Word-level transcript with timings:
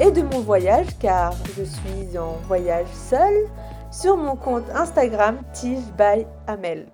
et 0.00 0.12
de 0.12 0.22
mon 0.22 0.40
voyage 0.40 0.96
car 1.00 1.32
je 1.56 1.64
suis 1.64 2.16
en 2.18 2.32
voyage 2.46 2.86
seule 2.88 3.46
sur 3.90 4.16
mon 4.16 4.36
compte 4.36 4.68
Instagram 4.70 5.40
Tige 5.52 5.92
by 5.96 6.24
Amel. 6.46 6.86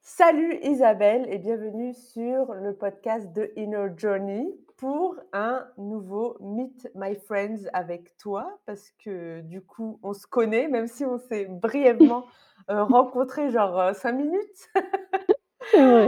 Salut 0.00 0.58
Isabelle 0.62 1.26
et 1.28 1.38
bienvenue 1.38 1.92
sur 1.92 2.54
le 2.54 2.74
podcast 2.74 3.30
de 3.34 3.52
Inner 3.56 3.88
Journey 3.98 4.46
pour 4.78 5.16
un 5.34 5.66
nouveau 5.76 6.38
Meet 6.40 6.90
My 6.94 7.14
Friends 7.16 7.68
avec 7.74 8.16
toi 8.16 8.58
parce 8.64 8.90
que 9.04 9.42
du 9.42 9.60
coup 9.60 9.98
on 10.02 10.14
se 10.14 10.26
connaît 10.26 10.68
même 10.68 10.86
si 10.86 11.04
on 11.04 11.18
s'est 11.18 11.44
brièvement 11.44 12.24
euh, 12.70 12.82
rencontrés 12.84 13.50
genre 13.50 13.94
5 13.94 14.08
euh, 14.08 14.16
minutes 14.16 14.70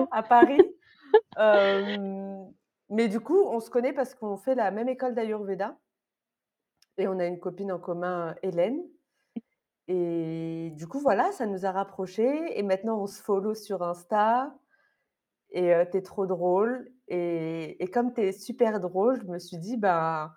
à 0.10 0.22
Paris. 0.22 0.62
Euh, 1.38 2.45
mais 2.91 3.09
du 3.09 3.20
coup, 3.20 3.42
on 3.47 3.60
se 3.60 3.70
connaît 3.70 3.92
parce 3.92 4.15
qu'on 4.15 4.37
fait 4.37 4.55
la 4.55 4.70
même 4.70 4.88
école 4.88 5.15
d'Ayurveda 5.15 5.77
et 6.97 7.06
on 7.06 7.19
a 7.19 7.27
une 7.27 7.38
copine 7.38 7.73
en 7.73 7.78
commun, 7.78 8.34
Hélène. 8.42 8.83
Et 9.87 10.70
du 10.77 10.86
coup, 10.86 10.98
voilà, 10.98 11.33
ça 11.33 11.47
nous 11.47 11.64
a 11.64 11.72
rapprochés 11.72 12.58
et 12.58 12.62
maintenant 12.62 13.00
on 13.00 13.06
se 13.06 13.22
follow 13.22 13.55
sur 13.55 13.83
Insta 13.83 14.55
et 15.50 15.72
tu 15.91 15.97
es 15.97 16.03
trop 16.03 16.27
drôle 16.27 16.91
et 17.08 17.83
et 17.83 17.86
comme 17.89 18.12
tu 18.12 18.20
es 18.20 18.33
super 18.33 18.80
drôle, 18.80 19.19
je 19.23 19.27
me 19.27 19.39
suis 19.39 19.56
dit: 19.56 19.78
«Ben, 19.78 20.30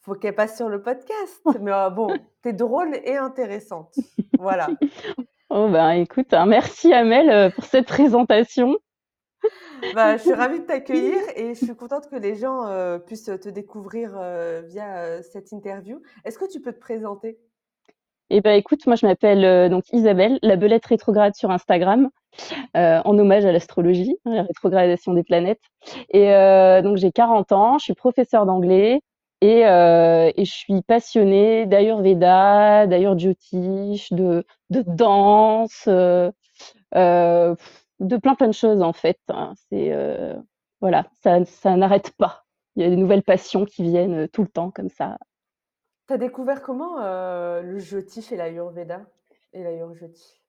faut 0.00 0.14
qu'elle 0.14 0.36
passe 0.36 0.56
sur 0.56 0.68
le 0.68 0.82
podcast». 0.82 1.42
Mais 1.60 1.72
bon, 1.90 2.08
tu 2.42 2.50
es 2.50 2.52
drôle 2.52 2.94
et 3.04 3.16
intéressante. 3.16 3.94
Voilà. 4.38 4.68
Oh 5.48 5.68
ben, 5.68 5.90
écoute, 5.90 6.32
hein, 6.34 6.44
merci 6.44 6.92
Amel, 6.92 7.52
pour 7.52 7.64
cette 7.64 7.86
présentation. 7.86 8.76
Bah, 9.94 10.16
je 10.16 10.22
suis 10.22 10.32
ravie 10.32 10.60
de 10.60 10.64
t'accueillir 10.66 11.18
et 11.36 11.54
je 11.54 11.64
suis 11.64 11.76
contente 11.76 12.08
que 12.08 12.16
les 12.16 12.34
gens 12.34 12.66
euh, 12.66 12.98
puissent 12.98 13.24
te 13.24 13.48
découvrir 13.48 14.12
euh, 14.16 14.62
via 14.66 14.96
euh, 14.98 15.20
cette 15.22 15.52
interview. 15.52 16.02
Est-ce 16.24 16.38
que 16.38 16.50
tu 16.50 16.60
peux 16.60 16.72
te 16.72 16.80
présenter? 16.80 17.38
Eh 18.30 18.40
ben, 18.40 18.52
écoute, 18.52 18.86
moi 18.86 18.96
je 18.96 19.06
m'appelle 19.06 19.70
donc 19.70 19.84
Isabelle, 19.92 20.38
la 20.42 20.56
belette 20.56 20.86
rétrograde 20.86 21.36
sur 21.36 21.52
Instagram, 21.52 22.10
en 22.74 23.18
hommage 23.18 23.44
à 23.44 23.52
l'astrologie, 23.52 24.16
hein, 24.24 24.34
la 24.34 24.42
rétrogradation 24.42 25.14
des 25.14 25.22
planètes. 25.22 25.60
Et 26.10 26.26
donc 26.82 26.96
j'ai 26.96 27.12
40 27.12 27.52
ans, 27.52 27.78
je 27.78 27.84
suis 27.84 27.94
professeure 27.94 28.44
d'anglais 28.44 29.00
et, 29.42 29.60
et, 29.60 30.44
je 30.44 30.50
suis 30.50 30.82
passionnée 30.82 31.66
d'Ayurveda, 31.66 32.88
d'Ayurjyotish, 32.88 34.12
de, 34.12 34.44
de 34.70 34.82
danse 34.88 35.88
de 38.00 38.16
plein 38.16 38.34
plein 38.34 38.48
de 38.48 38.52
choses 38.52 38.82
en 38.82 38.92
fait. 38.92 39.18
Hein. 39.28 39.54
C'est 39.68 39.92
euh, 39.92 40.34
voilà, 40.80 41.06
ça, 41.22 41.44
ça 41.44 41.76
n'arrête 41.76 42.12
pas. 42.16 42.44
Il 42.76 42.82
y 42.82 42.86
a 42.86 42.90
des 42.90 42.96
nouvelles 42.96 43.22
passions 43.22 43.64
qui 43.64 43.82
viennent 43.82 44.24
euh, 44.24 44.28
tout 44.28 44.42
le 44.42 44.48
temps 44.48 44.70
comme 44.70 44.90
ça. 44.90 45.18
Tu 46.06 46.14
as 46.14 46.18
découvert 46.18 46.62
comment 46.62 47.00
euh, 47.00 47.62
le 47.62 47.78
Jyotish 47.78 48.32
et 48.32 48.36
l'Ayurveda 48.36 49.00
et 49.52 49.62
l'Ayurjyoti 49.62 50.40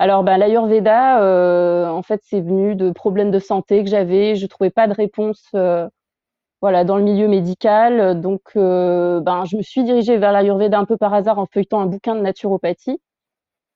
alors, 0.00 0.22
ben, 0.22 0.38
l'Ayurveda, 0.38 1.90
en 1.92 2.02
fait, 2.02 2.20
c'est 2.22 2.40
venu 2.40 2.76
de 2.76 2.92
problèmes 2.92 3.32
de 3.32 3.40
santé 3.40 3.82
que 3.82 3.90
j'avais. 3.90 4.36
Je 4.36 4.46
trouvais 4.46 4.70
pas 4.70 4.86
de 4.86 4.92
réponse, 4.92 5.48
voilà, 6.60 6.84
dans 6.84 6.96
le 6.96 7.02
milieu 7.02 7.26
médical. 7.26 8.20
Donc, 8.20 8.52
ben, 8.54 9.44
je 9.44 9.56
me 9.56 9.62
suis 9.62 9.82
dirigée 9.82 10.16
vers 10.16 10.30
l'Ayurveda 10.30 10.78
un 10.78 10.84
peu 10.84 10.96
par 10.96 11.12
hasard 11.14 11.40
en 11.40 11.46
feuilletant 11.46 11.80
un 11.80 11.86
bouquin 11.86 12.14
de 12.14 12.20
naturopathie. 12.20 13.00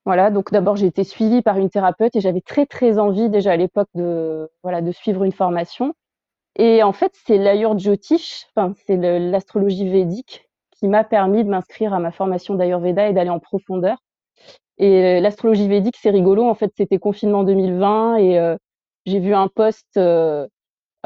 Voilà, 0.04 0.30
donc 0.30 0.50
d'abord 0.50 0.76
j'ai 0.76 0.86
été 0.86 1.04
suivie 1.04 1.42
par 1.42 1.58
une 1.58 1.70
thérapeute 1.70 2.16
et 2.16 2.20
j'avais 2.20 2.40
très 2.40 2.66
très 2.66 2.98
envie 2.98 3.30
déjà 3.30 3.52
à 3.52 3.56
l'époque 3.56 3.88
de 3.94 4.50
voilà 4.62 4.80
de 4.82 4.90
suivre 4.92 5.22
une 5.24 5.32
formation. 5.32 5.94
Et 6.56 6.82
en 6.82 6.92
fait, 6.92 7.12
c'est 7.26 7.38
l'Ayurjyotish, 7.38 8.46
enfin 8.54 8.74
c'est 8.86 8.96
l'astrologie 8.96 9.88
védique 9.88 10.48
qui 10.72 10.88
m'a 10.88 11.04
permis 11.04 11.44
de 11.44 11.48
m'inscrire 11.50 11.94
à 11.94 12.00
ma 12.00 12.10
formation 12.12 12.54
d'Ayurveda 12.56 13.08
et 13.08 13.12
d'aller 13.14 13.30
en 13.30 13.38
profondeur. 13.38 13.98
Et 14.78 15.20
l'astrologie 15.20 15.68
védique, 15.68 15.96
c'est 16.00 16.10
rigolo. 16.10 16.44
En 16.44 16.54
fait, 16.54 16.72
c'était 16.76 16.98
confinement 16.98 17.44
2020 17.44 18.16
et 18.16 18.38
euh, 18.38 18.56
j'ai 19.06 19.20
vu 19.20 19.34
un 19.34 19.48
post 19.48 19.86
euh, 19.96 20.46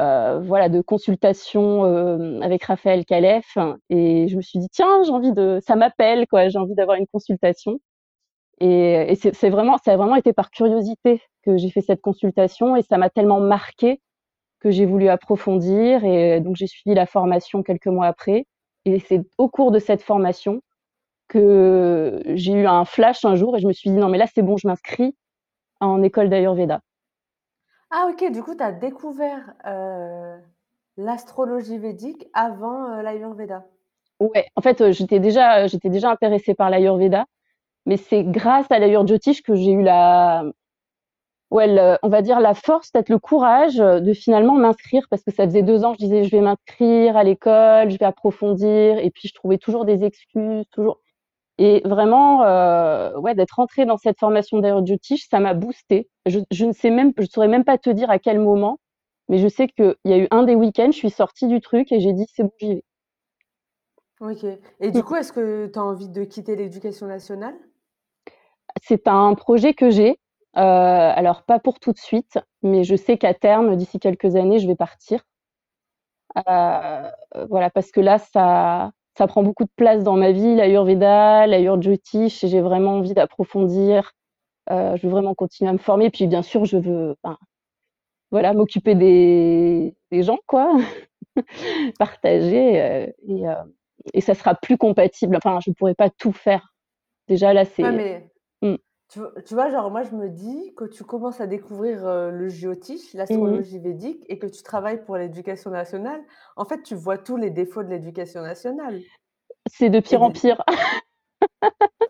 euh, 0.01 0.41
voilà 0.41 0.69
de 0.69 0.81
consultation 0.81 1.85
avec 2.43 2.65
Raphaël 2.65 3.05
Kalef 3.05 3.57
et 3.91 4.29
je 4.29 4.37
me 4.37 4.43
suis 4.43 4.59
dit 4.59 4.69
tiens 4.71 5.03
j'ai 5.05 5.11
envie 5.11 5.33
de 5.33 5.59
ça 5.67 5.75
m'appelle 5.77 6.27
quoi 6.29 6.49
j'ai 6.49 6.59
envie 6.59 6.75
d'avoir 6.75 6.99
une 6.99 7.07
consultation 7.07 7.79
et, 8.59 9.15
c'est 9.17 9.51
vraiment, 9.51 9.77
ça 9.85 9.93
a 9.93 9.97
vraiment 9.97 10.17
été 10.17 10.33
par 10.33 10.51
curiosité 10.51 11.21
que 11.43 11.57
j'ai 11.57 11.71
fait 11.71 11.83
cette 11.83 12.01
consultation 12.01 12.77
et 12.77 12.83
ça 12.83 12.97
m'a 12.97 13.11
tellement 13.11 13.41
marqué 13.41 14.01
que 14.61 14.71
j'ai 14.71 14.87
voulu 14.87 15.09
approfondir 15.09 16.05
et 16.05 16.41
donc 16.41 16.57
j'ai 16.57 16.67
suivi 16.67 16.95
la 16.95 17.07
formation 17.07 17.63
quelques 17.63 17.87
mois 17.87 18.07
après. 18.07 18.47
Et 18.85 18.99
c'est 18.99 19.23
au 19.37 19.49
cours 19.49 19.73
de 19.73 19.79
cette 19.79 20.03
formation 20.03 20.63
que 21.29 22.23
j'ai 22.35 22.53
eu 22.53 22.67
un 22.67 22.85
flash 22.85 23.25
un 23.25 23.35
jour 23.35 23.57
et 23.57 23.61
je 23.61 23.67
me 23.67 23.73
suis 23.73 23.91
dit 23.91 23.97
non 23.97 24.09
mais 24.09 24.19
là 24.19 24.27
c'est 24.33 24.43
bon, 24.43 24.57
je 24.57 24.67
m'inscris 24.67 25.15
en 25.81 26.03
école 26.03 26.31
d'Ayurveda. 26.31 26.81
Ah 27.91 28.09
ok, 28.11 28.33
du 28.33 28.43
coup 28.43 28.55
tu 28.55 28.63
as 28.63 28.73
découvert 28.73 29.55
euh, 29.67 30.39
l'astrologie 30.97 31.79
védique 31.79 32.27
avant 32.33 32.93
euh, 32.93 33.03
l'Ayurveda. 33.03 33.65
Ouais, 34.21 34.47
en 34.55 34.63
fait 34.63 34.81
euh, 34.81 34.93
j'étais 34.93 35.19
déjà, 35.19 35.67
j'étais 35.67 35.91
déjà 35.91 36.11
intéressée 36.11 36.55
par 36.55 36.71
l'Ayurveda 36.71 37.27
mais 37.87 37.97
c'est 37.97 38.25
grâce 38.25 38.67
à 38.71 38.79
l'Ayurjyotish 38.79 39.43
que 39.43 39.55
j'ai 39.55 39.73
eu 39.73 39.83
la, 39.83 40.45
ouais, 41.51 41.97
on 42.03 42.09
va 42.09 42.23
dire 42.23 42.41
la 42.41 42.55
force, 42.55 42.91
peut-être 42.91 43.09
le 43.09 43.19
courage 43.19 43.77
de 43.77 44.13
finalement 44.13 44.55
m'inscrire 44.55 45.07
parce 45.11 45.23
que 45.23 45.33
ça 45.33 45.45
faisait 45.47 45.63
deux 45.63 45.85
ans, 45.85 45.95
je 45.95 45.99
disais 45.99 46.25
je 46.25 46.31
vais 46.31 46.41
m'inscrire 46.41 47.17
à 47.17 47.25
l'école, 47.25 47.91
je 47.91 47.99
vais 47.99 48.05
approfondir, 48.05 48.99
et 48.99 49.11
puis 49.11 49.29
je 49.29 49.35
trouvais 49.35 49.59
toujours 49.59 49.85
des 49.85 50.05
excuses, 50.05 50.67
toujours. 50.73 51.01
Et 51.59 51.81
vraiment, 51.87 52.43
euh, 52.45 53.17
ouais, 53.19 53.35
d'être 53.35 53.53
rentrée 53.53 53.87
dans 53.87 53.97
cette 53.97 54.19
formation 54.19 54.59
d'Ayurjyotish, 54.59 55.29
ça 55.31 55.41
m'a 55.41 55.55
boosté. 55.55 56.11
Je, 56.27 56.41
je, 56.51 56.67
ne 56.67 56.73
sais 56.73 56.91
même, 56.91 57.13
je 57.19 57.27
saurais 57.27 57.49
même 57.49 57.65
pas 57.65 57.79
te 57.79 57.89
dire 57.89 58.11
à 58.11 58.19
quel 58.19 58.41
moment, 58.41 58.79
mais 59.29 59.39
je 59.39 59.49
sais 59.49 59.69
qu'il 59.69 59.97
y 60.05 60.13
a 60.13 60.19
eu 60.19 60.29
un 60.31 60.43
des 60.43 60.55
week-ends, 60.55 60.91
je 60.93 60.99
suis 60.99 61.11
sortie 61.11 61.49
du 61.49 61.61
truc 61.61 61.93
et 61.93 62.01
j'ai 62.01 62.13
dit 62.13 62.27
c'est 62.35 62.43
bon, 62.43 62.53
j'y 62.61 62.75
vais. 62.75 62.85
Ok. 64.21 64.45
Et 64.81 64.91
du 64.91 65.03
coup, 65.03 65.15
est-ce 65.15 65.33
que 65.33 65.67
tu 65.67 65.79
as 65.79 65.83
envie 65.83 66.09
de 66.09 66.25
quitter 66.25 66.57
l'éducation 66.57 67.07
nationale? 67.07 67.55
C'est 68.83 69.09
un 69.09 69.35
projet 69.35 69.75
que 69.75 69.91
j'ai. 69.91 70.19
Euh, 70.57 71.13
alors 71.15 71.43
pas 71.43 71.59
pour 71.59 71.81
tout 71.81 71.93
de 71.93 71.99
suite, 71.99 72.39
mais 72.63 72.83
je 72.83 72.97
sais 72.97 73.19
qu'à 73.19 73.35
terme, 73.35 73.77
d'ici 73.77 73.99
quelques 73.99 74.37
années, 74.37 74.59
je 74.59 74.67
vais 74.67 74.77
partir. 74.77 75.23
Euh, 76.49 77.11
voilà, 77.49 77.71
parce 77.71 77.91
que 77.91 78.01
là, 78.01 78.19
ça, 78.19 78.93
ça 79.17 79.27
prend 79.27 79.43
beaucoup 79.43 79.65
de 79.65 79.71
place 79.77 80.03
dans 80.03 80.17
ma 80.17 80.33
vie, 80.33 80.55
l'Ayurveda, 80.55 81.47
l'Ayurjyotish, 81.47 82.45
et 82.45 82.49
j'ai 82.49 82.61
vraiment 82.61 82.97
envie 82.97 83.13
d'approfondir. 83.13 84.13
Euh, 84.71 84.97
je 84.97 85.07
veux 85.07 85.11
vraiment 85.11 85.35
continuer 85.35 85.71
à 85.71 85.73
me 85.75 85.79
former. 85.79 86.11
Puis 86.11 86.27
bien 86.27 86.43
sûr, 86.43 86.65
je 86.65 86.79
veux, 86.79 87.17
voilà, 88.31 88.55
m'occuper 88.55 88.95
des, 88.95 89.95
gens, 90.23 90.39
quoi, 90.47 90.73
partager, 91.99 93.13
et, 94.15 94.21
ça 94.23 94.35
sera 94.35 94.55
plus 94.55 94.79
compatible. 94.79 95.37
Enfin, 95.37 95.59
je 95.65 95.71
pourrais 95.73 95.95
pas 95.95 96.09
tout 96.09 96.33
faire. 96.33 96.73
Déjà 97.29 97.53
là, 97.53 97.67
c'est. 97.67 97.83
Mmh. 98.63 98.77
Tu 99.09 99.55
vois, 99.55 99.71
genre, 99.71 99.91
moi, 99.91 100.03
je 100.03 100.15
me 100.17 100.29
dis 100.29 100.75
que 100.75 100.85
tu 100.85 101.05
commences 101.05 101.41
à 101.41 101.47
découvrir, 101.47 102.05
le 102.05 102.49
Jyotish, 102.49 103.15
mmh 103.15 103.19
l'astrologie 103.19 103.79
védique 103.79 104.25
et 104.29 104.39
que 104.39 104.47
tu 104.47 104.63
travailles 104.63 105.05
pour 105.05 105.17
l'éducation 105.17 105.71
nationale, 105.71 106.21
en 106.57 106.65
fait, 106.65 106.83
tu 106.83 106.97
vois 106.97 107.17
tous 107.17 107.37
les 107.37 107.51
défauts 107.51 107.85
de 107.85 107.89
l'éducation 107.89 108.43
nationale 108.43 109.01
C'est 109.71 109.91
de 109.91 110.01
pire 110.01 110.23
en 110.23 110.31
pire. 110.31 110.63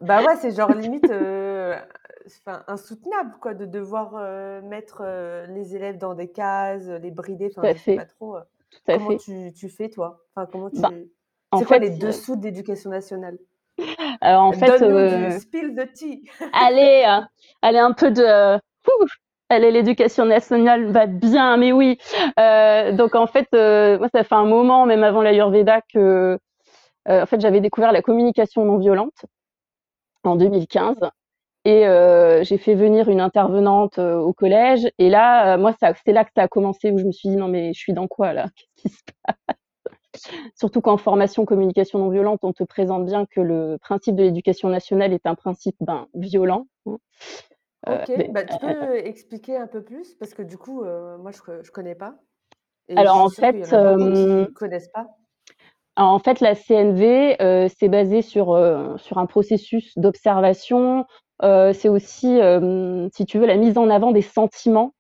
Bah, 0.03 0.23
ouais, 0.23 0.37
c'est 0.37 0.53
genre 0.53 0.73
limite, 0.75 1.05
enfin, 1.05 2.63
insoutenable, 2.69 3.35
quoi, 3.41 3.55
de 3.55 3.67
devoir, 3.67 4.15
mettre, 4.63 5.03
les 5.49 5.77
élèves 5.77 5.99
dans 5.99 6.15
des 6.15 6.29
cases, 6.29 6.87
les 6.87 7.11
brider, 7.11 7.51
enfin, 7.55 7.73
je 7.75 7.79
sais 7.79 7.97
pas 7.97 8.07
trop, 8.07 8.37
comment 8.87 9.17
tu 9.17 9.53
tu 9.53 9.69
fais, 9.69 9.91
toi? 9.91 10.25
Enfin, 10.35 10.49
comment 10.51 10.71
bah, 10.73 10.91
tu 10.91 11.11
c'est 11.59 11.65
quoi 11.65 11.79
les 11.79 11.91
dessous 11.91 12.37
de 12.37 12.45
l'éducation 12.45 12.91
nationale? 12.91 13.39
Alors 14.21 14.43
en 14.45 14.53
fait, 14.53 14.83
euh, 14.83 15.39
allez, 16.53 17.05
euh, 17.07 17.21
allez 17.63 17.79
un 17.79 17.93
peu 17.93 18.11
de, 18.11 18.59
allez 19.49 19.71
l'éducation 19.71 20.25
nationale 20.25 20.91
va 20.91 21.07
bien, 21.07 21.57
mais 21.57 21.73
oui. 21.73 21.99
Euh, 22.39 22.93
donc 22.93 23.15
en 23.15 23.27
fait, 23.27 23.49
moi 23.53 24.09
ça 24.15 24.25
fait 24.25 24.35
un 24.35 24.47
moment, 24.47 24.87
même 24.87 25.05
avant 25.05 25.23
l'Ayurveda, 25.23 25.81
que 25.93 26.39
en 27.09 27.27
fait, 27.27 27.41
j'avais 27.41 27.61
découvert 27.61 27.93
la 27.93 28.03
communication 28.03 28.65
non 28.65 28.79
violente 28.79 29.27
en 30.25 30.35
2015 30.37 30.97
et 31.65 31.83
j'ai 32.43 32.59
fait 32.59 32.75
venir 32.75 33.09
une 33.09 33.21
intervenante 33.21 33.99
au 33.99 34.33
collège. 34.33 34.89
Et 34.99 35.09
là, 35.11 35.57
moi, 35.57 35.73
c'est 35.81 36.13
là 36.13 36.25
que 36.25 36.31
ça 36.35 36.43
a 36.43 36.49
commencé 36.49 36.91
où 36.91 36.99
je 36.99 37.05
me 37.05 37.13
suis 37.13 37.29
dit 37.29 37.37
non 37.37 37.49
mais 37.49 37.73
je 37.73 37.79
suis 37.79 37.93
dans 37.93 38.09
quoi 38.09 38.33
là? 38.33 38.47
Qu'est-ce 38.77 38.95
qui 38.95 38.99
se 38.99 39.13
passe? 39.25 39.57
Surtout 40.55 40.81
qu'en 40.81 40.97
formation 40.97 41.45
communication 41.45 41.99
non 41.99 42.11
violente, 42.11 42.41
on 42.43 42.53
te 42.53 42.65
présente 42.65 43.05
bien 43.05 43.27
que 43.27 43.41
le 43.41 43.79
principe 43.81 44.17
de 44.17 44.23
l'éducation 44.23 44.69
nationale 44.69 45.13
est 45.13 45.27
un 45.27 45.35
principe 45.35 45.77
ben, 45.81 46.07
violent. 46.15 46.67
Hein. 46.87 46.99
Ok, 47.87 48.31
bah, 48.31 48.45
tu 48.45 48.59
peux 48.59 48.97
expliquer 48.97 49.57
un 49.57 49.67
peu 49.69 49.83
plus? 49.83 50.15
Parce 50.15 50.35
que 50.35 50.43
du 50.43 50.59
coup, 50.59 50.83
moi 50.83 51.31
je 51.31 51.53
ne 51.53 51.71
connais 51.71 51.95
pas. 51.95 52.17
Et 52.89 52.97
Alors 52.97 53.17
en 53.17 53.29
fait, 53.29 53.53
ne 53.53 54.47
connaissent 54.47 54.91
pas. 54.93 55.07
en 55.97 56.19
fait, 56.19 56.41
la 56.41 56.55
CNV, 56.55 57.37
c'est 57.69 57.89
basé 57.89 58.23
sur, 58.23 58.59
sur 58.99 59.19
un 59.19 59.27
processus 59.27 59.97
d'observation, 59.97 61.07
euh, 61.43 61.73
c'est 61.73 61.89
aussi, 61.89 62.41
euh, 62.41 63.09
si 63.15 63.27
tu 63.27 63.39
veux, 63.39 63.47
la 63.47 63.57
mise 63.57 63.77
en 63.79 63.91
avant 63.91 64.13
des 64.13 64.23
sentiments. 64.23 64.95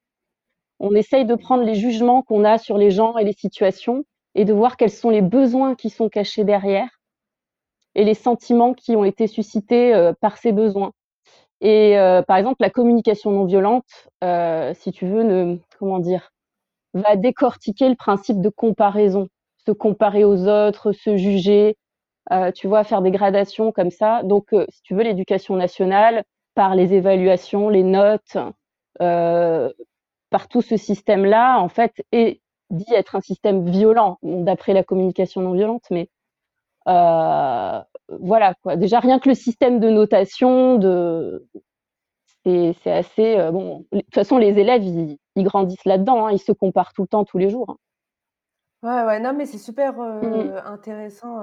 On 0.78 0.94
essaye 0.94 1.24
de 1.24 1.34
prendre 1.34 1.64
les 1.64 1.74
jugements 1.74 2.22
qu'on 2.22 2.44
a 2.44 2.58
sur 2.58 2.76
les 2.76 2.90
gens 2.90 3.16
et 3.16 3.24
les 3.24 3.32
situations 3.32 4.04
et 4.36 4.44
de 4.44 4.52
voir 4.52 4.76
quels 4.76 4.90
sont 4.90 5.10
les 5.10 5.22
besoins 5.22 5.74
qui 5.74 5.90
sont 5.90 6.08
cachés 6.08 6.44
derrière 6.44 6.88
et 7.96 8.04
les 8.04 8.14
sentiments 8.14 8.74
qui 8.74 8.94
ont 8.94 9.04
été 9.04 9.26
suscités 9.26 9.92
euh, 9.94 10.12
par 10.20 10.38
ces 10.38 10.52
besoins. 10.52 10.92
Et 11.60 11.96
par 12.28 12.36
exemple, 12.36 12.58
la 12.60 12.68
communication 12.68 13.30
non 13.30 13.46
violente, 13.46 13.86
si 14.74 14.92
tu 14.92 15.06
veux, 15.06 15.58
comment 15.78 16.00
dire, 16.00 16.30
va 16.92 17.16
décortiquer 17.16 17.88
le 17.88 17.94
principe 17.94 18.42
de 18.42 18.50
comparaison, 18.50 19.28
se 19.66 19.72
comparer 19.72 20.24
aux 20.24 20.48
autres, 20.48 20.92
se 20.92 21.16
juger, 21.16 21.76
euh, 22.32 22.50
tu 22.52 22.66
vois, 22.68 22.84
faire 22.84 23.02
des 23.02 23.10
gradations 23.10 23.72
comme 23.72 23.90
ça. 23.90 24.22
Donc, 24.24 24.52
euh, 24.52 24.66
si 24.70 24.82
tu 24.82 24.94
veux, 24.94 25.02
l'éducation 25.02 25.56
nationale, 25.56 26.24
par 26.54 26.74
les 26.74 26.94
évaluations, 26.94 27.68
les 27.68 27.82
notes, 27.82 28.36
euh, 29.00 29.72
par 30.30 30.48
tout 30.48 30.62
ce 30.62 30.76
système-là, 30.76 31.58
en 31.60 31.68
fait, 31.68 31.92
est 32.12 32.40
dit 32.70 32.92
être 32.94 33.16
un 33.16 33.20
système 33.20 33.64
violent, 33.64 34.18
d'après 34.22 34.72
la 34.72 34.84
communication 34.84 35.40
non 35.40 35.52
violente, 35.52 35.84
mais 35.90 36.08
voilà 36.86 38.54
quoi. 38.62 38.76
Déjà 38.76 39.00
rien 39.00 39.18
que 39.18 39.28
le 39.28 39.34
système 39.34 39.80
de 39.80 39.90
notation, 39.90 40.76
de 40.76 41.46
c'est 42.44 42.92
assez 42.92 43.36
bon. 43.50 43.84
De 43.90 44.00
toute 44.00 44.14
façon, 44.14 44.38
les 44.38 44.58
élèves 44.58 44.84
ils, 44.84 45.18
grandissent 45.38 45.84
là-dedans, 45.84 46.26
hein. 46.26 46.32
ils 46.32 46.38
se 46.38 46.52
comparent 46.52 46.92
tout 46.92 47.02
le 47.02 47.08
temps, 47.08 47.24
tous 47.24 47.38
les 47.38 47.50
jours. 47.50 47.70
Hein. 47.70 47.76
Ouais, 48.82 49.04
ouais, 49.04 49.20
non, 49.20 49.32
mais 49.34 49.46
c'est 49.46 49.58
super 49.58 49.94
mmh. 49.94 50.62
intéressant. 50.64 51.40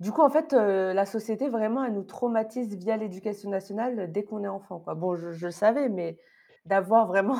Du 0.00 0.12
coup, 0.12 0.22
en 0.22 0.30
fait, 0.30 0.54
la 0.54 1.04
société 1.04 1.48
vraiment, 1.48 1.84
elle 1.84 1.92
nous 1.92 2.04
traumatise 2.04 2.74
via 2.74 2.96
l'éducation 2.96 3.50
nationale 3.50 4.10
dès 4.12 4.24
qu'on 4.24 4.44
est 4.44 4.48
enfant, 4.48 4.80
quoi. 4.80 4.94
Bon, 4.94 5.14
je 5.14 5.44
le 5.44 5.52
savais, 5.52 5.90
mais 5.90 6.18
d'avoir 6.64 7.06
vraiment 7.06 7.36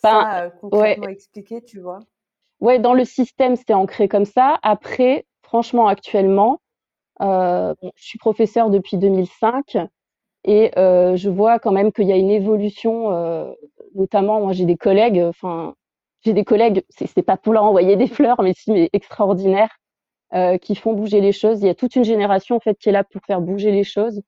ça, 0.00 0.50
concrètement 0.60 1.08
expliqué, 1.08 1.62
tu 1.62 1.80
vois? 1.80 2.00
Ouais, 2.60 2.78
dans 2.78 2.94
le 2.94 3.04
système, 3.04 3.56
c'est 3.56 3.74
ancré 3.74 4.08
comme 4.08 4.24
ça. 4.24 4.58
Après, 4.62 5.26
franchement, 5.42 5.88
actuellement, 5.88 6.60
je 7.20 7.74
suis 7.96 8.18
professeure 8.18 8.70
depuis 8.70 8.96
2005 8.96 9.78
et 10.44 10.70
je 10.76 11.28
vois 11.28 11.58
quand 11.58 11.72
même 11.72 11.92
qu'il 11.92 12.06
y 12.06 12.12
a 12.12 12.16
une 12.16 12.30
évolution, 12.30 13.54
notamment 13.94 14.40
moi 14.40 14.52
j'ai 14.52 14.64
des 14.64 14.76
collègues, 14.76 15.22
enfin, 15.28 15.74
j'ai 16.22 16.32
des 16.32 16.44
collègues, 16.44 16.84
c'est 16.90 17.22
pas 17.22 17.36
pour 17.36 17.52
leur 17.52 17.64
envoyer 17.64 17.96
des 17.96 18.06
fleurs, 18.08 18.42
mais 18.42 18.52
si, 18.54 18.70
mais 18.72 18.90
extraordinaires, 18.92 19.70
euh, 20.34 20.58
qui 20.58 20.76
font 20.76 20.92
bouger 20.94 21.20
les 21.20 21.32
choses. 21.32 21.60
Il 21.60 21.66
y 21.66 21.70
a 21.70 21.74
toute 21.74 21.96
une 21.96 22.04
génération 22.04 22.54
en 22.56 22.60
fait 22.60 22.78
qui 22.78 22.88
est 22.88 22.92
là 22.92 23.02
pour 23.04 23.20
faire 23.26 23.40
bouger 23.40 23.72
les 23.72 23.82
choses, 23.82 24.22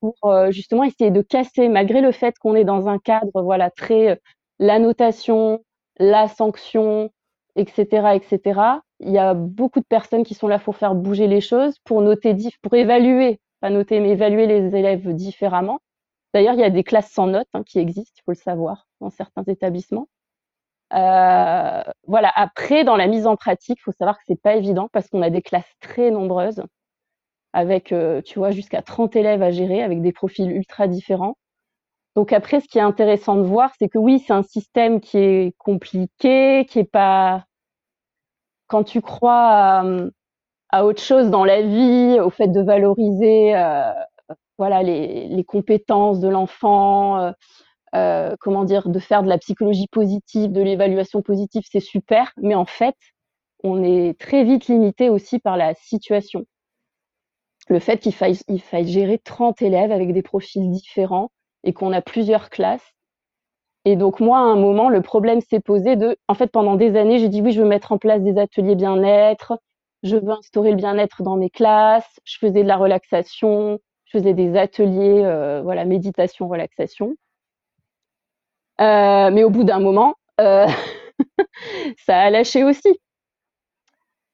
pour 0.00 0.16
euh, 0.24 0.50
justement 0.50 0.84
essayer 0.84 1.10
de 1.12 1.22
casser, 1.22 1.68
malgré 1.68 2.00
le 2.00 2.12
fait 2.12 2.36
qu'on 2.38 2.54
est 2.56 2.64
dans 2.64 2.88
un 2.88 2.98
cadre 2.98 3.42
voilà 3.42 3.70
très 3.70 4.10
euh, 4.10 4.16
la 4.58 4.78
notation, 4.78 5.64
la 5.98 6.28
sanction, 6.28 7.10
etc., 7.56 8.14
etc. 8.14 8.60
Il 9.00 9.10
y 9.10 9.18
a 9.18 9.34
beaucoup 9.34 9.80
de 9.80 9.86
personnes 9.86 10.24
qui 10.24 10.34
sont 10.34 10.48
là 10.48 10.58
pour 10.58 10.76
faire 10.76 10.94
bouger 10.94 11.26
les 11.28 11.40
choses, 11.40 11.76
pour 11.84 12.02
noter, 12.02 12.36
pour 12.62 12.74
évaluer, 12.74 13.40
pas 13.60 13.70
noter, 13.70 14.00
mais 14.00 14.10
évaluer 14.10 14.46
les 14.46 14.74
élèves 14.76 15.12
différemment. 15.14 15.80
D'ailleurs, 16.34 16.54
il 16.54 16.60
y 16.60 16.64
a 16.64 16.70
des 16.70 16.84
classes 16.84 17.10
sans 17.10 17.26
notes 17.26 17.48
hein, 17.54 17.62
qui 17.64 17.78
existent, 17.78 18.12
il 18.16 18.22
faut 18.24 18.32
le 18.32 18.36
savoir, 18.36 18.86
dans 19.00 19.10
certains 19.10 19.44
établissements. 19.44 20.08
Euh, 20.94 21.82
voilà. 22.06 22.32
Après, 22.34 22.84
dans 22.84 22.96
la 22.96 23.06
mise 23.06 23.26
en 23.26 23.36
pratique, 23.36 23.78
il 23.80 23.82
faut 23.82 23.92
savoir 23.92 24.16
que 24.18 24.24
c'est 24.26 24.40
pas 24.40 24.56
évident 24.56 24.88
parce 24.92 25.08
qu'on 25.08 25.22
a 25.22 25.30
des 25.30 25.42
classes 25.42 25.70
très 25.80 26.10
nombreuses 26.10 26.62
avec, 27.52 27.92
euh, 27.92 28.22
tu 28.22 28.38
vois, 28.38 28.50
jusqu'à 28.50 28.82
30 28.82 29.16
élèves 29.16 29.42
à 29.42 29.50
gérer 29.50 29.82
avec 29.82 30.02
des 30.02 30.12
profils 30.12 30.50
ultra 30.50 30.88
différents. 30.88 31.36
Donc 32.18 32.32
après, 32.32 32.58
ce 32.58 32.66
qui 32.66 32.78
est 32.78 32.80
intéressant 32.80 33.36
de 33.36 33.42
voir, 33.42 33.70
c'est 33.78 33.88
que 33.88 33.96
oui, 33.96 34.18
c'est 34.26 34.32
un 34.32 34.42
système 34.42 35.00
qui 35.00 35.18
est 35.18 35.54
compliqué, 35.56 36.66
qui 36.68 36.80
est 36.80 36.90
pas. 36.90 37.44
Quand 38.66 38.82
tu 38.82 39.00
crois 39.00 39.84
à, 40.70 40.84
autre 40.84 41.00
chose 41.00 41.30
dans 41.30 41.44
la 41.44 41.62
vie, 41.62 42.18
au 42.18 42.30
fait 42.30 42.48
de 42.48 42.60
valoriser, 42.60 43.54
euh, 43.54 43.92
voilà, 44.58 44.82
les, 44.82 45.44
compétences 45.44 46.18
de 46.18 46.26
l'enfant, 46.26 47.32
euh, 47.94 48.34
comment 48.40 48.64
dire, 48.64 48.88
de 48.88 48.98
faire 48.98 49.22
de 49.22 49.28
la 49.28 49.38
psychologie 49.38 49.86
positive, 49.86 50.50
de 50.50 50.60
l'évaluation 50.60 51.22
positive, 51.22 51.62
c'est 51.70 51.78
super, 51.78 52.32
mais 52.36 52.56
en 52.56 52.66
fait, 52.66 52.96
on 53.62 53.84
est 53.84 54.18
très 54.18 54.42
vite 54.42 54.66
limité 54.66 55.08
aussi 55.08 55.38
par 55.38 55.56
la 55.56 55.72
situation. 55.74 56.46
Le 57.68 57.78
fait 57.78 57.98
qu'il 57.98 58.12
faille, 58.12 58.40
il 58.48 58.60
faille 58.60 58.88
gérer 58.88 59.18
30 59.18 59.62
élèves 59.62 59.92
avec 59.92 60.12
des 60.12 60.22
profils 60.22 60.68
différents 60.68 61.30
et 61.64 61.72
qu'on 61.72 61.92
a 61.92 62.00
plusieurs 62.00 62.50
classes. 62.50 62.94
Et 63.84 63.96
donc 63.96 64.20
moi, 64.20 64.38
à 64.38 64.42
un 64.42 64.56
moment, 64.56 64.88
le 64.88 65.02
problème 65.02 65.40
s'est 65.40 65.60
posé 65.60 65.96
de, 65.96 66.16
en 66.28 66.34
fait, 66.34 66.48
pendant 66.48 66.76
des 66.76 66.96
années, 66.96 67.18
j'ai 67.18 67.28
dit 67.28 67.40
oui, 67.40 67.52
je 67.52 67.62
veux 67.62 67.68
mettre 67.68 67.92
en 67.92 67.98
place 67.98 68.22
des 68.22 68.38
ateliers 68.38 68.74
bien-être, 68.74 69.58
je 70.02 70.16
veux 70.16 70.30
instaurer 70.30 70.70
le 70.70 70.76
bien-être 70.76 71.22
dans 71.22 71.36
mes 71.36 71.50
classes, 71.50 72.20
je 72.24 72.38
faisais 72.38 72.62
de 72.62 72.68
la 72.68 72.76
relaxation, 72.76 73.78
je 74.04 74.18
faisais 74.18 74.34
des 74.34 74.56
ateliers, 74.56 75.22
euh, 75.24 75.62
voilà, 75.62 75.84
méditation, 75.84 76.48
relaxation. 76.48 77.14
Euh, 78.80 79.30
mais 79.30 79.42
au 79.42 79.50
bout 79.50 79.64
d'un 79.64 79.80
moment, 79.80 80.14
euh, 80.40 80.66
ça 82.06 82.20
a 82.20 82.30
lâché 82.30 82.64
aussi. 82.64 83.00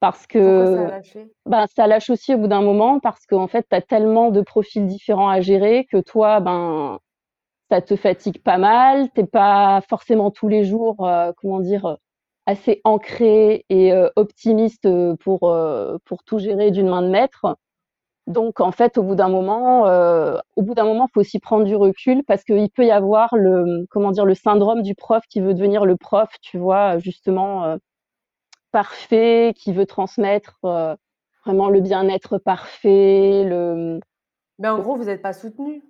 Parce 0.00 0.26
que 0.26 0.66
ça 0.66 0.80
a 0.80 0.90
lâché? 0.90 1.32
ben, 1.46 1.66
ça 1.74 1.86
lâche 1.86 2.10
aussi 2.10 2.34
au 2.34 2.38
bout 2.38 2.46
d'un 2.46 2.60
moment 2.60 3.00
parce 3.00 3.24
qu'en 3.24 3.46
fait, 3.46 3.66
tu 3.68 3.74
as 3.74 3.80
tellement 3.80 4.30
de 4.30 4.42
profils 4.42 4.86
différents 4.86 5.30
à 5.30 5.40
gérer 5.40 5.86
que 5.90 5.98
toi, 5.98 6.40
ben, 6.40 6.98
ça 7.70 7.80
te 7.80 7.96
fatigue 7.96 8.42
pas 8.42 8.58
mal. 8.58 9.10
Tu 9.14 9.26
pas 9.26 9.80
forcément 9.88 10.30
tous 10.30 10.48
les 10.48 10.64
jours, 10.64 11.06
euh, 11.06 11.32
comment 11.36 11.60
dire, 11.60 11.98
assez 12.46 12.80
ancré 12.84 13.64
et 13.70 13.92
optimiste 14.16 14.88
pour, 15.20 15.56
pour 16.04 16.24
tout 16.24 16.38
gérer 16.38 16.70
d'une 16.70 16.88
main 16.88 17.02
de 17.02 17.08
maître. 17.08 17.56
Donc 18.26 18.60
en 18.60 18.72
fait, 18.72 18.96
au 18.96 19.02
bout 19.02 19.14
d'un 19.14 19.28
moment, 19.28 19.86
euh, 19.86 20.38
au 20.56 20.62
bout 20.62 20.74
d'un 20.74 20.84
moment, 20.84 21.08
faut 21.12 21.20
aussi 21.20 21.40
prendre 21.40 21.64
du 21.64 21.76
recul 21.76 22.24
parce 22.24 22.42
qu'il 22.42 22.70
peut 22.70 22.86
y 22.86 22.90
avoir 22.90 23.36
le, 23.36 23.86
comment 23.90 24.12
dire, 24.12 24.24
le 24.24 24.34
syndrome 24.34 24.82
du 24.82 24.94
prof 24.94 25.22
qui 25.28 25.40
veut 25.40 25.52
devenir 25.52 25.84
le 25.84 25.96
prof, 25.96 26.30
tu 26.40 26.56
vois, 26.58 26.98
justement 26.98 27.64
euh, 27.64 27.76
parfait, 28.72 29.52
qui 29.56 29.72
veut 29.74 29.84
transmettre 29.84 30.58
euh, 30.64 30.96
vraiment 31.44 31.68
le 31.68 31.80
bien-être 31.80 32.38
parfait, 32.38 33.44
le. 33.44 34.00
Mais 34.58 34.68
en 34.68 34.78
gros, 34.78 34.96
vous 34.96 35.04
n'êtes 35.04 35.22
pas 35.22 35.34
soutenu 35.34 35.82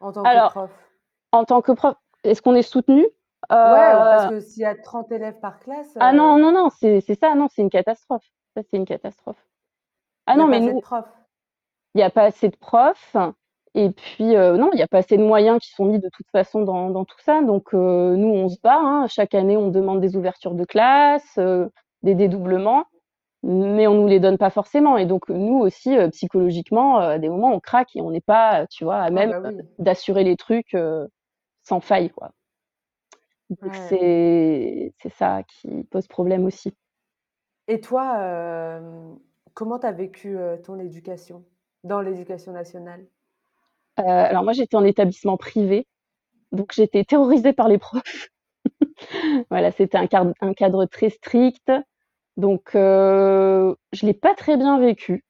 en 0.00 0.12
tant 0.12 0.22
que 0.22 0.50
prof? 0.50 0.70
En 1.32 1.44
tant 1.44 1.62
que 1.62 1.72
prof, 1.72 1.94
est-ce 2.24 2.42
qu'on 2.42 2.54
est 2.54 2.62
soutenu? 2.62 3.02
Ouais, 3.02 3.08
parce 3.48 4.30
que 4.30 4.40
s'il 4.40 4.62
y 4.62 4.66
a 4.66 4.74
30 4.74 5.10
élèves 5.12 5.38
par 5.40 5.58
classe. 5.60 5.96
Ah 5.98 6.12
non, 6.12 6.38
non, 6.38 6.52
non, 6.52 6.68
c'est 6.70 7.00
ça, 7.18 7.34
non, 7.34 7.48
c'est 7.50 7.62
une 7.62 7.70
catastrophe. 7.70 8.24
Ça, 8.54 8.62
c'est 8.68 8.76
une 8.76 8.84
catastrophe. 8.84 9.42
Ah 10.26 10.36
non, 10.36 10.46
mais 10.46 10.60
nous, 10.60 10.80
il 11.94 11.98
n'y 11.98 12.02
a 12.02 12.10
pas 12.10 12.24
assez 12.24 12.48
de 12.48 12.56
profs. 12.56 13.16
Et 13.74 13.90
puis, 13.90 14.36
euh, 14.36 14.56
non, 14.56 14.70
il 14.72 14.76
n'y 14.76 14.82
a 14.82 14.88
pas 14.88 14.98
assez 14.98 15.16
de 15.16 15.22
moyens 15.22 15.60
qui 15.60 15.70
sont 15.70 15.84
mis 15.84 16.00
de 16.00 16.08
toute 16.08 16.28
façon 16.30 16.62
dans, 16.62 17.04
tout 17.04 17.20
ça. 17.20 17.42
Donc, 17.42 17.72
euh, 17.72 18.16
nous, 18.16 18.28
on 18.28 18.48
se 18.48 18.58
bat. 18.60 18.78
Hein. 18.80 19.06
Chaque 19.08 19.34
année, 19.34 19.56
on 19.56 19.68
demande 19.68 20.00
des 20.00 20.16
ouvertures 20.16 20.54
de 20.54 20.64
classe, 20.64 21.38
euh, 21.38 21.68
des 22.02 22.14
dédoublements, 22.14 22.86
mais 23.42 23.86
on 23.86 23.94
ne 23.94 24.00
nous 24.00 24.06
les 24.06 24.20
donne 24.20 24.38
pas 24.38 24.50
forcément. 24.50 24.96
Et 24.96 25.06
donc, 25.06 25.28
nous 25.28 25.58
aussi, 25.58 25.96
psychologiquement, 26.10 26.98
à 26.98 27.18
des 27.18 27.28
moments, 27.28 27.52
on 27.52 27.60
craque 27.60 27.96
et 27.96 28.00
on 28.00 28.10
n'est 28.10 28.20
pas, 28.20 28.66
tu 28.66 28.84
vois, 28.84 28.98
à 28.98 29.04
ah 29.04 29.10
même 29.10 29.40
bah 29.42 29.50
d'assurer 29.78 30.24
les 30.24 30.36
trucs 30.36 30.76
sans 31.62 31.80
faille, 31.80 32.10
quoi. 32.10 32.32
Donc, 33.48 33.74
c'est 33.88 34.92
ça 35.16 35.42
qui 35.44 35.84
pose 35.90 36.06
problème 36.06 36.44
aussi. 36.44 36.74
Et 37.68 37.80
toi, 37.80 38.80
Comment 39.54 39.78
tu 39.78 39.86
as 39.86 39.92
vécu 39.92 40.38
ton 40.64 40.78
éducation, 40.78 41.44
dans 41.84 42.00
l'éducation 42.00 42.52
nationale? 42.52 43.04
Alors 43.96 44.42
moi, 44.44 44.52
j'étais 44.52 44.76
en 44.76 44.84
établissement 44.84 45.36
privé, 45.36 45.86
donc 46.52 46.72
j'étais 46.72 47.04
terrorisée 47.04 47.52
par 47.52 47.68
les 47.68 47.78
profs. 47.78 48.30
voilà, 49.50 49.70
c'était 49.72 49.98
un 49.98 50.06
cadre, 50.06 50.32
un 50.40 50.54
cadre 50.54 50.86
très 50.86 51.10
strict. 51.10 51.70
Donc, 52.40 52.70
je 52.74 54.06
l'ai 54.06 54.14
pas 54.14 54.34
très 54.34 54.56
bien 54.56 54.78
vécu, 54.78 55.24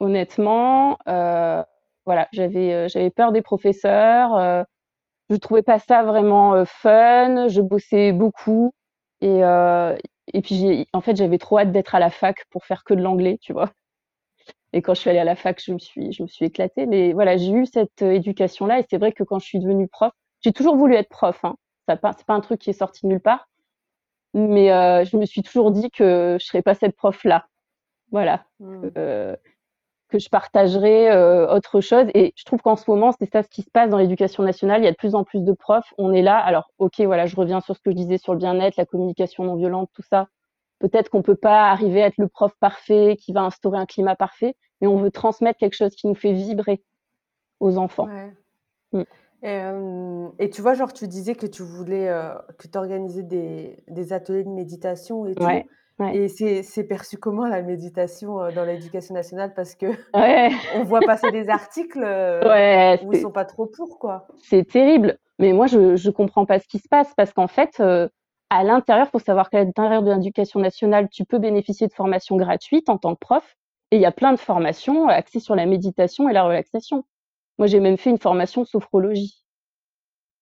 honnêtement. 0.00 0.98
voilà, 1.06 2.28
j'avais, 2.32 2.88
j'avais 2.88 3.10
peur 3.10 3.32
des 3.32 3.42
professeurs, 3.42 4.64
je 5.30 5.36
trouvais 5.36 5.62
pas 5.62 5.78
ça 5.78 6.02
vraiment, 6.02 6.64
fun, 6.66 7.48
je 7.48 7.60
bossais 7.60 8.12
beaucoup 8.12 8.72
et 9.20 9.42
et 10.34 10.42
puis 10.42 10.86
en 10.92 11.00
fait, 11.00 11.16
j'avais 11.16 11.38
trop 11.38 11.58
hâte 11.58 11.72
d'être 11.72 11.94
à 11.94 12.00
la 12.00 12.10
fac 12.10 12.44
pour 12.50 12.64
faire 12.66 12.84
que 12.84 12.94
de 12.94 13.00
l'anglais, 13.02 13.38
tu 13.40 13.52
vois? 13.52 13.70
Et 14.72 14.82
quand 14.82 14.94
je 14.94 15.00
suis 15.00 15.10
allée 15.10 15.18
à 15.18 15.24
la 15.24 15.36
fac, 15.36 15.60
je 15.64 15.72
me 15.72 15.78
suis 15.78 16.12
je 16.12 16.22
me 16.22 16.28
suis 16.28 16.44
éclatée, 16.46 16.86
mais 16.86 17.12
voilà, 17.12 17.36
j'ai 17.36 17.52
eu 17.52 17.66
cette, 17.66 18.02
éducation-là 18.02 18.80
et 18.80 18.84
c'est 18.90 18.98
vrai 18.98 19.12
que 19.12 19.24
quand 19.24 19.38
je 19.38 19.46
suis 19.46 19.58
devenue 19.60 19.88
prof 19.88 20.12
j'ai 20.42 20.52
toujours 20.52 20.76
voulu 20.76 20.94
être 20.94 21.08
prof, 21.08 21.44
hein. 21.44 21.56
Ça 21.88 21.98
c'est 22.16 22.26
pas 22.26 22.34
un 22.34 22.40
truc 22.40 22.60
qui 22.60 22.70
est 22.70 22.74
sorti 22.74 23.06
nulle 23.06 23.20
part, 23.20 23.47
mais 24.34 24.68
je 25.04 25.16
me 25.16 25.26
suis 25.26 25.42
toujours 25.42 25.70
dit 25.70 25.90
que 25.90 26.36
je 26.40 26.46
serais 26.46 26.62
pas 26.62 26.74
cette 26.74 26.96
prof-là. 26.96 27.46
Voilà, 28.10 28.44
Mmh. 28.60 28.88
que 30.08 30.18
je 30.18 30.30
partagerais, 30.30 31.14
autre 31.50 31.82
chose 31.82 32.06
et 32.14 32.32
je 32.34 32.44
trouve 32.44 32.60
qu'en 32.62 32.76
ce 32.76 32.90
moment, 32.90 33.12
c'est 33.12 33.30
ça 33.30 33.42
ce 33.42 33.48
qui 33.48 33.60
se 33.60 33.70
passe 33.70 33.90
dans 33.90 33.98
l'éducation 33.98 34.42
nationale. 34.42 34.80
Il 34.80 34.84
y 34.84 34.88
a 34.88 34.92
de 34.92 34.96
plus 34.96 35.14
en 35.14 35.24
plus 35.24 35.44
de 35.44 35.52
profs. 35.52 35.92
On 35.98 36.12
est 36.14 36.22
là 36.22 36.38
alors 36.38 36.70
OK, 36.78 37.00
voilà, 37.00 37.26
je 37.26 37.36
reviens 37.36 37.60
sur 37.60 37.76
ce 37.76 37.82
que 37.82 37.90
je 37.90 37.96
disais 37.96 38.16
sur 38.16 38.32
le 38.32 38.38
bien-être, 38.38 38.76
la 38.78 38.86
communication 38.86 39.44
non 39.44 39.56
violente, 39.56 39.90
tout 39.92 40.02
ça. 40.02 40.28
Peut-être 40.78 41.10
qu'on 41.10 41.22
peut 41.22 41.34
pas 41.34 41.70
arriver 41.70 42.02
à 42.02 42.06
être 42.06 42.16
le 42.18 42.28
prof 42.28 42.52
parfait 42.60 43.16
qui 43.20 43.32
va 43.32 43.42
instaurer 43.42 43.78
un 43.78 43.84
climat 43.84 44.16
parfait, 44.16 44.54
mais 44.80 44.86
on 44.86 44.96
veut 44.96 45.10
transmettre 45.10 45.58
quelque 45.58 45.76
chose 45.76 45.94
qui 45.94 46.06
nous 46.06 46.14
fait 46.14 46.32
vibrer 46.32 46.82
aux 47.60 47.76
enfants. 47.76 48.06
Ouais. 48.06 48.32
Mmh. 48.92 49.02
Et 49.42 49.60
et 50.38 50.50
tu 50.50 50.62
vois, 50.62 50.74
genre, 50.74 50.92
tu 50.92 51.06
disais 51.08 51.34
que 51.34 51.46
tu 51.46 51.62
voulais, 51.62 52.08
que 52.58 52.66
tu 52.68 52.76
organisais 52.78 53.22
des 53.22 53.82
des 53.88 54.12
ateliers 54.12 54.44
de 54.44 54.48
méditation 54.50 55.26
et 55.26 55.36
tout 55.36 55.48
Ouais, 55.48 55.66
ouais. 55.98 56.18
et 56.18 56.28
c'est 56.28 56.62
c'est 56.62 56.84
perçu 56.84 57.18
comment 57.18 57.46
la 57.46 57.62
méditation, 57.62 58.50
dans 58.52 58.64
l'éducation 58.64 59.14
nationale? 59.14 59.54
Parce 59.54 59.74
que 59.76 59.86
Ouais. 60.14 60.50
on 60.64 60.82
voit 60.84 61.04
passer 61.04 61.30
des 61.30 61.48
articles, 61.48 62.02
heu, 62.04 62.48
Ouais, 62.48 63.00
où 63.00 63.12
ils 63.12 63.16
c'est 63.16 63.20
sont 63.20 63.32
pas 63.32 63.44
trop 63.44 63.66
pour, 63.66 63.98
quoi. 63.98 64.26
c'est 64.38 64.64
terrible, 64.68 65.18
mais 65.38 65.52
moi 65.52 65.66
je 65.66 65.96
je 65.96 66.10
comprends 66.10 66.46
pas 66.46 66.58
ce 66.60 66.66
qui 66.68 66.78
se 66.78 66.88
passe 66.88 67.12
parce 67.16 67.32
qu'en 67.32 67.48
fait, 67.48 67.80
heu, 67.80 68.10
à 68.50 68.64
l'intérieur, 68.64 69.08
faut 69.10 69.18
savoir 69.18 69.50
qu'à 69.50 69.62
l'intérieur 69.64 70.02
de 70.02 70.12
l'éducation 70.12 70.60
nationale, 70.60 71.08
tu 71.10 71.24
peux 71.24 71.38
bénéficier 71.38 71.86
de 71.88 71.92
formations 71.92 72.36
gratuites 72.36 72.88
en 72.88 72.98
tant 72.98 73.14
que 73.14 73.20
prof 73.20 73.56
et 73.90 73.96
il 73.96 74.02
y 74.02 74.06
a 74.06 74.12
plein 74.12 74.32
de 74.32 74.38
formations 74.38 75.08
axées 75.08 75.40
sur 75.40 75.54
la 75.56 75.66
méditation 75.66 76.28
et 76.28 76.32
la 76.32 76.44
relaxation. 76.44 77.04
Moi, 77.58 77.66
j'ai 77.66 77.80
même 77.80 77.98
fait 77.98 78.10
une 78.10 78.18
formation 78.18 78.64
sophrologie. 78.64 79.42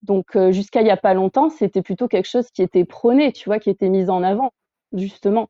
Donc 0.03 0.37
heu, 0.37 0.53
jusqu'à 0.53 0.81
il 0.83 0.87
y 0.87 0.91
a 0.91 0.97
pas 0.97 1.15
longtemps, 1.15 1.51
c'était 1.51 1.83
plutôt 1.83 2.09
quelque 2.09 2.27
chose 2.29 2.51
qui 2.51 2.63
était 2.63 2.85
prôné, 2.85 3.33
tu 3.33 3.49
vois? 3.49 3.59
Qui 3.59 3.71
était 3.71 3.89
mis 3.89 4.09
en 4.11 4.23
avant, 4.23 4.53
justement. 4.93 5.49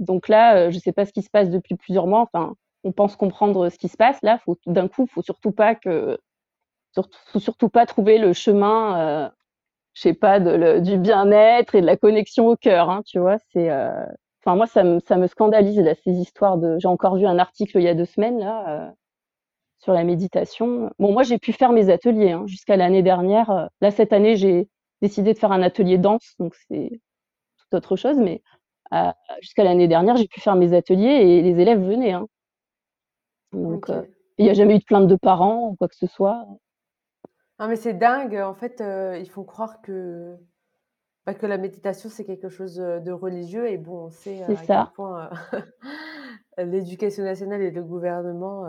Donc 0.00 0.28
là, 0.28 0.68
heu, 0.68 0.72
je 0.72 0.78
sais 0.80 0.92
pas 0.92 1.06
ce 1.06 1.12
qui 1.14 1.22
se 1.22 1.30
passe 1.30 1.50
depuis 1.50 1.76
plusieurs 1.76 2.06
mois, 2.08 2.20
enfin, 2.22 2.54
on 2.84 2.92
pense 2.92 3.16
comprendre 3.16 3.70
ce 3.70 3.78
qui 3.78 3.88
se 3.88 3.96
passe. 3.98 4.18
Là, 4.22 4.40
d'un 4.66 4.88
coup, 4.88 5.06
faut 5.08 5.22
surtout 5.22 5.52
pas 5.52 5.74
que 5.76 6.18
surtout 6.92 7.18
faut 7.26 7.40
surtout 7.40 7.68
pas 7.70 7.86
trouver 7.86 8.18
le 8.18 8.32
chemin, 8.34 9.26
heu, 9.28 9.30
je 9.94 10.02
sais 10.02 10.14
pas, 10.14 10.40
du 10.80 10.98
bien-être 10.98 11.74
et 11.76 11.80
de 11.82 11.86
la 11.86 11.96
connexion 11.98 12.48
au 12.48 12.56
cœur, 12.56 12.90
hein, 12.90 13.02
tu 13.06 13.18
vois? 13.20 13.38
C'est, 13.52 13.70
heu 13.70 13.90
enfin 14.44 14.56
moi 14.56 14.66
ça 14.66 14.84
me 14.84 15.00
ça 15.00 15.16
me 15.18 15.26
scandalise 15.28 15.82
ces 16.04 16.12
histoires 16.12 16.58
de 16.58 16.78
j'ai 16.80 16.88
encore 16.88 17.16
vu 17.16 17.26
un 17.26 17.38
article 17.40 17.78
il 17.78 17.84
y 17.84 17.88
a 17.88 17.94
2 17.94 18.06
semaines 18.06 18.38
là, 18.40 18.94
sur 19.78 19.92
la 19.92 20.04
méditation. 20.04 20.90
Bon 20.98 21.12
moi 21.12 21.22
j'ai 21.22 21.38
pu 21.38 21.52
faire 21.52 21.72
mes 21.72 21.90
ateliers, 21.90 22.32
hein, 22.32 22.46
jusqu'à 22.46 22.76
l'année 22.76 23.02
dernière, 23.02 23.50
heu. 23.50 23.68
Là 23.80 23.90
cette 23.90 24.12
année, 24.12 24.36
j'ai 24.36 24.68
décidé 25.02 25.34
de 25.34 25.38
faire 25.38 25.52
un 25.52 25.62
atelier 25.62 25.98
danse, 25.98 26.34
donc 26.38 26.54
c'est 26.68 27.00
toute 27.58 27.74
autre 27.74 27.96
chose, 27.96 28.18
mais 28.18 28.42
heu, 28.92 29.12
jusqu'à 29.40 29.64
l'année 29.64 29.88
dernière, 29.88 30.16
j'ai 30.16 30.26
pu 30.28 30.40
faire 30.40 30.56
mes 30.56 30.72
ateliers 30.74 31.08
et 31.08 31.42
les 31.42 31.60
élèves 31.60 31.80
venaient, 31.82 32.12
hein. 32.12 32.26
Donc 33.52 33.88
OK. 33.88 33.94
il 34.38 34.46
y 34.46 34.50
a 34.50 34.54
jamais 34.54 34.76
eu 34.76 34.78
de 34.78 34.84
plainte 34.84 35.08
de 35.08 35.16
parents 35.16 35.68
ou 35.70 35.76
quoi 35.76 35.88
que 35.88 35.96
ce 35.96 36.06
soit. 36.06 36.46
Non, 37.60 37.66
mais 37.68 37.76
c'est 37.76 37.94
dingue, 37.94 38.36
en 38.36 38.54
fait, 38.54 38.80
heu, 38.80 39.18
ils 39.18 39.28
font 39.28 39.42
croire 39.44 39.80
que, 39.82 40.36
bah, 41.26 41.34
que 41.34 41.46
la 41.46 41.58
méditation, 41.58 42.08
c'est 42.08 42.24
quelque 42.24 42.48
chose, 42.48 42.76
de 42.76 43.10
religieux 43.10 43.68
et 43.68 43.78
bon, 43.78 44.06
on 44.06 44.10
sait, 44.10 44.42
à 44.44 44.54
quel 44.54 44.66
ça. 44.66 44.92
point, 44.94 45.30
heu, 45.52 45.62
l'éducation 46.64 47.24
nationale 47.24 47.62
et 47.62 47.70
le 47.70 47.82
gouvernement, 47.82 48.64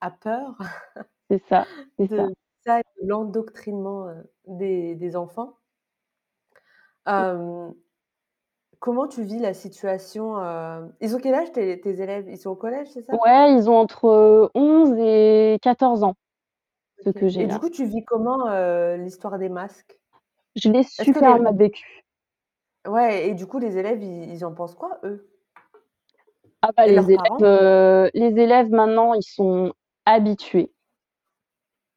a 0.00 0.10
peur 0.10 0.56
C'est 1.30 1.42
ça, 1.48 1.66
c'est 1.98 2.08
ça. 2.08 2.26
de 2.26 2.34
ça 2.64 2.80
et 2.80 2.84
de 3.02 3.08
l'endoctrinement, 3.08 4.08
des 4.46 4.94
des 4.94 5.16
enfants. 5.16 5.54
Comment 8.80 9.08
tu 9.08 9.24
vis 9.24 9.40
la 9.40 9.54
situation, 9.54 10.36
ils 11.00 11.16
ont 11.16 11.18
quel 11.18 11.34
âge 11.34 11.50
tes 11.52 11.80
tes 11.80 12.00
élèves? 12.00 12.26
Ils 12.28 12.38
sont 12.38 12.50
au 12.50 12.56
collège, 12.56 12.88
c'est 12.92 13.02
ça? 13.02 13.14
Ouais, 13.14 13.52
ils 13.54 13.68
ont 13.68 13.76
entre 13.76 14.50
11 14.54 14.94
et 14.98 15.58
14 15.62 16.04
ans, 16.04 16.14
OK 17.04 17.12
que 17.14 17.26
et 17.26 17.28
j'ai 17.28 17.42
du 17.42 17.48
là. 17.48 17.58
coup, 17.58 17.70
tu 17.70 17.84
vis 17.86 18.04
comment, 18.04 18.48
l'histoire 18.96 19.38
des 19.38 19.48
masques? 19.48 19.98
Je 20.56 20.70
l'ai 20.70 20.82
super 20.82 21.40
mal 21.40 21.56
vécu. 21.56 22.04
ouais 22.86 23.28
et 23.28 23.34
du 23.34 23.46
coup, 23.46 23.58
les 23.58 23.78
élèves, 23.78 24.02
ils 24.02 24.30
ils 24.32 24.44
en 24.44 24.52
pensent 24.54 24.74
quoi, 24.74 24.98
eux? 25.04 25.28
Ah 26.62 26.70
bah, 26.76 26.86
Et 26.86 26.92
les 26.92 27.04
élèves, 27.12 28.10
les 28.14 28.40
élèves 28.40 28.70
maintenant, 28.70 29.14
ils 29.14 29.22
sont 29.22 29.72
habitués. 30.08 30.70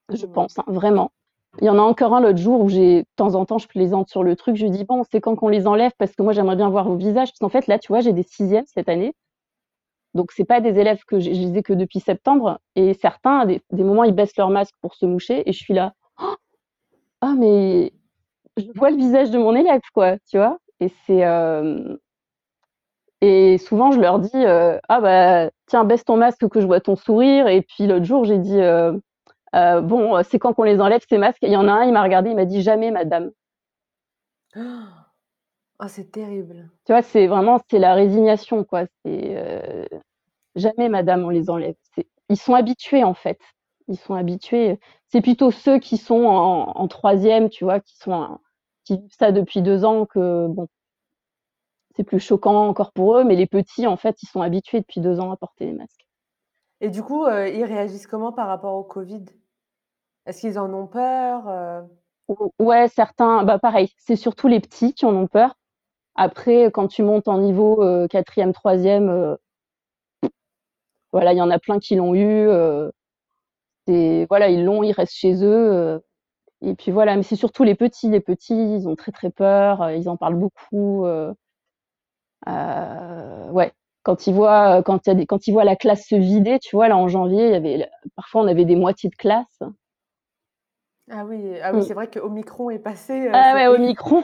Je 0.09 0.25
Mmh. 0.25 0.31
pense, 0.33 0.59
hein, 0.59 0.63
vraiment. 0.67 1.11
Il 1.59 1.65
y 1.65 1.69
en 1.69 1.77
a 1.77 1.81
encore 1.81 2.13
un 2.13 2.21
l'autre 2.21 2.37
jour 2.37 2.61
où 2.61 2.69
j'ai 2.69 3.01
de 3.01 3.05
temps 3.17 3.35
en 3.35 3.45
temps, 3.45 3.57
je 3.57 3.67
plaisante 3.67 4.09
sur 4.09 4.23
le 4.23 4.35
truc, 4.35 4.55
je 4.55 4.65
dis: 4.67 4.85
«Bon, 4.85 5.03
c'est 5.11 5.19
quand 5.21 5.35
qu'on 5.35 5.49
les 5.49 5.67
enlève? 5.67 5.91
Parce 5.97 6.13
que 6.15 6.23
moi, 6.23 6.31
j'aimerais 6.33 6.55
bien 6.55 6.69
voir 6.69 6.87
vos 6.87 6.95
visages». 6.95 7.29
Parce 7.29 7.39
qu'en 7.39 7.49
fait, 7.49 7.67
là, 7.67 7.77
tu 7.77 7.89
vois, 7.89 7.99
j'ai 8.01 8.13
des 8.13 8.23
6e 8.23 8.63
cette 8.67 8.87
année, 8.89 9.13
donc 10.15 10.31
c'est 10.33 10.45
pas 10.45 10.61
des 10.61 10.79
élèves 10.79 11.01
que 11.07 11.19
j'ai 11.19 11.33
je 11.35 11.41
les 11.41 11.57
ai 11.59 11.63
que 11.63 11.73
depuis 11.73 11.99
septembre 12.01 12.59
et 12.75 12.93
certains, 12.95 13.39
à 13.41 13.45
des 13.47 13.61
des 13.71 13.83
moments, 13.83 14.03
ils 14.05 14.13
baissent 14.15 14.37
leur 14.37 14.49
masque 14.51 14.75
pour 14.81 14.95
se 14.95 15.05
moucher 15.05 15.49
et 15.49 15.53
je 15.53 15.59
suis 15.59 15.73
là: 15.75 15.93
«Ah 17.21 17.35
mais 17.37 17.93
je 18.57 18.65
vois 18.75 18.91
le 18.91 18.97
visage 18.97 19.31
de 19.31 19.37
mon 19.39 19.55
élève, 19.55 19.81
quoi», 19.93 20.17
tu 20.29 20.37
vois? 20.37 20.59
Et 20.81 20.89
c'est, 21.05 21.17
hem 21.19 21.97
et 23.21 23.57
souvent 23.57 23.91
je 23.91 23.99
leur 23.99 24.19
dis, 24.19 24.31
heu: 24.35 24.79
«Ah 24.89 25.01
bah, 25.01 25.49
tiens, 25.67 25.83
baisse 25.85 26.03
ton 26.05 26.17
masque 26.17 26.47
que 26.49 26.61
je 26.61 26.65
vois 26.67 26.81
ton 26.81 26.95
sourire» 26.95 27.47
et 27.47 27.61
puis 27.61 27.87
l'autre 27.87 28.05
jour, 28.05 28.25
j'ai 28.25 28.37
dit, 28.39 28.57
heu 28.59 29.01
Heu, 29.55 29.81
bon, 29.81 30.21
c'est 30.23 30.39
quand 30.39 30.53
qu'on 30.53 30.63
les 30.63 30.81
enlève 30.81 31.01
ces 31.09 31.17
masques? 31.19 31.39
Il 31.43 31.51
y 31.51 31.57
en 31.57 31.67
a 31.69 31.73
un, 31.73 31.85
il 31.85 31.93
m'a 31.93 32.03
regardé, 32.03 32.31
il 32.31 32.35
m'a 32.37 32.45
dit: 32.45 32.61
«Jamais 32.63 32.91
madame». 32.91 33.31
Ah, 35.79 35.89
c'est 35.89 36.11
terrible. 36.11 36.69
Tu 36.85 36.93
vois? 36.93 37.01
C'est 37.01 37.27
vraiment 37.27 37.59
c'est 37.69 37.79
la 37.79 37.93
résignation 37.93 38.63
quoi, 38.63 38.85
c'est, 39.05 39.87
«Jamais 40.55 40.89
madame, 40.89 41.23
on 41.25 41.29
les 41.29 41.49
enlève». 41.49 41.75
Ils 42.29 42.37
sont 42.37 42.55
habitués 42.55 43.03
en 43.03 43.13
fait, 43.13 43.39
ils 43.87 43.97
sont 43.97 44.15
habitués. 44.15 44.79
C'est 45.09 45.21
plutôt 45.21 45.51
ceux 45.51 45.79
qui 45.79 45.97
sont 45.97 46.25
en 46.25 46.71
en 46.75 46.87
3e, 46.87 47.49
tu 47.49 47.63
vois? 47.65 47.79
Qui 47.81 47.97
sont 47.97 48.39
qui 48.85 48.97
vivent 48.97 49.15
ça 49.19 49.31
depuis 49.31 49.61
2 49.61 49.85
ans 49.85 50.05
que 50.05 50.47
bon, 50.47 50.67
c'est 51.95 52.03
plus 52.03 52.19
choquant 52.19 52.67
encore 52.67 52.91
pour 52.91 53.17
eux, 53.17 53.23
mais 53.23 53.35
les 53.35 53.47
petits 53.47 53.87
en 53.87 53.97
fait, 53.97 54.21
ils 54.23 54.27
sont 54.27 54.41
habitués 54.41 54.79
depuis 54.81 55.01
2 55.01 55.19
ans 55.19 55.31
à 55.31 55.37
porter 55.37 55.65
les 55.65 55.73
masques. 55.73 56.07
Et 56.81 56.89
du 56.89 57.03
coup, 57.03 57.25
heu, 57.25 57.47
ils 57.53 57.63
réagissent 57.63 58.07
comment 58.07 58.31
par 58.33 58.47
rapport 58.47 58.75
au 58.75 58.83
Covid? 58.83 59.23
Est-ce 60.25 60.41
qu'ils 60.41 60.59
en 60.59 60.73
ont 60.73 60.87
peur? 60.87 61.83
Ou 62.27 62.51
ouais, 62.59 62.87
certains 62.87 63.43
bah, 63.43 63.59
pareil, 63.59 63.89
c'est 63.97 64.15
surtout 64.15 64.47
les 64.47 64.59
petits 64.59 64.93
qui 64.93 65.05
en 65.05 65.15
ont 65.15 65.27
peur. 65.27 65.55
Après, 66.15 66.65
quand 66.71 66.87
tu 66.87 67.03
montes 67.03 67.27
en 67.27 67.37
niveau, 67.39 67.83
4e, 68.09 68.53
3e, 68.53 69.09
heu 69.09 69.37
Voilà, 71.13 71.33
il 71.33 71.37
y 71.37 71.41
en 71.41 71.49
a 71.49 71.59
plein 71.59 71.79
qui 71.79 71.95
l'ont 71.95 72.15
eu, 72.15 72.47
voilà, 74.29 74.49
ils 74.49 74.63
l'ont, 74.63 74.83
ils 74.83 74.91
restent 74.93 75.15
chez 75.15 75.43
eux, 75.43 76.01
et 76.61 76.75
puis 76.75 76.91
voilà, 76.91 77.15
mais 77.17 77.23
c'est 77.23 77.35
surtout 77.35 77.63
les 77.63 77.75
petits. 77.75 78.09
Les 78.09 78.21
petits, 78.21 78.55
ils 78.55 78.87
ont 78.87 78.95
très, 78.95 79.11
très 79.11 79.31
peur, 79.31 79.91
ils 79.91 80.09
en 80.09 80.17
parlent 80.17 80.35
beaucoup, 80.35 81.05
ouais. 82.47 83.71
Quand 84.03 84.25
ils 84.25 84.33
voient, 84.33 84.81
quand 84.83 85.05
il 85.05 85.09
y 85.09 85.11
a 85.11 85.15
des 85.15 85.25
quand 85.27 85.45
ils 85.47 85.51
voient 85.51 85.63
la 85.63 85.75
classe 85.75 86.07
se 86.07 86.15
vider, 86.15 86.57
tu 86.59 86.75
vois, 86.75 86.87
là, 86.87 86.97
en 86.97 87.07
janvier, 87.07 87.45
il 87.45 87.51
y 87.51 87.55
avait 87.55 87.87
parfois, 88.15 88.41
on 88.41 88.47
avait 88.47 88.65
des 88.65 88.75
moitiés 88.75 89.09
de 89.09 89.15
classe. 89.15 89.61
Ah 91.09 91.25
oui, 91.25 91.59
ah 91.61 91.73
oui, 91.73 91.79
Mmh. 91.79 91.83
c'est 91.83 91.93
vrai 91.93 92.09
qu'Omicron 92.09 92.69
est 92.69 92.79
passé, 92.79 93.27
heu, 93.27 93.31
Ah 93.33 93.53
ouais, 93.53 93.67
Omicron, 93.67 94.23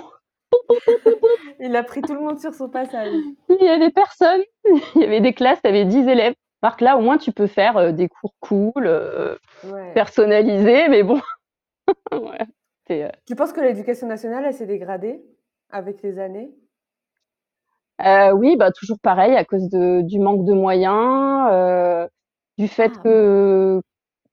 il 1.59 1.75
a 1.75 1.83
pris 1.83 2.01
tout 2.01 2.13
le 2.13 2.21
monde 2.21 2.39
sur 2.39 2.53
son 2.53 2.69
passage. 2.69 3.12
il 3.50 3.63
y 3.63 3.69
avait 3.69 3.91
personne. 3.91 4.41
Il 4.95 5.01
y 5.01 5.05
avait 5.05 5.21
des 5.21 5.33
classes, 5.33 5.62
tu 5.62 5.67
avais 5.69 5.86
10 5.86 6.07
élèves. 6.07 6.33
Que 6.77 6.83
là, 6.83 6.97
au 6.97 7.01
moins, 7.01 7.17
tu 7.17 7.31
peux 7.31 7.47
faire, 7.47 7.93
des 7.93 8.09
cours 8.09 8.33
cool, 8.41 8.88
Ouais. 9.63 9.93
personnalisés, 9.93 10.89
mais 10.89 11.03
bon, 11.03 11.21
ouais, 12.12 13.07
Tu 13.25 13.36
penses 13.36 13.53
que 13.53 13.62
l'éducation 13.62 14.07
nationale, 14.07 14.43
elle 14.45 14.53
s'est 14.53 14.65
dégradée 14.65 15.21
avec 15.69 16.01
les 16.01 16.19
années? 16.19 16.51
Heu, 18.00 18.32
oui, 18.34 18.56
bah, 18.58 18.72
toujours 18.72 19.00
pareil 19.00 19.36
à 19.36 19.44
cause 19.46 19.70
de 19.70 20.01
du 20.01 20.20
manque 20.20 20.46
de 20.46 20.54
moyens, 20.54 21.50
heu, 21.51 22.08
du 22.58 22.68
fait 22.68 22.96
Ah 22.96 23.04
que 23.04 23.82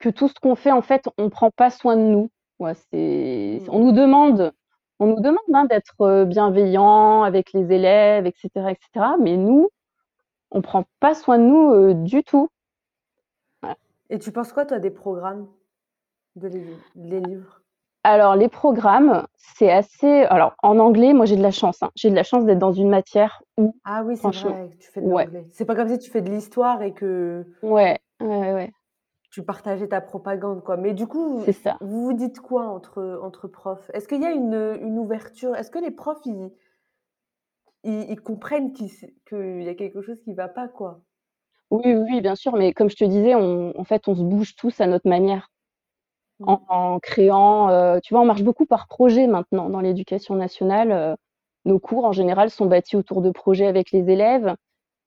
que 0.00 0.08
tout 0.10 0.28
ce 0.28 0.34
qu'on 0.40 0.54
fait, 0.54 0.72
en 0.72 0.82
fait, 0.82 1.08
on 1.18 1.30
prend 1.30 1.50
pas 1.50 1.70
soin 1.70 1.96
de 1.96 2.02
nous. 2.02 2.28
Ouais, 2.60 2.74
c'est 2.92 3.62
on 3.68 3.78
Mmh. 3.78 3.84
nous 3.84 3.92
demande 3.92 4.52
on 5.00 5.06
nous 5.08 5.20
demande, 5.20 5.38
hein, 5.54 5.64
d'être, 5.66 5.94
heu, 6.02 6.24
bienveillants 6.24 7.22
avec 7.24 7.52
les 7.52 7.72
élèves 7.72 8.26
et 8.26 8.32
cetera 8.36 8.70
et 8.72 8.78
cetera, 8.80 9.16
mais 9.18 9.36
nous 9.36 9.70
on 10.52 10.62
prend 10.62 10.84
pas 11.00 11.14
soin 11.14 11.38
de 11.38 11.44
nous 11.44 11.94
du 12.04 12.24
tout. 12.24 12.48
Et 14.10 14.18
tu 14.18 14.32
penses 14.32 14.52
quoi, 14.52 14.66
toi, 14.66 14.78
des 14.78 14.90
programmes 14.90 15.48
de 16.36 16.48
les, 16.48 17.20
livres? 17.20 17.62
Alors, 18.04 18.36
les 18.36 18.48
programmes, 18.48 19.26
c'est 19.36 19.72
assez. 19.72 20.24
Alors, 20.24 20.54
en 20.62 20.78
anglais, 20.78 21.14
moi, 21.14 21.24
j'ai 21.24 21.36
de 21.36 21.42
la 21.42 21.50
chance. 21.50 21.82
Hein. 21.82 21.90
J'ai 21.96 22.10
de 22.10 22.14
la 22.14 22.22
chance 22.22 22.44
d'être 22.44 22.58
dans 22.58 22.72
une 22.72 22.90
matière 22.90 23.42
où. 23.56 23.74
Ah 23.82 24.02
oui, 24.04 24.18
c'est 24.18 24.28
vrai, 24.28 24.68
tu 24.78 24.90
fais 24.90 25.00
de 25.00 25.08
l'anglais. 25.08 25.46
C'est 25.52 25.64
pas 25.64 25.74
comme 25.74 25.88
si 25.88 25.98
tu 25.98 26.10
fais 26.10 26.20
de 26.20 26.30
l'histoire 26.30 26.82
et 26.82 26.92
que. 26.92 27.46
Ouais, 27.62 27.98
ouais, 28.20 28.52
ouais. 28.52 28.72
Tu 29.30 29.42
partageais 29.42 29.88
ta 29.88 30.02
propagande, 30.02 30.62
quoi. 30.62 30.76
Mais 30.76 30.92
du 30.92 31.06
coup, 31.06 31.42
ça. 31.50 31.78
vous 31.80 32.04
vous 32.04 32.12
dites 32.12 32.40
quoi 32.40 32.66
entre, 32.66 33.18
entre 33.22 33.48
profs? 33.48 33.90
Est-ce 33.94 34.06
qu'il 34.06 34.22
y 34.22 34.26
a 34.26 34.32
une, 34.32 34.78
une 34.80 34.98
ouverture? 34.98 35.56
Est-ce 35.56 35.70
que 35.70 35.80
les 35.80 35.90
profs, 35.90 36.24
ils, 36.24 36.52
ils, 37.82 38.20
comprennent 38.20 38.72
qu'il 38.72 38.90
y 39.62 39.68
a 39.68 39.74
quelque 39.74 40.02
chose 40.02 40.20
qui 40.22 40.30
ne 40.30 40.36
va 40.36 40.48
pas, 40.48 40.68
quoi? 40.68 41.00
Oui, 41.70 41.94
oui, 41.94 42.20
bien 42.20 42.36
sûr. 42.36 42.54
Mais 42.54 42.72
comme 42.74 42.90
je 42.90 42.96
te 42.96 43.04
disais, 43.04 43.34
on, 43.34 43.72
en 43.76 43.84
fait, 43.84 44.06
on 44.08 44.14
se 44.14 44.22
bouge 44.22 44.54
tous 44.56 44.80
à 44.80 44.86
notre 44.86 45.08
manière. 45.08 45.50
En, 46.46 46.98
créant, 47.00 47.68
euh, 47.70 47.98
tu 48.02 48.14
vois, 48.14 48.22
on 48.22 48.26
marche 48.26 48.42
beaucoup 48.42 48.66
par 48.66 48.86
projet 48.88 49.26
maintenant 49.26 49.68
dans 49.68 49.80
l'éducation 49.80 50.34
nationale. 50.34 50.92
Euh, 50.92 51.16
nos 51.64 51.78
cours, 51.78 52.04
en 52.04 52.12
général, 52.12 52.50
sont 52.50 52.66
bâtis 52.66 52.96
autour 52.96 53.22
de 53.22 53.30
projets 53.30 53.66
avec 53.66 53.90
les 53.90 54.10
élèves. 54.10 54.54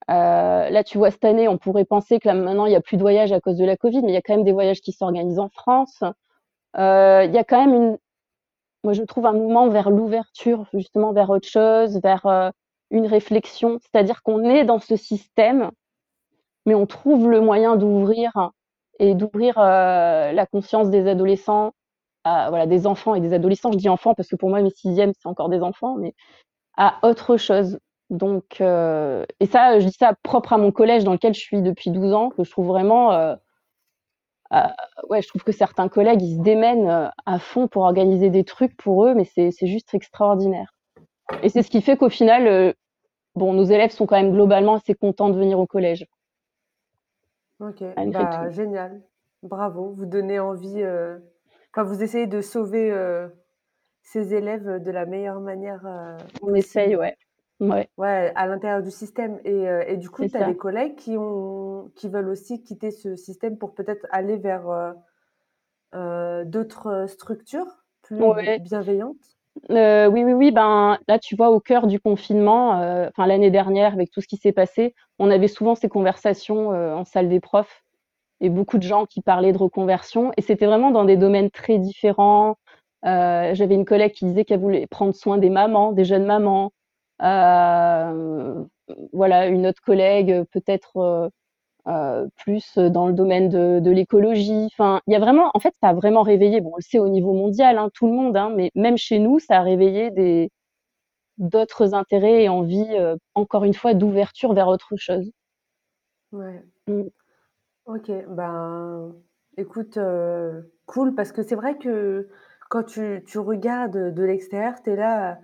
Euh, 0.10 0.70
là, 0.70 0.84
tu 0.84 0.98
vois, 0.98 1.12
cette 1.12 1.26
année, 1.26 1.48
on 1.48 1.58
pourrait 1.58 1.86
penser 1.86 2.20
que 2.20 2.28
là, 2.28 2.34
maintenant, 2.34 2.66
il 2.66 2.70
n'y 2.70 2.76
a 2.76 2.82
plus 2.82 2.98
de 2.98 3.02
voyages 3.02 3.32
à 3.32 3.40
cause 3.40 3.58
de 3.58 3.66
la 3.66 3.78
Covid, 3.78 4.02
mais 4.02 4.12
il 4.12 4.14
y 4.14 4.18
a 4.18 4.22
quand 4.22 4.36
même 4.36 4.46
des 4.46 4.52
voyages 4.52 4.82
qui 4.82 4.92
s'organisent 4.92 5.40
en 5.40 5.50
France. 5.50 6.04
Il 6.76 7.32
y 7.34 7.38
a 7.38 7.44
quand 7.44 7.60
même 7.66 7.74
une, 7.74 7.98
moi, 8.84 8.94
je 8.94 9.04
trouve 9.04 9.26
un 9.26 9.34
mouvement 9.34 9.68
vers 9.70 9.90
l'ouverture, 9.90 10.66
justement, 10.74 11.12
vers 11.14 11.30
autre 11.30 11.48
chose, 11.48 12.00
vers 12.02 12.54
une 12.90 13.06
réflexion. 13.06 13.80
C'est-à-dire 13.82 14.24
qu'on 14.24 14.44
est 14.44 14.64
dans 14.64 14.80
ce 14.80 14.96
système, 14.96 15.72
mais 16.66 16.76
on 16.76 16.86
trouve 16.86 17.30
le 17.30 17.42
moyen 17.42 17.76
d'ouvrir 17.76 18.52
et 19.00 19.16
d'ouvrir 19.16 19.60
la 19.60 20.46
conscience 20.52 20.90
des 20.90 21.08
adolescents, 21.08 21.74
voilà, 22.26 22.66
des 22.66 22.88
enfants 22.88 23.16
et 23.16 23.22
des 23.22 23.34
adolescents. 23.34 23.72
Je 23.72 23.78
dis 23.78 23.90
enfants 23.90 24.14
parce 24.14 24.30
que 24.30 24.36
pour 24.36 24.50
moi, 24.50 24.62
mes 24.62 24.70
sixièmes, 24.70 25.14
c'est 25.20 25.28
encore 25.28 25.50
des 25.50 25.62
enfants, 25.62 25.96
mais 25.98 26.14
à 26.78 27.00
autre 27.04 27.38
chose. 27.38 27.80
Donc, 28.10 28.62
euh, 28.62 29.26
et 29.40 29.48
ça, 29.48 29.80
je 29.80 29.86
dis 29.86 29.96
ça 29.98 30.14
propre 30.24 30.54
à 30.54 30.58
mon 30.58 30.72
collège 30.72 31.04
dans 31.04 31.12
lequel 31.12 31.34
je 31.34 31.42
suis 31.42 31.62
depuis 31.62 31.90
12 31.92 32.14
ans, 32.14 32.30
que 32.30 32.44
je 32.44 32.52
trouve 32.52 32.68
vraiment, 32.68 33.12
euh, 33.12 33.36
euh, 34.54 34.60
ouais, 35.10 35.22
je 35.22 35.28
trouve 35.28 35.44
que 35.44 35.52
certains 35.52 35.90
collègues, 35.90 36.22
ils 36.22 36.38
se 36.38 36.42
démènent 36.42 37.12
à 37.26 37.40
fond 37.40 37.68
pour 37.68 37.84
organiser 37.84 38.30
des 38.30 38.46
trucs 38.46 38.78
pour 38.78 39.06
eux, 39.06 39.14
mais 39.14 39.26
c'est 39.26 39.52
juste 39.68 39.94
extraordinaire. 39.94 40.74
Et 41.44 41.50
c'est 41.50 41.64
ce 41.64 41.70
qui 41.70 41.82
fait 41.82 41.98
qu'au 41.98 42.10
final, 42.10 42.74
bon, 43.36 43.54
nos 43.54 43.66
élèves 43.66 43.92
sont 43.92 44.06
quand 44.06 44.16
même 44.16 44.32
globalement 44.32 44.76
assez 44.76 44.96
contents 44.96 45.30
de 45.30 45.38
venir 45.38 45.60
au 45.60 45.68
collège. 45.68 46.06
Ok, 47.60 47.84
bah, 48.12 48.50
génial. 48.50 49.02
Bravo, 49.44 49.92
vous 49.92 50.06
donnez 50.06 50.40
envie, 50.40 50.84
enfin, 51.74 51.84
vous 51.84 52.04
essayez 52.04 52.28
de 52.28 52.42
sauver 52.42 52.92
ces 54.02 54.34
élèves 54.34 54.82
de 54.82 54.92
la 54.92 55.06
meilleure 55.06 55.40
manière. 55.40 55.84
On 56.42 56.54
essaye, 56.54 56.96
ouais. 56.96 57.18
Ouais. 57.60 57.90
Ouais, 57.98 58.32
à 58.36 58.46
l'intérieur 58.46 58.84
du 58.84 58.92
système 58.92 59.40
et 59.44 59.68
euh, 59.68 59.84
et 59.88 59.98
du 59.98 60.10
coup, 60.12 60.28
tu 60.28 60.38
as 60.38 60.46
des 60.46 60.56
collègues 60.56 60.96
qui 60.96 61.18
ont 61.18 61.92
qui 61.96 62.08
veulent 62.08 62.30
aussi 62.30 62.62
quitter 62.62 62.92
ce 62.92 63.16
système 63.16 63.58
pour 63.58 63.74
peut-être 63.74 64.06
aller 64.12 64.38
vers, 64.38 64.70
euh, 64.70 64.94
euh, 65.96 66.46
d'autres, 66.46 67.06
structures 67.08 67.84
plus 68.04 68.20
bienveillantes? 68.60 69.37
Oui, 69.70 70.24
oui, 70.24 70.34
oui, 70.34 70.52
ben, 70.52 70.98
là, 71.08 71.20
tu 71.20 71.36
vois, 71.36 71.50
au 71.50 71.60
cœur 71.60 71.88
du 71.88 72.00
confinement, 72.00 72.72
enfin, 73.08 73.26
l'année 73.26 73.52
dernière, 73.52 73.94
avec 73.94 74.12
tout 74.12 74.22
ce 74.22 74.28
qui 74.28 74.38
s'est 74.38 74.52
passé, 74.52 74.96
on 75.20 75.30
avait 75.32 75.48
souvent 75.48 75.76
ces 75.76 75.90
conversations, 75.90 76.70
en 76.70 77.06
salle 77.06 77.30
des 77.30 77.40
profs 77.40 77.84
et 78.40 78.50
beaucoup 78.50 78.78
de 78.78 78.84
gens 78.84 79.06
qui 79.06 79.22
parlaient 79.22 79.54
de 79.54 79.58
reconversion 79.58 80.32
et 80.38 80.42
c'était 80.42 80.68
vraiment 80.68 80.92
dans 80.92 81.06
des 81.06 81.18
domaines 81.18 81.50
très 81.50 81.80
différents. 81.80 82.58
j'avais 83.04 83.76
une 83.76 83.86
collègue 83.86 84.14
qui 84.14 84.26
disait 84.26 84.46
qu'elle 84.46 84.60
voulait 84.60 84.88
prendre 84.88 85.16
soin 85.16 85.38
des 85.38 85.50
mamans, 85.50 85.92
des 85.92 86.06
jeunes 86.06 86.26
mamans. 86.26 86.72
Euh, 87.24 88.64
voilà, 89.14 89.48
une 89.48 89.68
autre 89.68 89.82
collègue 89.82 90.44
peut-être 90.52 90.98
euh, 90.98 91.28
euh, 91.28 91.30
plus 92.38 92.78
dans 92.78 93.08
le 93.08 93.14
domaine 93.14 93.50
de, 93.50 93.90
l'écologie. 93.90 94.66
Enfin, 94.74 95.02
il 95.08 95.14
y 95.14 95.16
a 95.16 95.20
vraiment, 95.20 95.52
en 95.54 95.60
fait, 95.60 95.74
ça 95.82 95.90
a 95.90 95.94
vraiment 95.94 96.22
réveillé. 96.22 96.62
Bon, 96.62 96.72
on 96.74 96.78
le 96.78 96.82
sait 96.82 97.00
au 97.00 97.08
niveau 97.08 97.34
mondial, 97.34 97.78
hein, 97.78 97.90
tout 97.94 98.08
le 98.08 98.14
monde, 98.14 98.36
hein, 98.36 98.52
mais 98.56 98.72
même 98.76 98.98
chez 98.98 99.20
nous, 99.20 99.40
ça 99.40 99.58
a 99.58 99.62
réveillé 99.62 100.12
des 100.12 100.52
d'autres 101.38 101.94
intérêts 101.94 102.44
et 102.44 102.50
envie, 102.50 102.88
encore 103.36 103.64
une 103.64 103.74
fois, 103.74 103.94
d'ouverture 103.94 104.54
vers 104.54 104.68
autre 104.68 104.96
chose. 104.98 105.32
Ouais. 106.32 106.64
Mmh. 106.88 107.04
Ok, 107.86 108.12
ben, 108.30 109.14
écoute, 109.56 110.00
cool, 110.88 111.16
parce 111.16 111.32
que 111.32 111.44
c'est 111.44 111.56
vrai 111.56 111.78
que 111.78 112.28
quand 112.70 112.84
tu, 112.84 113.24
tu 113.26 113.40
regardes 113.40 114.14
de 114.14 114.24
l'extérieur, 114.24 114.82
tu 114.84 114.92
es 114.92 114.96
là, 114.96 115.40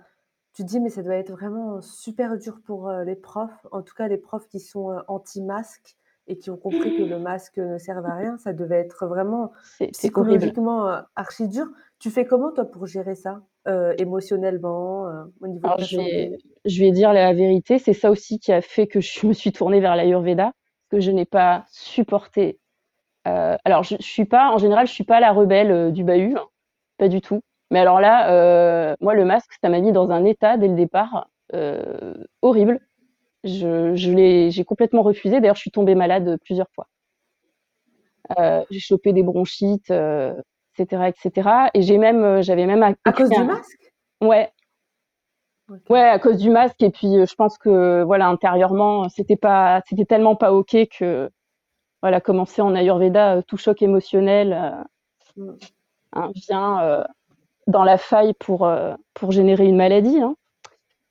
tu 0.54 0.64
dis: 0.64 0.80
«Mais 0.80 0.90
ça 0.90 1.02
doit 1.02 1.16
être 1.16 1.32
vraiment 1.32 1.80
super 1.80 2.36
dur 2.38 2.60
pour, 2.64 2.90
les 2.90 3.16
profs», 3.16 3.66
en 3.72 3.82
tout 3.82 3.94
cas 3.94 4.08
les 4.08 4.18
profs 4.18 4.48
qui 4.48 4.60
sont, 4.60 5.00
anti-masques 5.08 5.96
et 6.26 6.38
qui 6.38 6.50
ont 6.50 6.56
compris 6.56 6.96
que 6.96 7.02
le 7.02 7.18
masque 7.18 7.58
ne 7.58 7.78
servait 7.78 8.08
à 8.08 8.16
rien. 8.16 8.36
Ça 8.38 8.52
devait 8.52 8.78
être 8.78 9.06
vraiment 9.06 9.52
psychologiquement, 9.92 11.02
archi 11.16 11.48
dur. 11.48 11.66
Tu 11.98 12.10
fais 12.10 12.24
comment 12.24 12.52
toi 12.52 12.64
pour 12.64 12.86
gérer 12.86 13.14
ça, 13.14 13.42
émotionnellement, 13.98 15.04
au 15.40 15.46
niveau 15.46 15.68
de 15.68 15.76
ta 15.76 15.82
je 15.82 15.96
vais 15.96 16.38
je 16.64 16.80
vais 16.80 16.92
dire 16.92 17.12
la 17.12 17.32
vérité, 17.34 17.78
c'est 17.78 17.92
ça 17.92 18.10
aussi 18.10 18.38
qui 18.38 18.52
a 18.52 18.62
fait 18.62 18.86
que 18.86 19.00
je 19.00 19.26
me 19.26 19.32
suis 19.32 19.52
tournée 19.52 19.80
vers 19.80 19.96
l'ayurveda, 19.96 20.52
que 20.90 21.00
je 21.00 21.10
n'ai 21.10 21.26
pas 21.26 21.64
supporté, 21.70 22.58
alors 23.24 23.82
je 23.82 23.96
je 24.00 24.06
suis 24.06 24.24
pas 24.24 24.50
en 24.50 24.58
général, 24.58 24.86
je 24.86 24.92
suis 24.92 25.04
pas 25.04 25.20
la 25.20 25.32
rebelle, 25.32 25.92
du 25.92 26.04
bahut, 26.04 26.36
hein, 26.36 26.46
pas 26.98 27.08
du 27.08 27.20
tout. 27.20 27.40
Mais 27.70 27.80
alors 27.80 28.00
là, 28.00 28.30
euh, 28.30 28.94
moi, 29.00 29.14
le 29.14 29.24
masque, 29.24 29.50
ça 29.60 29.68
m'a 29.68 29.80
mis 29.80 29.92
dans 29.92 30.10
un 30.10 30.24
état 30.24 30.56
dès 30.56 30.68
le 30.68 30.74
départ 30.74 31.28
euh, 31.54 32.14
horrible. 32.42 32.80
Je, 33.44 33.94
j'ai 33.94 34.64
complètement 34.64 35.02
refusé. 35.02 35.40
D'ailleurs, 35.40 35.56
je 35.56 35.60
suis 35.60 35.70
tombée 35.70 35.94
malade 35.94 36.38
plusieurs 36.44 36.68
fois. 36.74 36.88
Euh, 38.38 38.64
j'ai 38.70 38.80
chopé 38.80 39.12
des 39.12 39.22
bronchites, 39.22 39.90
etc., 39.90 41.08
etc. 41.08 41.48
Et 41.74 41.82
j'ai 41.82 41.98
même, 41.98 42.42
j'avais 42.42 42.66
même 42.66 42.82
à 42.82 43.12
cause 43.12 43.28
du 43.28 43.44
masque? 43.44 43.92
Ouais. 44.20 44.50
Ouais, 45.88 46.00
à 46.00 46.18
cause 46.18 46.38
du 46.38 46.50
masque. 46.50 46.82
Et 46.82 46.90
puis, 46.90 47.26
je 47.26 47.34
pense 47.34 47.58
que 47.58 48.02
voilà, 48.02 48.28
intérieurement, 48.28 49.08
c'était 49.08 49.36
pas, 49.36 49.82
c'était 49.86 50.06
tellement 50.06 50.36
pas 50.36 50.52
ok 50.52 50.76
que 50.98 51.30
voilà, 52.02 52.20
commencer 52.20 52.62
en 52.62 52.74
Ayurveda, 52.74 53.42
tout 53.42 53.56
choc 53.56 53.82
émotionnel 53.82 54.74
mm. 55.36 55.52
hein, 56.12 56.30
vient 56.34 57.04
dans 57.66 57.84
la 57.84 57.98
faille 57.98 58.34
pour, 58.34 58.66
euh, 58.66 58.94
pour 59.14 59.32
générer 59.32 59.66
une 59.66 59.76
maladie. 59.76 60.20
Hein. 60.20 60.36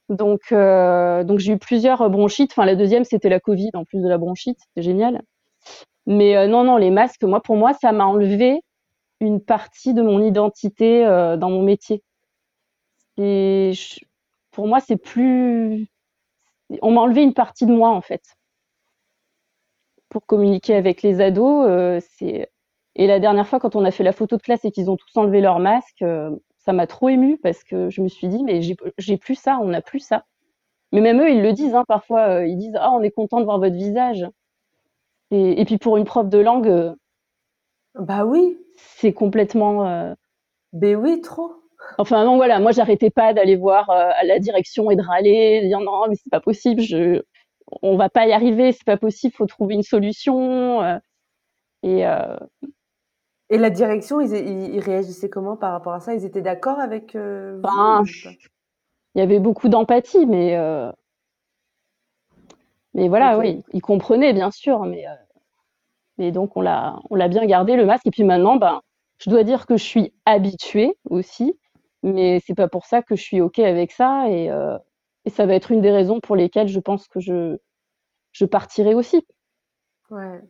Donc, 0.10 0.42
euh, 0.52 1.24
donc 1.24 1.40
j'ai 1.40 1.54
eu 1.54 1.58
plusieurs 1.58 2.10
bronchites. 2.10 2.52
Enfin, 2.52 2.66
la 2.66 2.76
deuxième, 2.76 3.04
c'était 3.04 3.30
la 3.30 3.40
Covid 3.40 3.72
en 3.74 3.86
plus 3.86 4.02
de 4.02 4.08
la 4.08 4.18
bronchite. 4.18 4.58
C'était 4.60 4.84
génial. 4.84 5.22
Mais 6.06 6.36
euh, 6.36 6.48
non, 6.48 6.64
non, 6.64 6.78
les 6.78 6.92
masques, 6.92 7.24
moi, 7.24 7.42
pour 7.42 7.56
moi, 7.56 7.74
ça 7.74 7.92
m'a 7.92 8.06
enlevé 8.06 8.62
une 9.20 9.42
partie 9.42 9.94
de 9.94 10.02
mon 10.02 10.22
identité 10.22 11.06
dans 11.06 11.50
mon 11.50 11.64
métier. 11.64 12.04
Et 13.18 13.72
pour 14.52 14.68
moi, 14.68 14.80
c'est 14.82 14.98
plus. 14.98 15.88
On 16.82 16.92
m'a 16.92 17.02
enlevé 17.02 17.24
une 17.24 17.34
partie 17.34 17.66
de 17.66 17.72
moi, 17.72 17.90
en 17.90 18.02
fait. 18.02 18.22
Pour 20.10 20.26
communiquer 20.26 20.76
avec 20.76 21.02
les 21.04 21.22
ados, 21.22 22.04
c'est 22.18 22.50
et 22.96 23.08
la 23.08 23.20
dernière 23.20 23.48
fois, 23.48 23.60
quand 23.60 23.76
on 23.76 23.86
a 23.86 23.92
fait 23.92 24.04
la 24.04 24.12
photo 24.12 24.38
de 24.38 24.42
classe 24.42 24.66
et 24.66 24.72
qu'ils 24.72 24.90
ont 24.90 24.98
tous 24.98 25.18
enlevé 25.18 25.42
leur 25.42 25.60
masque, 25.60 26.02
euh, 26.02 26.32
ça 26.66 26.74
m'a 26.74 26.88
trop 26.88 27.10
ému 27.10 27.38
parce 27.38 27.64
que 27.64 27.90
je 27.90 28.02
me 28.02 28.08
suis 28.08 28.28
dit, 28.28 28.44
mais 28.44 28.62
j'ai 28.62 29.18
plus 29.18 29.36
ça, 29.36 29.60
on 29.62 29.68
n'a 29.68 29.82
plus 29.82 30.00
ça. 30.00 30.26
Mais 30.92 31.02
même 31.02 31.22
eux, 31.22 31.30
ils 31.30 31.42
le 31.42 31.54
disent 31.54 31.76
hein, 31.76 31.84
parfois, 31.88 32.30
euh, 32.30 32.48
ils 32.48 32.58
disent, 32.58 32.78
ah, 32.80 32.92
on 32.92 33.02
est 33.02 33.12
content 33.12 33.40
de 33.40 33.46
voir 33.46 33.60
votre 33.60 33.76
visage. 33.76 34.26
Et, 35.32 35.66
puis 35.66 35.80
pour 35.80 35.98
une 35.98 36.06
prof 36.06 36.30
de 36.30 36.38
langue, 36.38 36.68
euh, 36.68 36.94
bah 37.96 38.24
oui, 38.24 38.58
c'est 38.78 39.14
complètement. 39.14 40.14
Ben 40.74 40.96
oui, 40.96 41.22
trop. 41.22 41.54
Enfin 41.98 42.24
non, 42.24 42.38
voilà, 42.38 42.60
moi 42.60 42.72
j'arrêtais 42.72 43.10
pas 43.10 43.34
d'aller 43.34 43.56
voir 43.56 43.90
à 43.90 44.24
la 44.24 44.40
direction 44.40 44.92
et 44.92 44.96
de 44.96 45.02
râler, 45.02 45.62
de 45.64 45.68
dire 45.68 45.80
non, 45.80 46.08
mais 46.08 46.16
c'est 46.16 46.30
pas 46.30 46.40
possible, 46.40 46.82
je, 46.82 47.24
on 47.82 47.98
va 47.98 48.10
pas 48.10 48.28
y 48.28 48.32
arriver, 48.32 48.72
c'est 48.72 48.86
pas 48.86 48.98
possible, 48.98 49.34
faut 49.36 49.48
trouver 49.48 49.76
une 49.76 49.84
solution. 49.84 50.82
et 51.84 52.06
et 53.50 53.58
la 53.58 53.70
direction, 53.70 54.22
ils, 54.22 54.80
réagissaient 54.80 55.30
comment 55.30 55.58
par 55.58 55.72
rapport 55.72 55.94
à 55.94 56.00
ça? 56.00 56.14
Ils 56.14 56.26
étaient 56.26 56.42
d'accord 56.42 56.80
avec 56.80 57.16
euh, 57.16 57.60
ben, 57.60 58.04
Il 59.16 59.20
y 59.20 59.22
avait 59.22 59.40
beaucoup 59.40 59.70
d'empathie, 59.70 60.26
mais 60.26 60.56
euh, 60.58 60.92
mais 62.94 63.10
voilà, 63.10 63.38
oui, 63.38 63.64
ils 63.74 63.82
comprenaient 63.82 64.34
bien 64.34 64.52
sûr, 64.52 64.84
mais 64.86 65.08
euh, 65.08 65.14
mais 66.18 66.32
donc 66.32 66.56
on 66.56 66.62
l'a 66.62 67.00
on 67.10 67.16
l'a 67.16 67.28
bien 67.28 67.46
gardé 67.46 67.76
le 67.76 67.86
masque. 67.86 68.08
Et 68.08 68.12
puis 68.12 68.24
maintenant, 68.24 68.56
ben, 68.56 68.82
je 69.20 69.30
dois 69.30 69.44
dire 69.44 69.66
que 69.66 69.78
je 69.78 69.84
suis 69.84 70.14
habituée 70.26 70.98
aussi, 71.10 71.54
mais 72.02 72.42
c'est 72.46 72.56
pas 72.56 72.70
pour 72.70 72.86
ça 72.86 73.02
que 73.02 73.16
je 73.16 73.22
suis 73.22 73.42
ok 73.42 73.60
avec 73.60 73.92
ça. 73.92 74.30
Et, 74.30 74.50
et 75.26 75.30
ça 75.30 75.46
va 75.46 75.54
être 75.54 75.72
une 75.72 75.82
des 75.82 75.92
raisons 75.92 76.20
pour 76.22 76.36
lesquelles 76.36 76.70
je 76.70 76.80
pense 76.80 77.08
que 77.08 77.20
je 77.20 77.58
je 78.32 78.46
partirai 78.46 78.96
aussi. 78.96 79.26
Ouais. 80.10 80.42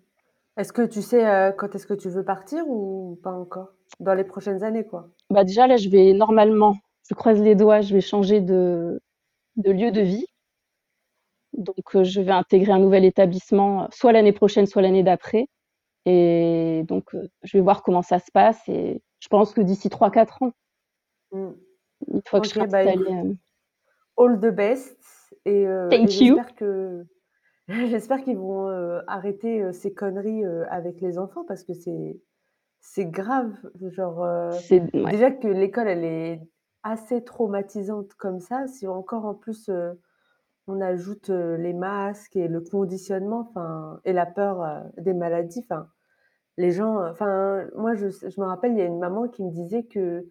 Est-ce 0.58 0.72
que 0.74 0.84
tu 0.84 1.02
sais 1.02 1.28
euh, 1.28 1.52
quand 1.52 1.74
est-ce 1.76 1.88
que 1.88 1.94
tu 1.94 2.10
veux 2.10 2.24
partir 2.24 2.68
ou 2.68 3.20
pas 3.24 3.32
encore? 3.32 3.70
Dans 4.00 4.14
les 4.14 4.24
prochaines 4.24 4.64
années, 4.64 4.86
quoi. 4.86 5.10
Bah 5.30 5.44
déjà, 5.44 5.68
là, 5.68 5.78
je 5.78 5.90
vais 5.90 6.14
normalement, 6.14 6.76
je 7.10 7.16
croise 7.16 7.42
les 7.42 7.56
doigts, 7.56 7.82
je 7.82 7.94
vais 7.94 8.02
changer 8.02 8.42
de, 8.42 9.00
de 9.56 9.72
lieu 9.72 9.92
de 9.92 10.02
vie. 10.02 10.26
Donc, 11.54 11.96
euh, 11.96 12.04
je 12.04 12.22
vais 12.22 12.32
intégrer 12.32 12.72
un 12.72 12.80
nouvel 12.80 13.06
établissement, 13.06 13.88
soit 13.92 14.12
l'année 14.12 14.32
prochaine, 14.34 14.66
soit 14.66 14.82
l'année 14.82 15.04
d'après. 15.04 15.48
Et 16.06 16.84
donc, 16.88 17.14
euh, 17.14 17.28
je 17.44 17.58
vais 17.58 17.62
voir 17.64 17.84
comment 17.84 18.02
ça 18.02 18.20
se 18.20 18.32
passe. 18.32 18.60
Et 18.68 19.02
je 19.20 19.28
pense 19.30 19.54
que 19.54 19.62
d'ici 19.62 19.90
3-4 19.90 20.42
ans, 20.44 20.52
Mm. 21.32 21.50
une 22.14 22.22
fois 22.28 22.42
que 22.42 22.48
je 22.48 22.54
serai 22.54 22.68
bah 22.68 22.80
installée. 22.80 23.12
euh, 23.12 23.34
all 24.18 24.40
the 24.40 24.54
best. 24.54 24.98
Et, 25.46 25.66
euh, 25.68 25.90
et 25.90 25.98
Thank 25.98 26.20
you. 26.20 26.36
j'espère 26.36 26.54
que 26.56 27.06
j'espère 27.90 28.22
qu'ils 28.24 28.38
vont 28.38 28.68
arrêter 29.08 29.72
ces 29.74 29.94
conneries 29.94 30.44
avec 30.70 31.02
les 31.02 31.18
enfants 31.18 31.44
parce 31.46 31.64
que 31.64 31.74
c'est 31.74 32.20
c'est 32.82 33.06
grave. 33.06 33.54
Genre, 33.82 34.26
C'est 34.52 34.82
ouais. 34.94 35.12
déjà 35.12 35.32
que 35.32 35.48
l'école, 35.48 35.88
elle 35.88 36.04
est 36.04 36.42
assez 36.84 37.24
traumatisante 37.24 38.14
comme 38.16 38.40
ça. 38.40 38.68
Si 38.68 38.88
encore 38.88 39.26
en 39.26 39.34
plus 39.36 39.70
on 40.68 40.82
ajoute 40.82 41.30
les 41.30 41.74
masques 41.74 42.36
et 42.36 42.48
le 42.48 42.62
conditionnement, 42.62 43.40
enfin, 43.50 44.00
et 44.06 44.14
la 44.14 44.26
peur 44.26 44.84
des 44.98 45.14
maladies, 45.14 45.62
enfin, 45.64 45.90
les 46.58 46.72
gens, 46.72 47.06
enfin, 47.06 47.68
moi, 47.76 47.96
je, 47.96 48.10
je 48.10 48.40
me 48.42 48.46
rappelle, 48.46 48.74
il 48.74 48.80
y 48.80 48.82
a 48.82 48.86
une 48.86 49.00
maman 49.00 49.28
qui 49.28 49.44
me 49.44 49.52
disait 49.52 49.84
que 49.86 50.28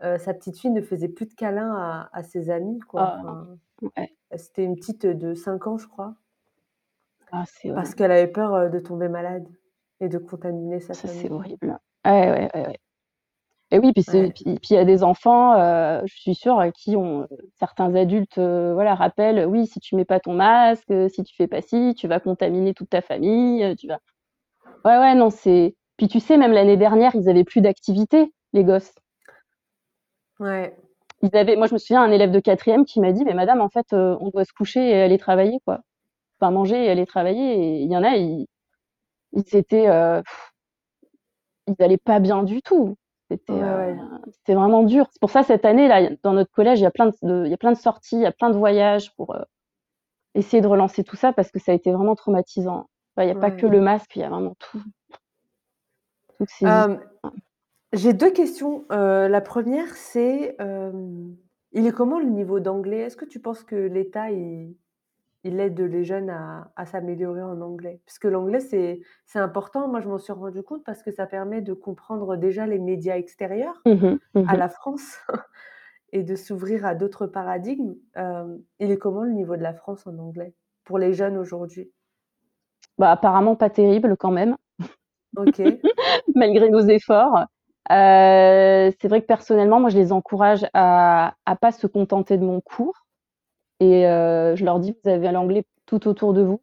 sa 0.00 0.34
petite 0.34 0.58
fille 0.58 0.70
ne 0.70 0.82
faisait 0.82 1.08
plus 1.08 1.26
de 1.26 1.34
câlins 1.34 1.74
à, 1.74 2.10
à 2.12 2.22
ses 2.22 2.50
amis, 2.50 2.78
quoi. 2.80 3.02
Ah, 3.02 3.16
Enfin, 3.18 3.48
ouais. 3.82 4.16
c'était 4.36 4.64
une 4.64 4.76
petite 4.76 5.06
de 5.06 5.34
5 5.34 5.66
ans, 5.66 5.78
je 5.78 5.88
crois, 5.88 6.16
Ah, 7.34 7.44
c'est 7.46 7.72
parce 7.72 7.94
qu'elle 7.94 8.12
avait 8.12 8.28
peur 8.30 8.54
euh, 8.54 8.68
de 8.68 8.78
tomber 8.78 9.08
malade 9.08 9.46
et 10.00 10.08
de 10.08 10.18
contaminer 10.18 10.80
sa 10.80 10.94
Ça, 10.94 11.08
c'est 11.08 11.28
famille. 11.28 11.30
horrible. 11.30 11.78
Ouais, 12.06 12.30
ouais, 12.30 12.50
ouais, 12.54 12.66
ouais. 12.68 12.78
Et 13.70 13.78
oui, 13.78 13.92
puis 13.92 14.02
c'est 14.02 14.22
Ouais. 14.22 14.32
puis 14.34 14.44
puis 14.44 14.68
il 14.70 14.74
y 14.74 14.78
a 14.78 14.84
des 14.84 15.02
enfants, 15.02 15.54
euh, 15.58 16.00
je 16.06 16.14
suis 16.14 16.34
sûre, 16.34 16.58
à 16.60 16.70
qui 16.70 16.96
ont 16.96 17.26
certains 17.58 17.94
adultes, 17.94 18.38
euh, 18.38 18.72
voilà, 18.74 18.94
rappellent, 18.94 19.46
oui, 19.46 19.66
si 19.66 19.80
tu 19.80 19.96
mets 19.96 20.04
pas 20.04 20.20
ton 20.20 20.34
masque, 20.34 20.90
euh, 20.90 21.08
si 21.08 21.24
tu 21.24 21.34
fais 21.34 21.48
pas 21.48 21.62
ci, 21.62 21.94
tu 21.96 22.06
vas 22.08 22.20
contaminer 22.20 22.74
toute 22.74 22.90
ta 22.90 23.00
famille, 23.02 23.64
euh, 23.64 23.74
tu 23.74 23.88
vas. 23.88 23.98
Ouais, 24.84 24.98
ouais, 24.98 25.14
non, 25.14 25.30
c'est. 25.30 25.74
Puis 25.96 26.08
tu 26.08 26.20
sais, 26.20 26.36
même 26.36 26.52
l'année 26.52 26.76
dernière, 26.76 27.14
ils 27.14 27.28
avaient 27.28 27.44
plus 27.44 27.60
d'activité, 27.60 28.32
les 28.52 28.64
gosses. 28.64 28.94
Ouais. 30.38 30.76
Ils 31.22 31.36
avaient, 31.36 31.56
moi, 31.56 31.66
je 31.66 31.72
me 31.74 31.78
souviens, 31.78 32.02
un 32.02 32.12
élève 32.12 32.30
de 32.30 32.38
quatrième 32.38 32.84
qui 32.84 33.00
m'a 33.00 33.10
dit, 33.10 33.24
mais 33.24 33.34
madame, 33.34 33.60
en 33.60 33.68
fait, 33.68 33.92
euh, 33.92 34.16
on 34.20 34.28
doit 34.30 34.44
se 34.44 34.52
coucher 34.52 34.90
et 34.90 35.02
aller 35.02 35.18
travailler, 35.18 35.58
quoi. 35.64 35.80
Enfin, 36.40 36.50
manger 36.50 36.84
et 36.84 36.90
aller 36.90 37.06
travailler. 37.06 37.54
Et 37.54 37.82
il 37.82 37.90
y 37.90 37.96
en 37.96 38.02
a, 38.02 38.16
ils, 38.16 38.46
ils 39.32 39.56
étaient, 39.56 39.88
euh, 39.88 40.22
ils 41.66 41.82
allaient 41.82 41.96
pas 41.96 42.20
bien 42.20 42.42
du 42.42 42.62
tout. 42.62 42.96
C'était, 43.30 43.52
Ouais, 43.54 43.62
euh, 43.62 43.96
c'était 44.32 44.54
vraiment 44.54 44.82
dur. 44.82 45.06
C'est 45.10 45.20
pour 45.20 45.30
ça 45.30 45.42
cette 45.42 45.64
année 45.64 45.88
là, 45.88 46.10
dans 46.22 46.32
notre 46.32 46.52
collège, 46.52 46.78
il 46.80 46.82
y 46.82 46.86
a 46.86 46.90
plein 46.90 47.06
de, 47.06 47.12
de- 47.22 47.44
il 47.46 47.50
y 47.50 47.54
a 47.54 47.58
plein 47.58 47.72
de 47.72 47.78
sorties, 47.78 48.16
il 48.16 48.22
y 48.22 48.26
a 48.26 48.32
plein 48.32 48.50
de 48.50 48.56
voyages 48.56 49.14
pour 49.16 49.34
euh, 49.34 49.42
essayer 50.34 50.60
de 50.60 50.66
relancer 50.68 51.04
tout 51.04 51.16
ça 51.16 51.32
parce 51.32 51.50
que 51.50 51.58
ça 51.58 51.72
a 51.72 51.74
été 51.74 51.90
vraiment 51.92 52.14
traumatisant. 52.14 52.88
Enfin, 53.16 53.22
il 53.22 53.26
n'y 53.26 53.32
a 53.32 53.40
pas 53.40 53.50
que 53.50 53.66
le 53.66 53.80
masque, 53.80 54.14
il 54.16 54.20
y 54.20 54.24
a 54.24 54.28
vraiment 54.28 54.54
tout. 54.58 54.82
J'ai 57.92 58.12
deux 58.12 58.32
questions. 58.32 58.84
La 58.90 59.40
première, 59.40 59.94
c'est 59.94 60.56
il 61.72 61.86
est 61.86 61.92
comment 61.92 62.20
le 62.20 62.26
niveau 62.28 62.60
d'anglais? 62.60 63.00
Est-ce 63.00 63.16
que 63.16 63.24
tu 63.24 63.40
penses 63.40 63.64
que 63.64 63.74
l'État 63.74 64.30
il, 64.30 64.76
il 65.44 65.60
aide 65.60 65.80
les 65.80 66.04
jeunes 66.04 66.30
à, 66.30 66.72
à 66.76 66.86
s'améliorer 66.86 67.42
en 67.42 67.60
anglais? 67.60 68.00
Parce 68.06 68.18
que 68.18 68.28
l'anglais, 68.28 68.60
c'est 68.60 69.00
c'est 69.26 69.38
important. 69.38 69.88
Moi, 69.88 70.00
je 70.00 70.08
m'en 70.08 70.18
suis 70.18 70.32
rendu 70.32 70.62
compte 70.62 70.84
parce 70.84 71.02
que 71.02 71.10
ça 71.12 71.26
permet 71.26 71.62
de 71.62 71.72
comprendre 71.74 72.36
déjà 72.36 72.66
les 72.66 72.78
médias 72.78 73.16
extérieurs 73.16 73.84
Mhm, 73.86 74.18
à 74.46 74.54
mhm. 74.54 74.58
la 74.58 74.68
France 74.68 75.18
et 76.12 76.22
de 76.24 76.36
s'ouvrir 76.36 76.86
à 76.86 76.94
d'autres 76.94 77.26
paradigmes. 77.26 77.96
Euh, 78.16 78.56
il 78.80 78.90
est 78.90 78.98
comment 78.98 79.22
le 79.24 79.32
niveau 79.32 79.56
de 79.56 79.62
la 79.62 79.74
France 79.74 80.06
en 80.06 80.18
anglais 80.18 80.54
pour 80.84 80.98
les 80.98 81.12
jeunes 81.14 81.36
aujourd'hui? 81.38 81.92
Bah, 82.98 83.10
apparemment 83.10 83.56
pas 83.56 83.70
terrible 83.70 84.16
quand 84.16 84.30
même, 84.30 84.56
Ok. 85.36 85.60
malgré 86.34 86.70
nos 86.70 86.80
efforts. 86.88 87.46
Euh, 87.90 88.90
c'est 89.00 89.08
vrai 89.08 89.20
que 89.22 89.26
personnellement, 89.26 89.80
moi, 89.80 89.90
je 89.90 89.98
les 89.98 90.12
encourage 90.12 90.66
à 90.74 91.34
à 91.46 91.56
pas 91.56 91.72
se 91.72 91.86
contenter 91.86 92.38
de 92.38 92.44
mon 92.44 92.60
cours 92.60 93.03
et 93.84 94.06
euh, 94.06 94.56
je 94.56 94.64
leur 94.64 94.78
dis, 94.80 94.94
vous 95.04 95.10
avez 95.10 95.30
l'anglais 95.32 95.64
tout 95.86 96.08
autour 96.08 96.32
de 96.32 96.42
vous. 96.42 96.60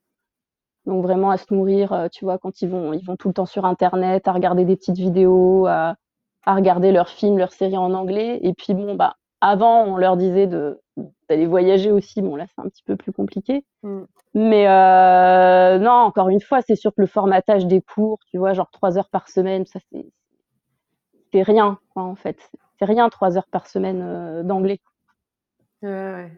Donc 0.85 1.03
vraiment 1.03 1.29
à 1.31 1.37
se 1.37 1.53
nourrir, 1.53 1.93
euh, 1.93 2.07
tu 2.11 2.25
vois, 2.25 2.37
quand 2.39 2.61
ils 2.61 2.69
vont, 2.69 2.93
ils 2.93 3.05
vont 3.05 3.15
tout 3.15 3.27
le 3.27 3.33
temps 3.33 3.45
sur 3.45 3.65
Internet, 3.65 4.27
à 4.27 4.33
regarder 4.33 4.65
des 4.65 4.75
petites 4.75 4.97
vidéos, 4.97 5.67
à, 5.67 5.95
à 6.45 6.55
regarder 6.55 6.91
leurs 6.91 7.09
films, 7.09 7.37
leurs 7.37 7.53
séries 7.53 7.77
en 7.77 7.93
anglais. 7.93 8.39
Et 8.43 8.53
puis 8.53 8.73
bon, 8.73 8.95
bah, 8.95 9.15
avant, 9.41 9.83
on 9.85 9.97
leur 9.97 10.17
disait 10.17 10.47
de 10.47 10.79
d'aller 11.29 11.45
voyager 11.47 11.91
aussi. 11.91 12.21
Bon, 12.21 12.35
là, 12.35 12.45
c'est 12.47 12.61
un 12.61 12.69
petit 12.69 12.83
peu 12.83 12.95
plus 12.95 13.11
compliqué. 13.13 13.65
Mm. 13.83 14.01
Mais 14.33 14.67
euh, 14.67 15.77
non, 15.79 15.91
encore 15.91 16.29
une 16.29 16.41
fois, 16.41 16.61
c'est 16.61 16.75
sûr 16.75 16.91
que 16.95 17.01
le 17.01 17.07
formatage 17.07 17.65
des 17.67 17.81
cours, 17.81 18.19
tu 18.29 18.37
vois, 18.37 18.53
genre 18.53 18.69
trois 18.71 18.97
heures 18.97 19.09
par 19.09 19.29
semaine, 19.29 19.65
ça 19.65 19.79
c'est 19.91 20.05
c'est 21.33 21.43
rien, 21.43 21.79
quoi, 21.93 22.03
en 22.03 22.15
fait. 22.15 22.37
C'est 22.79 22.85
rien 22.85 23.09
trois 23.09 23.37
heures 23.37 23.47
par 23.51 23.67
semaine 23.67 24.01
euh, 24.03 24.43
d'anglais. 24.43 24.79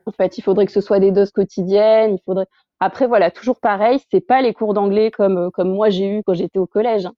En 0.05 0.11
fait, 0.11 0.37
il 0.37 0.41
faudrait 0.41 0.65
que 0.65 0.71
ce 0.71 0.81
soit 0.81 0.99
des 0.99 1.11
doses 1.11 1.31
quotidiennes. 1.31 2.15
Il 2.15 2.21
faudrait. 2.25 2.47
Après, 2.79 3.07
voilà, 3.07 3.31
toujours 3.31 3.59
pareil. 3.59 3.99
C'est 4.11 4.21
pas 4.25 4.41
les 4.41 4.53
cours 4.53 4.73
d'anglais 4.73 5.11
comme 5.11 5.37
euh, 5.37 5.49
comme 5.51 5.73
moi 5.73 5.89
j'ai 5.89 6.07
eu 6.17 6.23
quand 6.23 6.33
j'étais 6.33 6.59
au 6.59 6.67
collège. 6.67 7.05
hein. 7.05 7.13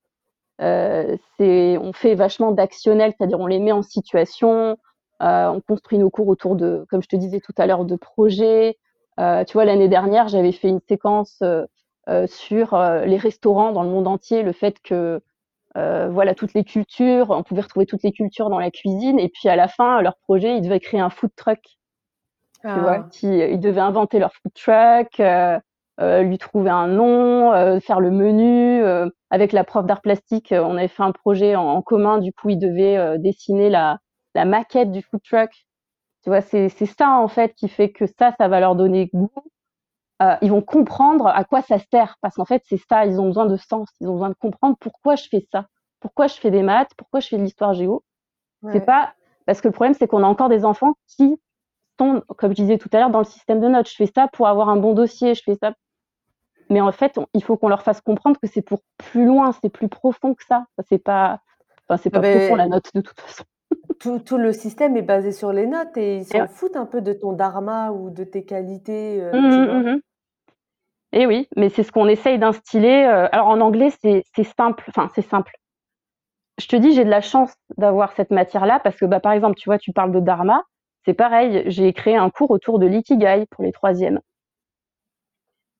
Euh, 0.62 1.18
on 1.40 1.94
fait 1.94 2.16
vachement 2.16 2.52
d'actionnel, 2.52 3.14
c'est-à-dire 3.18 3.40
on 3.40 3.48
les 3.48 3.60
met 3.60 3.72
en 3.74 3.84
situation. 3.84 4.78
euh, 5.22 5.48
on 5.50 5.62
construit 5.62 5.98
nos 5.98 6.10
cours 6.10 6.28
autour 6.30 6.56
de, 6.56 6.86
comme 6.90 7.02
je 7.04 7.08
te 7.10 7.16
disais 7.16 7.40
tout 7.42 7.54
à 7.58 7.66
l'heure, 7.68 7.86
de 7.86 7.96
projets. 7.96 8.78
Tu 9.18 9.54
vois, 9.54 9.66
l'année 9.66 9.88
dernière, 9.90 10.28
j'avais 10.30 10.52
fait 10.52 10.70
une 10.70 10.82
séquence 10.88 11.42
sur 12.28 12.78
les 13.06 13.18
restaurants 13.18 13.72
dans 13.72 13.84
le 13.84 13.90
monde 13.90 14.08
entier, 14.08 14.44
le 14.44 14.52
fait 14.54 14.80
que 14.82 15.22
voilà 15.76 16.36
toutes 16.36 16.54
les 16.54 16.64
cultures, 16.66 17.30
on 17.32 17.44
pouvait 17.44 17.62
retrouver 17.62 17.86
toutes 17.86 18.04
les 18.04 18.12
cultures 18.12 18.50
dans 18.50 18.60
la 18.60 18.72
cuisine. 18.72 19.20
Et 19.20 19.30
puis 19.30 19.50
à 19.50 19.56
la 19.56 19.68
fin, 19.70 20.02
leur 20.02 20.18
projet, 20.18 20.58
ils 20.58 20.62
devaient 20.62 20.80
créer 20.82 21.00
un 21.02 21.10
food 21.10 21.32
truck 21.36 21.60
tu 22.68 22.80
vois, 22.80 23.00
Ah, 23.00 23.08
qui 23.12 23.28
ils 23.28 23.60
devaient 23.60 23.82
inventer 23.82 24.20
leur 24.20 24.32
food 24.34 24.54
truck, 24.54 25.20
euh, 25.20 25.60
euh, 26.02 26.22
lui 26.24 26.38
trouver 26.38 26.70
un 26.72 26.88
nom, 26.88 27.54
euh, 27.54 27.80
faire 27.80 28.00
le 28.00 28.12
menu. 28.12 28.84
euh, 28.84 29.10
avec 29.32 29.52
la 29.54 29.64
prof 29.64 29.86
d'art 29.86 30.02
plastique, 30.02 30.52
euh, 30.52 30.64
on 30.64 30.78
avait 30.78 30.88
fait 30.88 31.04
un 31.04 31.12
projet 31.12 31.56
en, 31.56 31.64
en 31.68 31.82
commun. 31.82 32.20
Du 32.20 32.32
coup, 32.34 32.50
ils 32.50 32.58
devaient 32.60 32.98
euh, 32.98 33.18
dessiner 33.18 33.70
la, 33.70 34.00
la 34.36 34.46
maquette 34.46 34.92
du 34.92 35.02
food 35.02 35.22
truck. 35.24 35.52
Tu 36.24 36.30
vois, 36.30 36.42
c'est 36.42 36.70
c'est 36.70 36.86
ça 36.88 37.12
en 37.20 37.28
fait 37.30 37.54
qui 37.56 37.68
fait 37.70 37.92
que 37.92 38.06
ça, 38.08 38.34
ça 38.40 38.48
va 38.50 38.60
leur 38.60 38.76
donner 38.76 39.08
goût. 39.14 39.30
Euh, 40.22 40.36
ils 40.42 40.50
vont 40.52 40.62
comprendre 40.62 41.28
à 41.28 41.44
quoi 41.44 41.62
ça 41.62 41.78
sert 41.80 42.16
parce 42.22 42.36
qu'en 42.36 42.46
fait, 42.46 42.64
c'est 42.68 42.80
ça. 42.90 43.06
Ils 43.06 43.20
ont 43.20 43.26
besoin 43.28 43.46
de 43.46 43.58
sens. 43.58 43.90
Ils 44.00 44.08
ont 44.08 44.14
besoin 44.14 44.30
de 44.30 44.36
comprendre 44.36 44.78
pourquoi 44.80 45.16
je 45.16 45.28
fais 45.30 45.46
ça, 45.52 45.68
pourquoi 46.00 46.28
je 46.28 46.36
fais 46.36 46.52
des 46.52 46.64
maths, 46.64 46.92
pourquoi 46.98 47.20
je 47.20 47.28
fais 47.28 47.38
de 47.38 47.44
l'histoire 47.44 47.74
géo. 47.74 48.04
C'est 48.72 48.82
pas 48.86 49.14
parce 49.46 49.62
que 49.62 49.68
le 49.70 49.74
problème, 49.74 49.94
c'est 49.96 50.08
qu'on 50.08 50.24
a 50.24 50.28
encore 50.28 50.50
des 50.50 50.66
enfants 50.66 50.96
qui 51.08 51.40
comme 51.98 52.52
je 52.52 52.56
disais 52.56 52.78
tout 52.78 52.90
à 52.94 53.00
l'heure, 53.00 53.10
dans 53.10 53.20
le 53.20 53.26
système 53.26 53.60
de 53.62 53.68
notes. 53.68 53.90
Je 53.90 53.96
fais 53.96 54.12
ça 54.14 54.28
pour 54.34 54.48
avoir 54.48 54.70
un 54.70 54.78
bon 54.78 54.94
dossier, 54.94 55.36
je 55.36 55.44
fais 55.44 55.56
ça. 55.62 55.74
Mais 56.70 56.82
en 56.82 56.92
fait, 56.92 57.18
on- 57.18 57.28
il 57.34 57.44
faut 57.44 57.58
qu'on 57.58 57.70
leur 57.70 57.84
fasse 57.84 58.02
comprendre 58.02 58.40
que 58.40 58.48
c'est 58.48 58.62
pour 58.62 58.82
plus 58.98 59.26
loin, 59.26 59.52
c'est 59.62 59.70
plus 59.70 59.90
profond 59.90 60.34
que 60.36 60.44
ça. 60.46 60.66
C'est 60.90 61.00
pas, 61.00 61.42
enfin, 61.90 61.98
c'est 62.02 62.10
pas 62.12 62.24
profond 62.24 62.56
la 62.56 62.68
note 62.68 62.92
de 62.96 63.02
toute 63.02 63.20
façon. 63.22 63.44
tout, 64.00 64.20
tout 64.20 64.38
le 64.38 64.54
système 64.54 64.96
est 64.98 65.02
basé 65.02 65.32
sur 65.34 65.52
les 65.52 65.68
notes 65.68 65.98
et 65.98 66.18
ils 66.18 66.26
Et 66.32 66.40
s'en 66.40 66.42
ouais. 66.42 66.48
foutent 66.48 66.76
un 66.78 66.86
peu 66.86 67.02
de 67.02 67.14
ton 67.14 67.34
dharma 67.34 67.92
ou 67.92 68.10
de 68.10 68.24
tes 68.24 68.46
qualités, 68.46 69.22
euh, 69.22 69.42
Mhm, 69.42 69.50
tu 69.50 69.62
vois. 69.64 69.84
mhm. 69.86 70.02
Et 71.14 71.26
oui, 71.26 71.48
mais 71.56 71.70
c'est 71.70 71.82
ce 71.82 71.92
qu'on 71.92 72.08
essaye 72.08 72.38
d'instiller. 72.38 73.08
euh, 73.08 73.28
alors 73.32 73.48
en 73.48 73.60
anglais, 73.60 73.90
c'est 74.04 74.24
c'est 74.36 74.44
simple. 74.44 74.84
Enfin, 74.90 75.10
c'est 75.16 75.28
simple. 75.28 75.52
Je 76.60 76.68
te 76.68 76.76
dis, 76.76 76.94
j'ai 76.94 77.06
de 77.06 77.10
la 77.10 77.22
chance 77.22 77.54
d'avoir 77.78 78.12
cette 78.14 78.30
matière-là 78.32 78.80
parce 78.82 78.98
que, 78.98 79.06
bah, 79.06 79.20
par 79.22 79.32
exemple, 79.32 79.56
tu 79.58 79.70
vois, 79.70 79.78
tu 79.78 79.92
parles 79.94 80.12
de 80.12 80.20
dharma. 80.20 80.64
C'est 81.06 81.14
pareil, 81.14 81.64
j'ai 81.68 81.94
créé 81.94 82.16
un 82.16 82.30
cours 82.30 82.52
autour 82.52 82.80
de 82.80 82.88
l'ikigai 82.88 83.46
pour 83.52 83.64
les 83.64 83.72
troisièmes. 83.72 84.20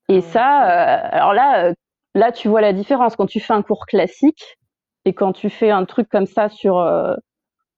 Ah 0.08 0.16
Et 0.16 0.22
ouais. 0.22 0.22
ça, 0.22 0.64
euh, 1.06 1.10
alors 1.12 1.34
là, 1.34 1.66
euh, 1.66 1.74
là, 2.14 2.32
tu 2.32 2.48
vois 2.48 2.62
la 2.62 2.74
différence 2.74 3.16
quand 3.16 3.26
tu 3.26 3.40
fais 3.40 3.54
un 3.54 3.62
cours 3.64 3.86
classique 3.88 4.58
et 5.06 5.14
quand 5.14 5.34
tu 5.34 5.50
fais 5.50 5.72
un 5.72 5.86
truc 5.86 6.10
comme 6.10 6.26
ça 6.28 6.50
sur 6.50 6.80
euh, 6.80 7.16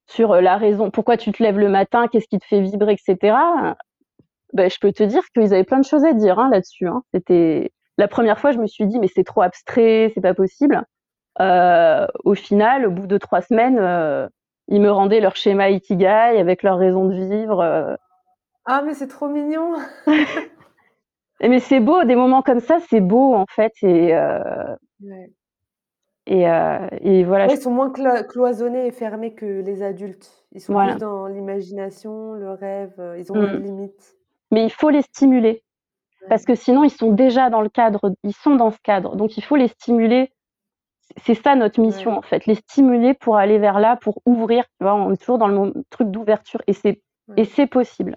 sur 0.06 0.36
la 0.40 0.56
raison, 0.56 0.90
pourquoi 0.90 1.16
tu 1.16 1.32
te 1.32 1.42
lèves 1.42 1.58
le 1.58 1.68
matin, 1.68 2.08
qu'est-ce 2.08 2.28
qui 2.28 2.38
te 2.38 2.46
fait 2.46 2.60
vibrer, 2.62 2.94
etc. 2.94 3.36
Ben, 4.54 4.70
je 4.70 4.78
peux 4.80 4.92
te 4.92 5.02
dire 5.02 5.22
qu'ils 5.34 5.52
avaient 5.54 5.64
plein 5.64 5.80
de 5.80 5.84
choses 5.84 6.04
à 6.04 6.12
dire 6.14 6.38
hein, 6.38 6.50
là-dessus. 6.50 6.86
Hein. 6.88 7.02
C'était 7.14 7.72
la 7.98 8.08
première 8.08 8.38
fois, 8.40 8.52
je 8.52 8.58
me 8.58 8.66
suis 8.66 8.86
dit 8.86 8.98
mais 8.98 9.08
c'est 9.08 9.24
trop 9.24 9.42
abstrait, 9.42 10.12
c'est 10.14 10.20
pas 10.22 10.34
possible. 10.34 10.82
Euh, 11.40 12.06
au 12.24 12.34
final, 12.34 12.86
au 12.86 12.90
bout 12.90 13.06
de 13.06 13.18
trois 13.18 13.42
semaines, 13.42 13.78
ils 14.68 14.80
me 14.80 14.90
rendaient 14.90 15.20
leur 15.20 15.36
schéma 15.36 15.70
ikigai 15.70 16.38
avec 16.38 16.62
leur 16.62 16.78
raison 16.78 17.06
de 17.06 17.14
vivre. 17.14 17.60
euh. 17.60 17.94
Ah, 18.64 18.82
mais 18.84 18.94
c'est 18.94 19.08
trop 19.08 19.28
mignon. 19.28 19.74
mais 21.40 21.60
c'est 21.60 21.80
beau, 21.80 22.04
des 22.04 22.16
moments 22.16 22.42
comme 22.42 22.60
ça, 22.60 22.78
c'est 22.88 23.00
beau 23.00 23.34
en 23.34 23.46
fait 23.48 23.72
et 23.82 24.14
heu 24.14 24.40
Ouais. 25.00 25.30
et 26.26 27.24
voilà, 27.24 27.46
Ouais, 27.46 27.54
ils 27.54 27.60
sont 27.60 27.70
moins 27.70 27.90
clo 27.90 28.10
cloisonnés 28.28 28.86
et 28.88 28.90
fermés 28.90 29.34
que 29.34 29.62
les 29.62 29.82
adultes. 29.82 30.44
Ils 30.52 30.60
sont 30.60 30.74
plus 30.74 30.98
dans 30.98 31.26
l'imagination, 31.26 32.32
le 32.34 32.50
rêve, 32.50 32.92
ils 33.18 33.32
ont 33.32 33.36
Mmh. 33.36 33.64
limites. 33.64 34.16
Mais 34.50 34.64
il 34.64 34.70
faut 34.70 34.90
les 34.90 35.02
stimuler 35.02 35.62
parce 36.28 36.44
que 36.44 36.54
sinon 36.54 36.84
ils 36.84 36.90
sont 36.90 37.12
déjà 37.12 37.48
dans 37.48 37.62
le 37.62 37.68
cadre, 37.70 38.12
ils 38.24 38.34
sont 38.34 38.56
dans 38.56 38.70
ce 38.70 38.78
cadre, 38.82 39.16
donc 39.16 39.36
il 39.38 39.44
faut 39.44 39.56
les 39.56 39.68
stimuler. 39.68 40.30
C'est 41.16 41.34
ça 41.34 41.54
notre 41.54 41.80
mission 41.80 42.16
en 42.16 42.22
fait, 42.22 42.46
les 42.46 42.54
stimuler 42.54 43.14
pour 43.14 43.36
aller 43.36 43.58
vers 43.58 43.78
là, 43.80 43.96
pour 43.96 44.20
ouvrir, 44.26 44.64
tu 44.64 44.84
vois? 44.84 44.94
On 44.94 45.12
est 45.12 45.16
toujours 45.16 45.38
dans 45.38 45.48
le 45.48 45.72
truc 45.90 46.10
d'ouverture 46.10 46.60
et 46.66 46.72
c'est 46.72 47.02
et 47.36 47.44
ouais. 47.44 47.44
c'est 47.44 47.66
possible. 47.66 48.16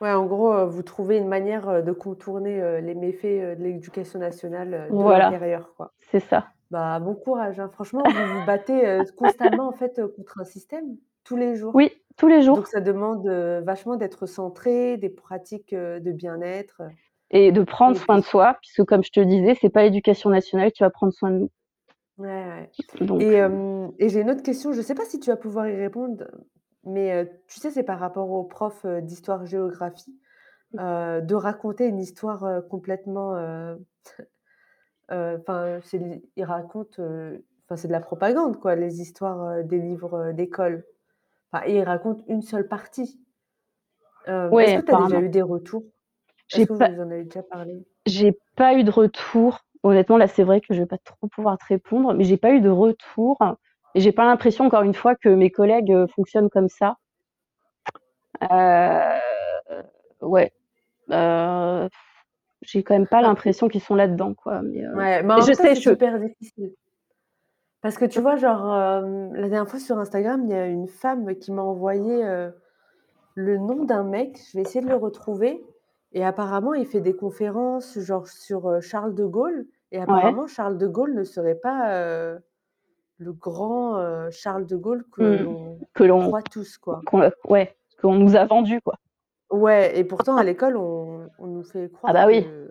Ouais, 0.00 0.12
en 0.12 0.24
gros, 0.26 0.52
heu, 0.54 0.64
vous 0.64 0.82
trouvez 0.82 1.18
une 1.18 1.28
manière, 1.28 1.68
heu, 1.68 1.82
de 1.82 1.92
contourner, 1.92 2.60
heu, 2.60 2.78
les 2.80 2.94
méfaits, 2.94 3.58
de 3.58 3.62
l'éducation 3.62 4.18
nationale, 4.18 4.94
de 4.96 5.04
Voilà, 5.04 5.04
l'intérieur, 5.04 5.74
quoi. 5.76 5.92
c'est 6.00 6.20
ça. 6.20 6.52
Bah, 6.70 7.00
bon 7.00 7.14
courage, 7.14 7.60
hein. 7.60 7.70
Franchement, 7.72 8.10
vous 8.10 8.26
vous 8.26 8.42
battez, 8.42 9.02
constamment, 9.16 9.68
en 9.68 9.72
fait, 9.72 10.00
contre 10.16 10.40
un 10.40 10.44
système, 10.44 10.96
tous 11.24 11.36
les 11.36 11.56
jours. 11.56 11.74
Oui, 11.74 11.90
tous 12.16 12.28
les 12.28 12.42
Donc 12.54 12.66
jours 12.66 12.66
ça 12.68 12.80
demande, 12.80 13.26
vachement 13.64 13.96
d'être 13.96 14.26
centré, 14.26 14.96
des 14.98 15.10
pratiques, 15.10 15.74
de 15.74 16.12
bien-être, 16.12 16.82
et 17.30 17.50
de 17.52 17.62
prendre 17.62 17.96
soin 17.96 18.18
de 18.18 18.24
soi 18.24 18.58
puisque 18.60 18.84
comme 18.84 19.02
je 19.04 19.10
te 19.10 19.20
le 19.20 19.26
disais, 19.26 19.56
c'est 19.60 19.70
pas 19.70 19.82
l'éducation 19.82 20.30
nationale 20.30 20.72
qui 20.72 20.82
va 20.82 20.90
prendre 20.90 21.12
soin 21.12 21.30
de 21.30 21.38
nous, 21.38 21.50
ouais, 22.20 22.46
ouais 22.46 22.72
donc 23.00 23.26
et 23.32 23.36
heu, 23.40 23.50
hem 23.50 23.92
et 23.98 24.08
j'ai 24.08 24.20
une 24.20 24.30
autre 24.30 24.42
question, 24.42 24.72
je 24.72 24.80
sais 24.82 24.94
pas 24.94 25.04
si 25.04 25.20
tu 25.20 25.30
vas 25.30 25.36
pouvoir 25.36 25.68
y 25.68 25.76
répondre, 25.76 26.24
mais 26.84 27.30
tu 27.48 27.60
sais, 27.60 27.70
c'est 27.70 27.82
par 27.82 27.98
rapport 27.98 28.30
aux 28.30 28.44
profs, 28.44 28.86
d'histoire-géographie, 28.86 30.18
heu, 30.80 31.22
de 31.22 31.34
raconter 31.34 31.86
une 31.88 32.00
histoire, 32.00 32.62
complètement, 32.70 33.34
enfin, 35.10 35.80
ils 36.36 36.44
racontent, 36.44 37.02
enfin, 37.02 37.76
c'est 37.76 37.88
de 37.88 37.92
la 37.92 38.00
propagande, 38.00 38.58
quoi, 38.60 38.76
les 38.76 39.00
histoires, 39.00 39.64
des 39.64 39.78
livres, 39.78 40.32
d'école. 40.32 40.84
Enfin 41.52 41.64
et 41.66 41.76
ils 41.78 41.84
racontent 41.84 42.24
une 42.28 42.42
seule 42.42 42.68
partie. 42.68 43.20
Hem, 44.26 44.58
est-ce 44.60 44.72
ouais, 44.72 44.74
que 44.74 44.80
tu 44.80 44.90
as 44.90 44.94
déjà 44.96 45.18
apparemment. 45.18 45.20
eu 45.20 45.28
des 45.28 45.42
retours? 45.42 45.84
J'ai 46.48 46.66
Est-ce 46.66 46.68
que 46.68 46.72
pas 46.78 46.88
vous 46.88 47.00
en 47.00 47.10
avez 47.10 47.24
déjà 47.24 47.42
parlé? 47.42 47.86
j'ai 48.06 48.38
pas 48.56 48.74
eu 48.74 48.84
de 48.84 48.90
retour. 48.90 49.60
Honnêtement, 49.82 50.18
là, 50.18 50.26
c'est 50.28 50.44
vrai 50.44 50.60
que 50.60 50.74
je 50.74 50.80
vais 50.80 50.86
pas 50.86 50.98
trop 50.98 51.26
pouvoir 51.28 51.56
te 51.58 51.64
répondre, 51.66 52.12
mais 52.14 52.24
j'ai 52.24 52.36
pas 52.36 52.50
eu 52.52 52.60
de 52.60 52.68
retour 52.68 53.38
et 53.94 54.00
j'ai 54.00 54.12
pas 54.12 54.24
l'impression, 54.24 54.66
encore 54.66 54.82
une 54.82 54.94
fois, 54.94 55.14
que 55.14 55.28
mes 55.28 55.50
collègues, 55.50 55.90
heu, 55.92 56.06
fonctionnent 56.14 56.50
comme 56.50 56.68
ça. 56.68 56.96
Heu, 58.42 59.20
ouais, 60.22 60.52
heu, 61.10 61.88
j'ai 62.62 62.82
quand 62.82 62.94
même 62.94 63.06
pas 63.06 63.22
Bah, 63.22 63.28
l'impression 63.28 63.68
qu'ils 63.68 63.82
sont 63.82 63.94
là-dedans, 63.94 64.34
quoi, 64.34 64.62
mais 64.62 64.84
heu, 64.84 64.96
ouais, 64.96 65.22
mais 65.22 65.34
en 65.34 65.40
je 65.42 65.52
sais, 65.52 65.74
c'est 65.74 65.74
je 65.76 65.80
super 65.90 66.18
difficile. 66.20 66.72
Parce 67.82 67.96
que 67.96 68.04
tu 68.04 68.20
vois, 68.20 68.36
genre, 68.36 68.66
la 68.66 69.48
dernière 69.48 69.68
fois 69.68 69.80
sur 69.80 69.98
Instagram, 69.98 70.42
il 70.44 70.50
y 70.50 70.54
a 70.54 70.66
une 70.66 70.88
femme 70.88 71.34
qui 71.36 71.50
m'a 71.52 71.62
envoyé, 71.62 72.22
le 73.34 73.56
nom 73.58 73.84
d'un 73.84 74.04
mec, 74.04 74.38
je 74.52 74.58
vais 74.58 74.62
essayer 74.62 74.82
de 74.82 74.88
le 74.88 74.96
retrouver 74.96 75.64
et 76.12 76.24
apparemment, 76.24 76.74
il 76.74 76.86
fait 76.86 77.00
des 77.00 77.14
conférences, 77.14 77.98
genre, 78.00 78.26
sur, 78.26 78.82
Charles 78.82 79.14
de 79.14 79.24
Gaulle 79.24 79.66
et 79.92 79.98
ouais, 79.98 80.02
apparemment, 80.02 80.46
Charles 80.46 80.78
de 80.78 80.86
Gaulle 80.86 81.14
ne 81.14 81.24
serait 81.24 81.54
pas, 81.54 82.38
le 83.18 83.32
grand, 83.32 84.30
Charles 84.30 84.66
de 84.66 84.76
Gaulle 84.76 85.04
que 85.12 85.22
mmh, 85.22 85.42
l'on 85.44 85.78
que 85.94 86.04
l'on 86.04 86.26
croit 86.26 86.42
tous, 86.42 86.78
quoi. 86.78 87.00
qu'on 87.06 87.30
ouais, 87.48 87.76
qu'on 88.00 88.14
nous 88.14 88.34
a 88.36 88.44
vendus, 88.46 88.80
quoi. 88.80 88.96
Ouais 89.50 89.98
et 89.98 90.04
pourtant 90.04 90.36
à 90.36 90.44
l'école, 90.44 90.76
on 90.76 91.28
on 91.38 91.46
nous 91.46 91.64
fait 91.64 91.90
Ah 91.92 91.96
croire 91.96 92.12
bah 92.14 92.26
oui. 92.26 92.44
que 92.44 92.70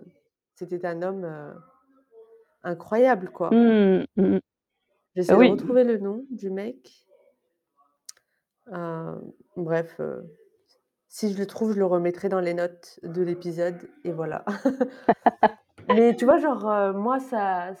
c'était 0.54 0.86
un 0.86 1.02
homme, 1.02 1.26
incroyable, 2.62 3.30
quoi. 3.30 3.50
Mmh, 3.50 4.04
mmh 4.16 4.22
mh. 4.22 4.32
Bah 4.34 4.40
J'essaie 5.16 5.32
de 5.32 5.38
oui, 5.38 5.50
retrouver 5.50 5.84
le 5.84 5.98
nom 5.98 6.24
du 6.30 6.50
mec. 6.50 7.06
Bref, 9.56 10.00
si 11.10 11.32
je 11.34 11.38
le 11.38 11.46
trouve, 11.46 11.74
je 11.74 11.78
le 11.78 11.84
remettrai 11.86 12.30
dans 12.30 12.40
les 12.40 12.54
notes 12.54 13.00
de 13.02 13.20
l'épisode 13.22 13.90
et 14.04 14.12
voilà. 14.12 14.44
Mais 15.88 16.14
tu 16.16 16.24
vois, 16.24 16.38
genre, 16.38 16.68
heu, 16.70 16.92
moi, 16.92 17.18
ça 17.20 17.74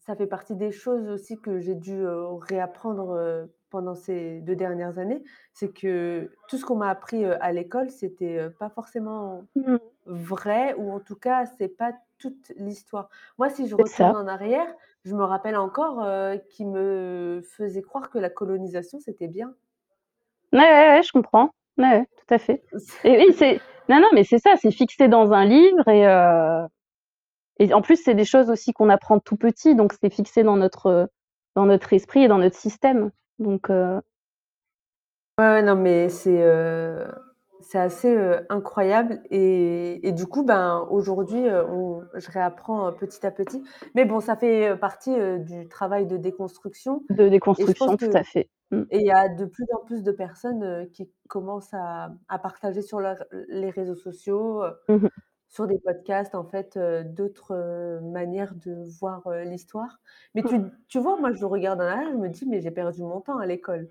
ça 0.00 0.14
fait 0.14 0.26
partie 0.28 0.54
des 0.54 0.70
choses 0.70 1.08
aussi 1.08 1.40
que 1.40 1.58
j'ai 1.58 1.74
dû, 1.74 1.94
heu, 1.94 2.26
réapprendre, 2.40 3.12
heu, 3.16 3.52
pendant 3.70 3.94
ces 3.94 4.40
2 4.42 4.54
dernières 4.56 4.98
années. 4.98 5.22
C'est 5.52 5.72
que 5.72 6.30
tout 6.48 6.58
ce 6.58 6.64
qu'on 6.64 6.76
m'a 6.76 6.88
appris, 6.90 7.24
à 7.24 7.52
l'école, 7.52 7.90
c'était, 7.90 8.48
pas 8.58 8.70
forcément 8.70 9.48
mmh, 9.56 9.80
vrai 10.06 10.74
ou 10.78 10.92
en 10.92 11.00
tout 11.00 11.16
cas, 11.16 11.46
c'est 11.46 11.68
pas 11.68 11.92
toute 12.18 12.52
l'histoire. 12.58 13.10
Moi, 13.38 13.50
si 13.50 13.68
je 13.68 13.76
retourne 13.76 14.16
en 14.16 14.28
arrière, 14.28 14.68
je 15.04 15.14
me 15.16 15.24
rappelle 15.24 15.56
encore, 15.56 16.06
qu'ils 16.50 16.68
me 16.70 17.42
faisaient 17.44 17.82
croire 17.82 18.10
que 18.10 18.18
la 18.18 18.30
colonisation, 18.30 19.00
c'était 19.00 19.28
bien. 19.28 19.54
Ouais, 20.52 20.58
ouais, 20.60 20.88
ouais, 20.96 21.02
je 21.04 21.12
comprends. 21.12 21.50
Ouais, 21.78 22.04
tout 22.26 22.34
à 22.34 22.38
fait 22.38 22.62
et 23.04 23.16
oui, 23.18 23.34
c'est 23.36 23.60
non, 23.88 24.00
non, 24.00 24.08
mais 24.14 24.24
c'est 24.24 24.38
ça, 24.38 24.54
c'est 24.56 24.72
fixé 24.72 25.08
dans 25.08 25.32
un 25.32 25.44
livre 25.44 25.86
et 25.88 26.06
heu 26.06 26.66
et 27.58 27.72
en 27.72 27.80
plus, 27.80 27.96
c'est 27.96 28.14
des 28.14 28.24
choses 28.26 28.50
aussi 28.50 28.72
qu'on 28.72 28.90
apprend 28.90 29.18
tout 29.18 29.36
petit, 29.36 29.74
donc 29.74 29.94
c'est 30.00 30.12
fixé 30.12 30.42
dans 30.42 30.56
notre, 30.56 31.08
dans 31.54 31.64
notre 31.64 31.92
esprit 31.94 32.24
et 32.24 32.28
dans 32.28 32.38
notre 32.38 32.56
système, 32.56 33.10
donc 33.38 33.70
heu, 33.70 34.00
Ouais, 35.38 35.62
non, 35.62 35.76
mais 35.76 36.08
c'est, 36.08 36.42
heu, 36.42 37.04
c'est 37.60 37.78
assez, 37.78 38.16
incroyable 38.48 39.20
et 39.30 40.06
et 40.06 40.12
du 40.12 40.26
coup, 40.26 40.44
ben, 40.44 40.86
aujourd'hui, 40.90 41.44
on 41.68 42.02
je 42.14 42.30
réapprends, 42.30 42.90
petit 42.92 43.26
à 43.26 43.30
petit. 43.30 43.62
Mais 43.94 44.06
bon, 44.06 44.20
ça 44.20 44.36
fait, 44.36 44.76
partie, 44.78 45.14
du 45.40 45.68
travail 45.68 46.06
de 46.06 46.16
déconstruction 46.16 47.02
de 47.10 47.28
déconstruction, 47.28 47.96
que 47.96 48.06
tout 48.06 48.16
à 48.16 48.24
fait. 48.24 48.48
Mmh. 48.70 48.86
et 48.90 49.00
il 49.00 49.06
y 49.06 49.10
a 49.12 49.28
de 49.28 49.44
plus 49.46 49.66
en 49.74 49.84
plus 49.84 50.02
de 50.04 50.12
personnes, 50.12 50.62
heu, 50.64 50.86
qui 50.92 51.10
commencent 51.28 51.74
à 51.74 52.12
à 52.28 52.38
partager 52.38 52.82
sur 52.82 53.00
leurs 53.00 53.24
les 53.32 53.70
réseaux 53.70 53.94
sociaux, 53.96 54.62
heu, 54.64 54.74
Mmh 54.88 55.02
mh. 55.04 55.10
sur 55.48 55.66
des 55.68 55.78
podcasts, 55.80 56.34
en 56.36 56.44
fait, 56.46 56.76
heu, 56.78 57.04
d'autres, 57.04 57.54
heu, 57.54 58.00
manières 58.02 58.54
de 58.56 58.84
voir, 59.00 59.26
heu, 59.28 59.42
l'histoire. 59.44 59.98
Mais 60.34 60.44
Mmh. 60.44 60.46
tu 60.46 60.72
tu 60.88 61.00
vois, 61.00 61.18
moi, 61.20 61.32
je 61.32 61.44
regarde 61.46 61.80
en 61.82 61.84
arrière, 61.86 62.12
je 62.12 62.18
me 62.18 62.28
dis: 62.30 62.46
«Mais 62.46 62.60
j'ai 62.62 62.72
perdu 62.72 63.02
mon 63.02 63.20
temps 63.22 63.38
à 63.38 63.46
l'école». 63.46 63.90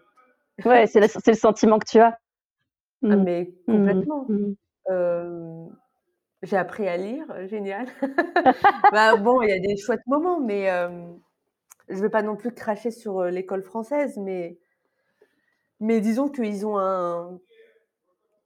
Ouais, 0.66 0.88
c'est 0.88 1.00
la 1.00 1.08
c'est 1.08 1.28
le 1.28 1.34
sentiment 1.38 1.80
que 1.80 1.86
tu 1.90 2.00
as. 2.00 2.18
Ah 3.10 3.16
Mmh. 3.16 3.26
mais 3.26 3.54
Mmh 3.68 3.92
mh. 4.02 4.06
complètement. 4.06 4.34
Mmh 4.34 4.56
Hem, 4.90 5.70
j'ai 6.44 6.58
appris 6.58 6.88
à 6.88 6.98
lire, 6.98 7.26
heu, 7.32 7.48
génial. 7.48 7.88
Bah, 8.92 9.16
bon, 9.18 9.42
il 9.42 9.50
y 9.50 9.54
a 9.54 9.60
des 9.60 9.78
chouettes 9.78 10.06
moments, 10.08 10.40
mais 10.42 10.62
hem, 10.64 11.20
je 11.90 12.02
vais 12.02 12.10
pas 12.10 12.24
non 12.24 12.36
plus 12.38 12.54
cracher 12.54 12.92
sur, 12.92 13.22
heu, 13.22 13.30
l'école 13.30 13.64
française, 13.64 14.18
mais 14.20 14.60
mais 15.80 16.02
disons 16.02 16.30
qu'ils 16.30 16.66
ont 16.66 16.78
un 16.78 17.40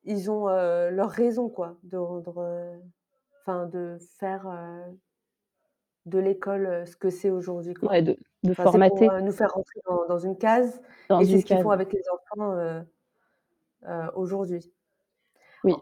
ils 0.05 0.31
ont, 0.31 0.47
heu, 0.49 0.89
leur 0.91 1.09
raison 1.09 1.49
quoi, 1.49 1.77
de 1.83 1.97
rendre, 1.97 2.39
heu, 2.41 2.81
enfin 3.41 3.65
de 3.67 3.97
faire, 4.19 4.47
heu, 4.47 4.97
de 6.05 6.19
l'école, 6.19 6.67
heu, 6.67 6.85
ce 6.85 6.97
que 6.97 7.09
c'est 7.09 7.31
aujourd'hui. 7.31 7.75
Ouais, 7.81 8.01
de 8.01 8.17
de 8.43 8.53
Enfin, 8.57 8.67
c'est 8.67 8.81
pour, 8.81 8.99
formater 8.99 9.09
nous 9.23 9.31
faire 9.33 9.51
rentrer 9.53 9.79
dans 9.87 10.07
dans 10.07 10.19
une 10.19 10.37
case 10.37 10.81
dans 11.09 11.21
et 11.21 11.25
c'est 11.25 11.39
ce 11.39 11.45
qu'ils 11.45 11.59
font 11.59 11.71
avec 11.71 11.93
les 11.93 12.03
enfants, 12.11 12.83
aujourd'hui. 14.15 14.73
Oui. 15.63 15.73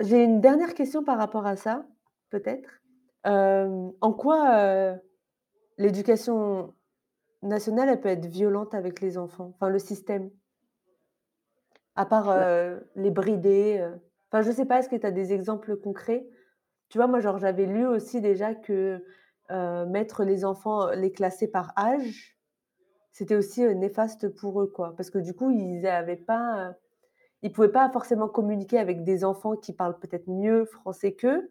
J'ai 0.00 0.22
une 0.24 0.40
dernière 0.40 0.74
question 0.74 1.04
par 1.04 1.18
rapport 1.18 1.46
à 1.46 1.56
ça, 1.56 1.86
peut-être. 2.30 2.70
En 3.24 4.12
quoi, 4.12 4.96
l'éducation 5.78 6.74
nationale, 7.42 7.88
elle 7.90 8.00
peut 8.00 8.08
être 8.10 8.26
violente 8.26 8.74
avec 8.74 9.00
les 9.00 9.18
enfants? 9.18 9.52
Enfin, 9.54 9.70
le 9.70 9.78
système, 9.78 10.30
à 11.96 12.06
part, 12.06 12.30
Bah, 12.34 12.46
les 12.96 13.10
brider, 13.10 13.78
heu, 13.80 14.00
enfin, 14.30 14.42
je 14.42 14.50
sais 14.52 14.66
pas, 14.66 14.78
est-ce 14.80 14.88
que 14.88 14.96
tu 14.96 15.06
as 15.06 15.10
des 15.12 15.32
exemples 15.32 15.76
concrets? 15.76 16.26
Tu 16.90 16.98
vois, 16.98 17.06
moi, 17.08 17.20
genre, 17.20 17.38
j'avais 17.38 17.66
lu 17.66 17.86
aussi 17.86 18.20
déjà 18.20 18.54
que, 18.54 19.04
heu, 19.50 19.86
mettre 19.86 20.24
les 20.24 20.44
enfants, 20.44 20.90
les 20.92 21.12
classer 21.12 21.48
par 21.50 21.72
âge, 21.78 22.38
c'était 23.12 23.36
aussi, 23.36 23.64
heu, 23.64 23.72
néfaste 23.74 24.28
pour 24.28 24.60
eux, 24.62 24.68
quoi. 24.68 24.94
Parce 24.96 25.10
que 25.10 25.18
du 25.18 25.34
coup, 25.34 25.50
ils 25.50 25.86
avaient 25.86 26.16
pas, 26.16 26.70
heu, 26.70 26.74
ils 27.42 27.52
pouvaient 27.52 27.72
pas 27.72 27.90
forcément 27.90 28.28
communiquer 28.28 28.78
avec 28.78 29.04
des 29.04 29.24
enfants 29.24 29.56
qui 29.56 29.72
parlent 29.74 29.98
peut-être 29.98 30.28
mieux 30.28 30.64
français 30.66 31.14
qu'eux, 31.14 31.50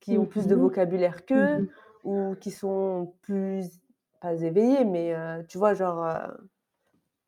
Qui 0.00 0.18
ont 0.18 0.26
mmh 0.26 0.28
plus 0.28 0.46
de 0.46 0.54
mh. 0.54 0.56
vocabulaire 0.56 1.26
Mmh 1.34 1.48
qu'eux 1.48 1.62
mh. 1.62 1.68
ou 2.04 2.36
qui 2.40 2.50
sont 2.52 3.14
plus 3.22 3.66
pas 4.20 4.34
éveillés, 4.34 4.84
mais 4.84 5.14
heu, 5.14 5.44
tu 5.48 5.58
vois, 5.58 5.74
genre, 5.74 6.04
heu, 6.06 6.50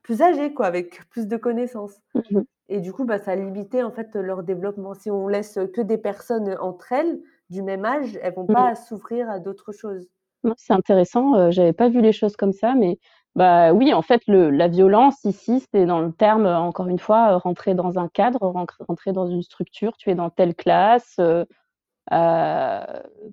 plus 0.03 0.23
âgés 0.23 0.55
quoi, 0.55 0.67
avec 0.67 1.09
plus 1.11 1.27
de 1.29 1.37
connaissances 1.37 2.01
Mmh 2.15 2.23
mh. 2.38 2.45
et 2.69 2.81
du 2.81 2.93
coup, 2.93 3.05
bah, 3.05 3.19
ça 3.19 3.33
a 3.33 3.37
limité 3.37 3.83
en 3.85 3.93
fait 3.93 4.15
leur 4.17 4.43
développement. 4.45 4.95
Si 4.95 5.11
on 5.11 5.29
laisse 5.29 5.59
que 5.75 5.81
des 5.83 5.99
personnes 5.99 6.57
entre 6.61 6.93
elles, 6.93 7.21
du 7.51 7.62
même 7.62 7.85
âge, 7.85 8.19
elles 8.23 8.35
vont 8.35 8.49
Mmh. 8.49 8.69
pas 8.69 8.75
s'ouvrir 8.77 9.31
à 9.31 9.41
d'autres 9.41 9.73
choses. 9.73 10.09
C'est 10.57 10.73
intéressant, 10.73 11.37
heu, 11.38 11.51
j'avais 11.53 11.73
pas 11.73 11.88
vu 11.88 12.01
les 12.01 12.12
choses 12.12 12.37
comme 12.37 12.53
ça, 12.53 12.75
mais 12.75 12.99
bah, 13.37 13.73
oui, 13.73 13.95
en 13.95 14.03
fait, 14.03 14.23
le 14.27 14.51
la 14.51 14.67
violence 14.69 15.23
ici, 15.25 15.65
c'est 15.73 15.87
dans 15.87 16.01
le 16.01 16.12
terme, 16.12 16.47
heu, 16.47 16.55
encore 16.57 16.88
une 16.88 16.99
fois, 16.99 17.33
heu, 17.33 17.37
rentrer 17.37 17.75
dans 17.75 17.99
un 17.99 18.09
cadre, 18.09 18.41
rentrer 18.88 19.12
dans 19.12 19.27
une 19.27 19.43
structure. 19.43 19.97
Tu 19.97 20.11
es 20.11 20.15
dans 20.17 20.31
telle 20.31 20.55
classe, 20.57 21.17
heu 21.21 21.47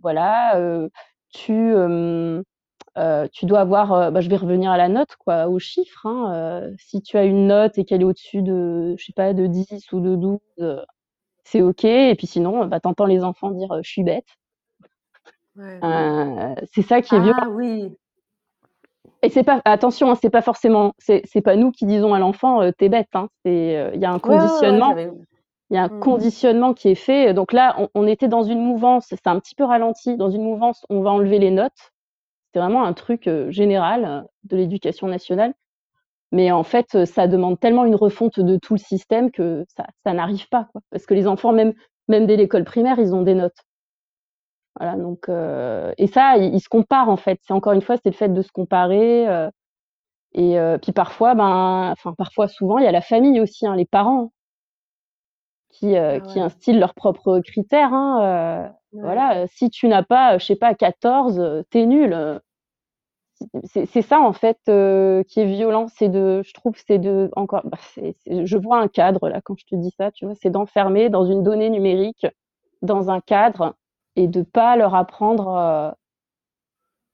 voilà, 0.01 0.89
tu, 1.29 1.73
tu 3.31 3.45
dois 3.45 3.59
avoir, 3.59 4.11
bah, 4.11 4.21
je 4.21 4.29
vais 4.29 4.35
revenir 4.35 4.71
à 4.71 4.77
la 4.77 4.89
note 4.89 5.15
quoi, 5.17 5.47
aux 5.47 5.59
chiffres, 5.59 6.05
hein, 6.05 6.69
si 6.77 7.01
tu 7.01 7.17
as 7.17 7.23
une 7.23 7.47
note 7.47 7.77
et 7.77 7.85
qu'elle 7.85 8.01
est 8.01 8.05
au-dessus 8.05 8.41
de, 8.41 8.95
je 8.97 9.05
sais 9.05 9.13
pas, 9.13 9.33
de 9.33 9.47
10 9.47 9.91
ou 9.93 9.99
de 9.99 10.15
12, 10.15 10.39
c'est 11.43 11.61
OK 11.61 11.85
et 11.85 12.15
puis 12.15 12.27
sinon, 12.27 12.65
bah, 12.65 12.79
tu 12.79 12.87
entends 12.87 13.05
les 13.05 13.23
enfants 13.23 13.51
dire, 13.51 13.79
«Je 13.81 13.89
suis 13.89 14.03
bête». 14.03 14.27
c'est 16.71 16.81
ça 16.81 17.01
qui 17.01 17.15
est 17.15 17.19
violent. 17.19 17.39
Ah 17.41 17.49
oui! 17.49 17.91
Et 19.21 19.29
c'est 19.29 19.43
pas 19.43 19.61
attention, 19.65 20.11
hein, 20.11 20.15
c'est 20.15 20.29
pas 20.29 20.41
forcément 20.41 20.93
c'est 20.99 21.41
pas 21.43 21.55
nous 21.55 21.71
qui 21.71 21.85
disons 21.85 22.13
à 22.13 22.19
l'enfant, 22.19 22.71
«Tu 22.77 22.85
es 22.85 22.89
bête», 22.89 23.09
hein. 23.13 23.29
C'est, 23.45 23.91
il 23.93 23.99
y 23.99 24.05
a 24.05 24.11
un 24.11 24.19
conditionnement 24.19 24.95
il 25.69 25.75
y 25.75 25.77
a 25.77 25.83
un 25.83 25.87
mmh. 25.87 25.99
conditionnement 25.99 26.73
qui 26.73 26.89
est 26.89 26.95
fait. 26.95 27.33
Donc 27.33 27.53
là, 27.53 27.75
on, 27.77 27.89
on 27.93 28.07
était 28.07 28.27
dans 28.27 28.43
une 28.43 28.61
mouvance, 28.61 29.07
c'est 29.09 29.27
un 29.27 29.39
petit 29.39 29.55
peu 29.55 29.63
ralenti, 29.63 30.17
dans 30.17 30.31
une 30.31 30.43
mouvance, 30.43 30.85
on 30.89 31.01
va 31.01 31.11
enlever 31.11 31.39
les 31.39 31.51
notes. 31.51 31.91
C'est 32.53 32.59
vraiment 32.59 32.83
un 32.83 32.93
truc 32.93 33.29
général 33.49 34.25
de 34.43 34.57
l'éducation 34.57 35.07
nationale. 35.07 35.53
Mais 36.31 36.51
en 36.51 36.63
fait, 36.63 37.05
ça 37.05 37.27
demande 37.27 37.59
tellement 37.59 37.85
une 37.85 37.95
refonte 37.95 38.39
de 38.39 38.57
tout 38.57 38.73
le 38.73 38.79
système 38.79 39.31
que 39.31 39.65
ça, 39.75 39.87
ça 40.03 40.13
n'arrive 40.13 40.47
pas. 40.49 40.67
Parce 40.91 41.05
que 41.05 41.13
les 41.13 41.27
enfants, 41.27 41.53
même, 41.53 41.73
même 42.07 42.27
dès 42.27 42.35
l'école 42.35 42.65
primaire, 42.65 42.99
ils 42.99 43.15
ont 43.15 43.23
des 43.23 43.33
notes. 43.33 43.57
Voilà, 44.79 44.95
donc, 44.95 45.27
et 45.97 46.07
ça, 46.07 46.37
ils, 46.37 46.61
se 46.61 46.69
comparent 46.69 47.09
en 47.09 47.17
fait. 47.17 47.39
C'est 47.41 47.53
encore 47.53 47.73
une 47.73 47.81
fois, 47.81 47.97
c'est 47.97 48.09
le 48.09 48.15
fait 48.15 48.29
de 48.29 48.41
se 48.41 48.51
comparer. 48.51 49.49
Et 50.33 50.57
puis 50.81 50.91
parfois, 50.91 51.35
ben, 51.35 51.91
enfin 51.91 52.13
parfois, 52.17 52.47
souvent, 52.47 52.77
il 52.77 52.85
y 52.85 52.87
a 52.87 52.91
la 52.91 53.01
famille 53.01 53.41
aussi, 53.41 53.65
hein, 53.65 53.75
les 53.75 53.85
parents 53.85 54.31
qui, 55.69 55.95
euh, 55.97 56.17
ah 56.17 56.19
qui 56.21 56.39
instillent 56.39 56.79
leurs 56.79 56.93
propres 56.93 57.39
critères. 57.39 57.93
Hein, 57.93 58.21
euh, 58.23 58.69
Voilà, 58.93 59.47
si 59.47 59.69
tu 59.69 59.87
n'as 59.87 60.03
pas, 60.03 60.37
je 60.37 60.45
sais 60.45 60.55
pas, 60.55 60.73
14, 60.75 61.63
t'es 61.69 61.85
nul. 61.85 62.15
C'est 63.63 64.01
ça 64.01 64.19
en 64.19 64.33
fait 64.33 64.57
euh, 64.67 65.23
qui 65.23 65.39
est 65.39 65.45
violent, 65.45 65.87
c'est 65.87 66.09
de, 66.09 66.41
je 66.45 66.53
trouve, 66.53 66.73
c'est 66.85 66.99
de 66.99 67.29
encore, 67.37 67.61
bah, 67.63 67.77
c 67.81 68.13
je 68.27 68.57
vois 68.57 68.79
un 68.79 68.89
cadre 68.89 69.29
là 69.29 69.39
quand 69.41 69.55
je 69.57 69.65
te 69.65 69.75
dis 69.75 69.91
ça, 69.97 70.11
tu 70.11 70.25
vois, 70.25 70.35
c'est 70.35 70.49
d'enfermer 70.49 71.09
dans 71.09 71.23
une 71.25 71.41
donnée 71.41 71.69
numérique, 71.69 72.27
dans 72.81 73.09
un 73.09 73.21
cadre 73.21 73.75
et 74.17 74.27
de 74.27 74.41
pas 74.41 74.75
leur 74.75 74.93
apprendre 74.93 75.95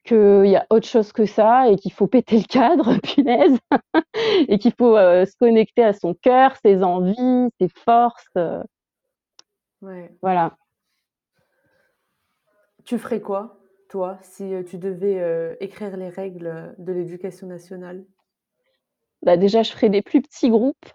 qu'il 0.06 0.46
y 0.46 0.56
a 0.56 0.66
autre 0.70 0.88
chose 0.88 1.12
que 1.12 1.26
ça 1.26 1.68
et 1.70 1.76
qu'il 1.76 1.92
faut 1.92 2.08
péter 2.08 2.38
le 2.38 2.44
cadre, 2.44 2.98
punaise, 3.04 3.58
et 4.48 4.58
qu'il 4.60 4.74
faut 4.78 4.96
euh, 4.96 5.26
se 5.26 5.36
connecter 5.38 5.84
à 5.84 5.94
son 5.94 6.14
cœur, 6.14 6.56
ses 6.64 6.84
envies, 6.84 7.50
ses 7.60 7.68
forces. 7.70 8.24
Euh. 8.38 8.64
Ouais. 9.82 10.12
Voilà. 10.22 10.56
Tu 12.86 12.98
ferais 13.00 13.20
quoi, 13.20 13.58
toi, 13.90 14.20
si 14.22 14.54
euh, 14.54 14.64
tu 14.64 14.78
devais 14.78 15.58
écrire 15.60 15.98
les 15.98 16.10
règles 16.10 16.76
de 16.78 16.94
l'éducation 16.94 17.48
nationale? 17.48 18.06
Bah 19.24 19.38
Déjà, 19.38 19.64
je 19.64 19.72
ferais 19.72 19.90
des 19.90 20.04
plus 20.04 20.22
petits 20.22 20.52
groupes. 20.52 20.86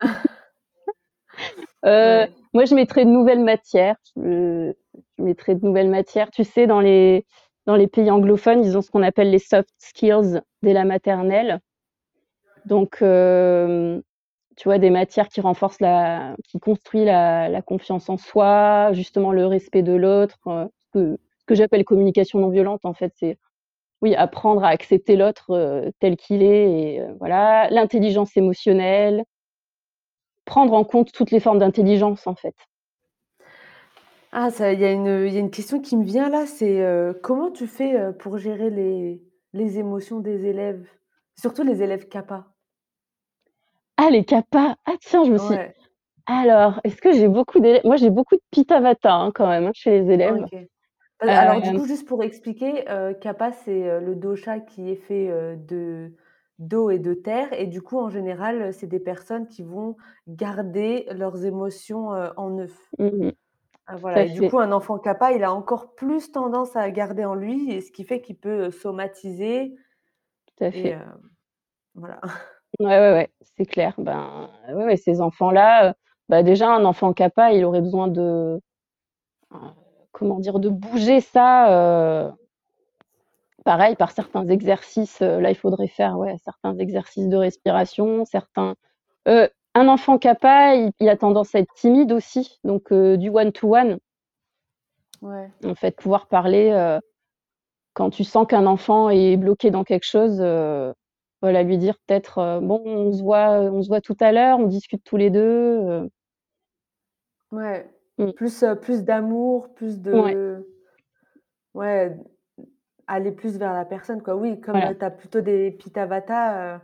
ouais. 1.82 2.30
Moi, 2.52 2.66
je 2.66 2.76
mettrais 2.76 3.04
de 3.04 3.10
nouvelles 3.10 3.42
matières. 3.42 3.96
Je, 4.16 4.72
je 5.18 5.22
mettrais 5.24 5.56
de 5.56 5.66
nouvelles 5.66 5.90
matières. 5.90 6.30
Tu 6.30 6.44
sais, 6.44 6.68
dans 6.68 6.80
les 6.80 7.26
dans 7.66 7.76
les 7.76 7.86
pays 7.86 8.10
anglophones, 8.10 8.64
ils 8.64 8.76
ont 8.76 8.82
ce 8.82 8.90
qu'on 8.90 9.02
appelle 9.02 9.30
les 9.30 9.38
soft 9.38 9.70
skills 9.78 10.40
dès 10.62 10.72
la 10.72 10.84
maternelle. 10.84 11.60
Donc, 12.66 12.98
euh, 13.02 14.00
tu 14.56 14.68
vois, 14.68 14.78
des 14.78 14.90
matières 14.90 15.28
qui 15.28 15.40
renforcent 15.40 15.80
la, 15.80 16.36
qui 16.48 16.58
construisent 16.58 17.06
la, 17.06 17.62
confiance 17.62 18.08
en 18.08 18.16
soi, 18.16 18.92
justement 18.92 19.32
le 19.32 19.46
respect 19.46 19.82
de 19.82 19.92
l'autre, 19.92 20.38
euh, 20.46 20.66
ce 20.94 21.16
que, 21.46 21.54
j'appelle 21.54 21.84
communication 21.84 22.38
non 22.38 22.50
violente, 22.50 22.84
en 22.84 22.94
fait, 22.94 23.12
c'est 23.16 23.38
oui, 24.02 24.14
apprendre 24.14 24.64
à 24.64 24.68
accepter 24.68 25.16
l'autre 25.16 25.50
euh, 25.52 25.90
tel 26.00 26.16
qu'il 26.16 26.42
est, 26.42 26.70
et 26.70 27.02
voilà, 27.18 27.68
l'intelligence 27.70 28.36
émotionnelle, 28.36 29.24
prendre 30.44 30.74
en 30.74 30.84
compte 30.84 31.12
toutes 31.12 31.30
les 31.30 31.40
formes 31.40 31.58
d'intelligence, 31.58 32.26
en 32.26 32.34
fait. 32.34 32.54
Ah 34.34 34.50
ça 34.50 34.72
il 34.74 34.80
y 34.80 34.84
a 34.84 34.92
une, 34.92 35.06
il 35.26 35.32
y 35.32 35.36
a 35.38 35.40
une 35.40 35.50
question 35.50 35.80
qui 35.80 35.96
me 35.96 36.04
vient 36.04 36.28
là, 36.28 36.44
c'est, 36.46 36.82
heu, 36.82 37.18
comment 37.22 37.50
tu 37.50 37.66
fais, 37.66 37.98
heu, 37.98 38.12
pour 38.16 38.36
gérer 38.38 38.68
les 38.70 39.22
les 39.54 39.78
émotions 39.78 40.20
des 40.20 40.44
élèves? 40.46 40.86
Surtout 41.40 41.62
les 41.62 41.82
élèves 41.82 42.08
CAPA? 42.08 42.54
Ah 43.96 44.10
les 44.10 44.24
CAPA! 44.24 44.76
Ah 44.86 44.94
tiens, 45.00 45.24
je 45.24 45.32
me 45.32 45.38
suis 45.38 45.58
Ouais. 45.58 45.74
alors, 46.26 46.80
est-ce 46.84 46.96
que 47.02 47.12
j'ai 47.12 47.28
beaucoup 47.28 47.60
d'élèves? 47.60 47.82
Moi, 47.84 47.96
j'ai 47.96 48.10
beaucoup 48.10 48.36
de 48.36 48.42
Pitta 48.52 48.80
Vata, 48.80 49.14
hein, 49.14 49.32
quand 49.34 49.48
même, 49.48 49.66
hein, 49.66 49.72
chez 49.74 50.00
les 50.02 50.12
élèves. 50.14 50.36
OK. 50.36 50.52
Heu, 50.54 50.68
alors 51.36 51.60
du 51.62 51.72
Hem, 51.72 51.74
coup, 51.74 51.86
juste 51.86 52.08
pour 52.08 52.22
expliquer, 52.24 52.88
heu, 52.90 53.14
Kapha, 53.20 53.52
c'est, 53.52 53.88
heu, 53.90 54.00
le 54.00 54.16
dosha 54.16 54.60
qui 54.60 54.90
est 54.90 54.96
fait, 54.96 55.28
heu, 55.30 55.56
de 55.56 56.12
d'eau 56.60 56.90
et 56.90 56.98
de 57.00 57.14
terre 57.14 57.52
et 57.54 57.66
du 57.66 57.82
coup, 57.82 57.98
en 57.98 58.10
général, 58.10 58.62
heu, 58.62 58.72
c'est 58.72 58.86
des 58.88 59.00
personnes 59.00 59.48
qui 59.48 59.62
vont 59.64 59.96
garder 60.28 61.06
leurs 61.12 61.44
émotions, 61.46 62.14
heu, 62.14 62.30
en 62.36 62.58
eux. 62.60 62.68
mmh 62.98 63.34
Ah 63.86 63.96
voilà 63.96 64.24
et 64.24 64.30
du 64.30 64.40
fait, 64.40 64.48
coup, 64.48 64.58
un 64.58 64.72
enfant 64.72 64.98
Kapha, 64.98 65.32
il 65.32 65.44
a 65.44 65.52
encore 65.52 65.94
plus 65.94 66.32
tendance 66.32 66.74
à 66.74 66.90
garder 66.90 67.24
en 67.24 67.34
lui 67.34 67.70
et 67.70 67.80
ce 67.82 67.92
qui 67.92 68.04
fait 68.04 68.20
qu'il 68.22 68.36
peut, 68.36 68.70
somatiser 68.70 69.76
tout 70.46 70.64
à 70.64 70.68
et 70.68 70.72
fait. 70.72 70.98
voilà. 71.94 72.20
Ouais, 72.80 72.86
ouais, 72.86 73.12
ouais, 73.12 73.30
c'est 73.56 73.66
clair. 73.66 73.94
Ben, 73.98 74.50
ouais, 74.68 74.84
ouais, 74.84 74.96
ces 74.96 75.20
enfants-là, 75.20 75.90
heu, 75.90 75.94
bah, 76.28 76.42
déjà 76.42 76.70
un 76.70 76.84
enfant 76.84 77.12
CAPA, 77.12 77.52
il 77.52 77.64
aurait 77.64 77.80
besoin 77.80 78.08
de, 78.08 78.60
heu, 79.54 79.58
comment 80.10 80.40
dire? 80.40 80.58
De 80.58 80.70
bouger 80.70 81.20
ça, 81.20 82.34
pareil 83.64 83.94
par 83.96 84.10
certains 84.10 84.46
exercices, 84.48 85.20
là, 85.20 85.50
il 85.50 85.56
faudrait 85.56 85.86
faire, 85.88 86.18
ouais, 86.18 86.36
certains 86.44 86.76
exercices 86.78 87.28
de 87.28 87.36
respiration, 87.36 88.24
certains 88.24 88.74
un 89.74 89.88
enfant 89.88 90.18
CAPA, 90.18 90.74
il 90.76 90.92
il 91.00 91.08
a 91.08 91.16
tendance 91.16 91.54
à 91.54 91.60
être 91.60 91.72
timide 91.74 92.12
aussi, 92.12 92.58
donc 92.64 92.92
heu, 92.92 93.16
du 93.18 93.28
one 93.30 93.52
to 93.52 93.74
one, 93.76 93.98
Ouais. 95.22 95.50
en 95.64 95.74
fait, 95.74 95.96
pouvoir 95.96 96.26
parler, 96.28 96.70
heu, 96.72 97.00
quand 97.94 98.10
tu 98.10 98.24
sens 98.24 98.46
qu'un 98.48 98.66
enfant 98.66 99.10
est 99.10 99.36
bloqué 99.36 99.70
dans 99.70 99.84
quelque 99.84 100.06
chose, 100.06 100.40
heu, 100.42 100.94
voilà, 101.42 101.62
lui 101.64 101.78
dire 101.78 101.96
peut-être, 102.06 102.60
«Bon, 102.62 102.82
on 102.86 103.12
se 103.12 103.22
voit, 103.22 103.50
on 103.62 103.82
se 103.82 103.88
voit 103.88 104.00
tout 104.02 104.16
à 104.20 104.32
l'heure, 104.32 104.58
on 104.60 104.66
discute 104.68 105.04
tous 105.04 105.16
les 105.18 105.30
2», 105.30 105.40
heu, 105.42 106.10
Ouais. 107.52 107.90
mmh, 108.18 108.32
Plus, 108.34 108.62
d'amour, 109.04 109.72
plus 109.74 110.00
de 110.00 110.66
ouais, 111.74 112.16
aller 113.06 113.32
plus 113.32 113.58
vers 113.58 113.72
la 113.72 113.84
personne 113.84 114.22
quoi. 114.22 114.36
Oui, 114.36 114.60
comme, 114.60 114.80
voilà. 114.80 114.94
tu 114.98 115.04
as 115.04 115.10
plutôt 115.10 115.40
des 115.40 115.70
Pitta 115.72 116.06
Vata, 116.06 116.76
heu, 116.76 116.80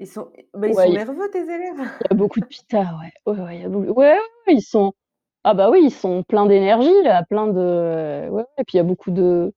ils 0.00 0.06
sont 0.08 0.32
bah, 0.54 0.68
ils 0.68 0.76
sont 0.76 0.76
Ouais, 0.76 0.92
il 0.92 0.94
nerveux 0.94 1.30
tes 1.30 1.40
élèves? 1.42 1.80
y 2.10 2.14
a 2.14 2.14
beaucoup 2.16 2.40
de 2.40 2.46
pitas, 2.46 2.98
ouais. 3.00 3.12
Ouais, 3.26 3.40
ouais, 3.42 3.56
il 3.56 3.62
y 3.62 3.64
a 3.64 3.68
beaucoup 3.68 3.86
ouais, 3.92 4.12
ouais, 4.12 4.18
ouais, 4.48 4.54
ils 4.54 4.62
sont 4.62 4.92
ah 5.44 5.54
bah, 5.54 5.70
oui, 5.70 5.80
ils 5.84 5.90
sont 5.92 6.22
pleins 6.24 6.46
d'énergie 6.46 6.92
là, 7.04 7.24
plein 7.24 7.46
de 7.48 8.28
ouais, 8.30 8.30
ouais, 8.30 8.44
et 8.58 8.64
puis 8.64 8.74
il 8.74 8.78
y 8.78 8.80
a 8.80 8.84
beaucoup 8.84 9.10
de 9.10 9.52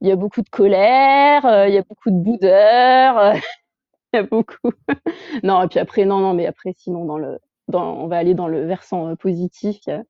il 0.00 0.08
y 0.08 0.12
a 0.12 0.16
beaucoup 0.16 0.42
de 0.42 0.48
colère, 0.50 1.44
heu, 1.46 1.68
il 1.68 1.74
y 1.74 1.78
a 1.78 1.82
beaucoup 1.82 2.10
de 2.10 2.16
boudeur, 2.16 3.18
heu, 3.18 3.32
il 4.14 4.18
y 4.18 4.20
a 4.20 4.22
beaucoup 4.24 4.72
non 5.44 5.62
et 5.64 5.68
puis 5.68 5.80
après 5.80 6.04
non, 6.06 6.20
non, 6.20 6.34
mais 6.34 6.46
après 6.46 6.74
sinon 6.76 7.04
dans 7.06 7.18
le 7.18 7.38
dans 7.68 7.94
on 7.96 8.08
va 8.08 8.18
aller 8.18 8.34
dans 8.34 8.48
le 8.48 8.66
versant, 8.66 9.10
heu, 9.10 9.16
positif, 9.16 9.78
il 9.86 9.90
y 9.90 9.94
a 9.94 10.02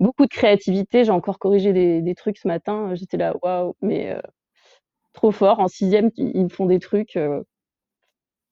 beaucoup 0.00 0.24
de 0.24 0.30
créativité. 0.30 1.04
J'ai 1.04 1.12
encore 1.12 1.38
corrigé 1.40 1.72
des 1.74 2.02
des 2.02 2.14
trucs 2.16 2.38
ce 2.38 2.48
matin, 2.48 2.90
heu, 2.92 2.96
j'étais 2.96 3.18
là: 3.18 3.34
«Waouh!» 3.42 3.74
mais 3.82 4.14
heu, 4.14 4.22
trop 5.14 5.32
fort. 5.32 5.60
En 5.60 5.68
6e, 5.68 6.10
ils 6.16 6.32
ils 6.36 6.44
me 6.44 6.48
font 6.50 6.66
des 6.66 6.78
trucs, 6.80 7.16
heu, 7.16 7.44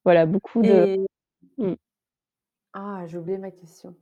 voilà, 0.05 0.25
beaucoup 0.25 0.63
de 0.63 0.85
Et 0.85 1.05
mmh. 1.57 1.73
ah, 2.73 3.03
j'ai 3.07 3.17
oublié 3.17 3.37
ma 3.37 3.51
question. 3.51 3.95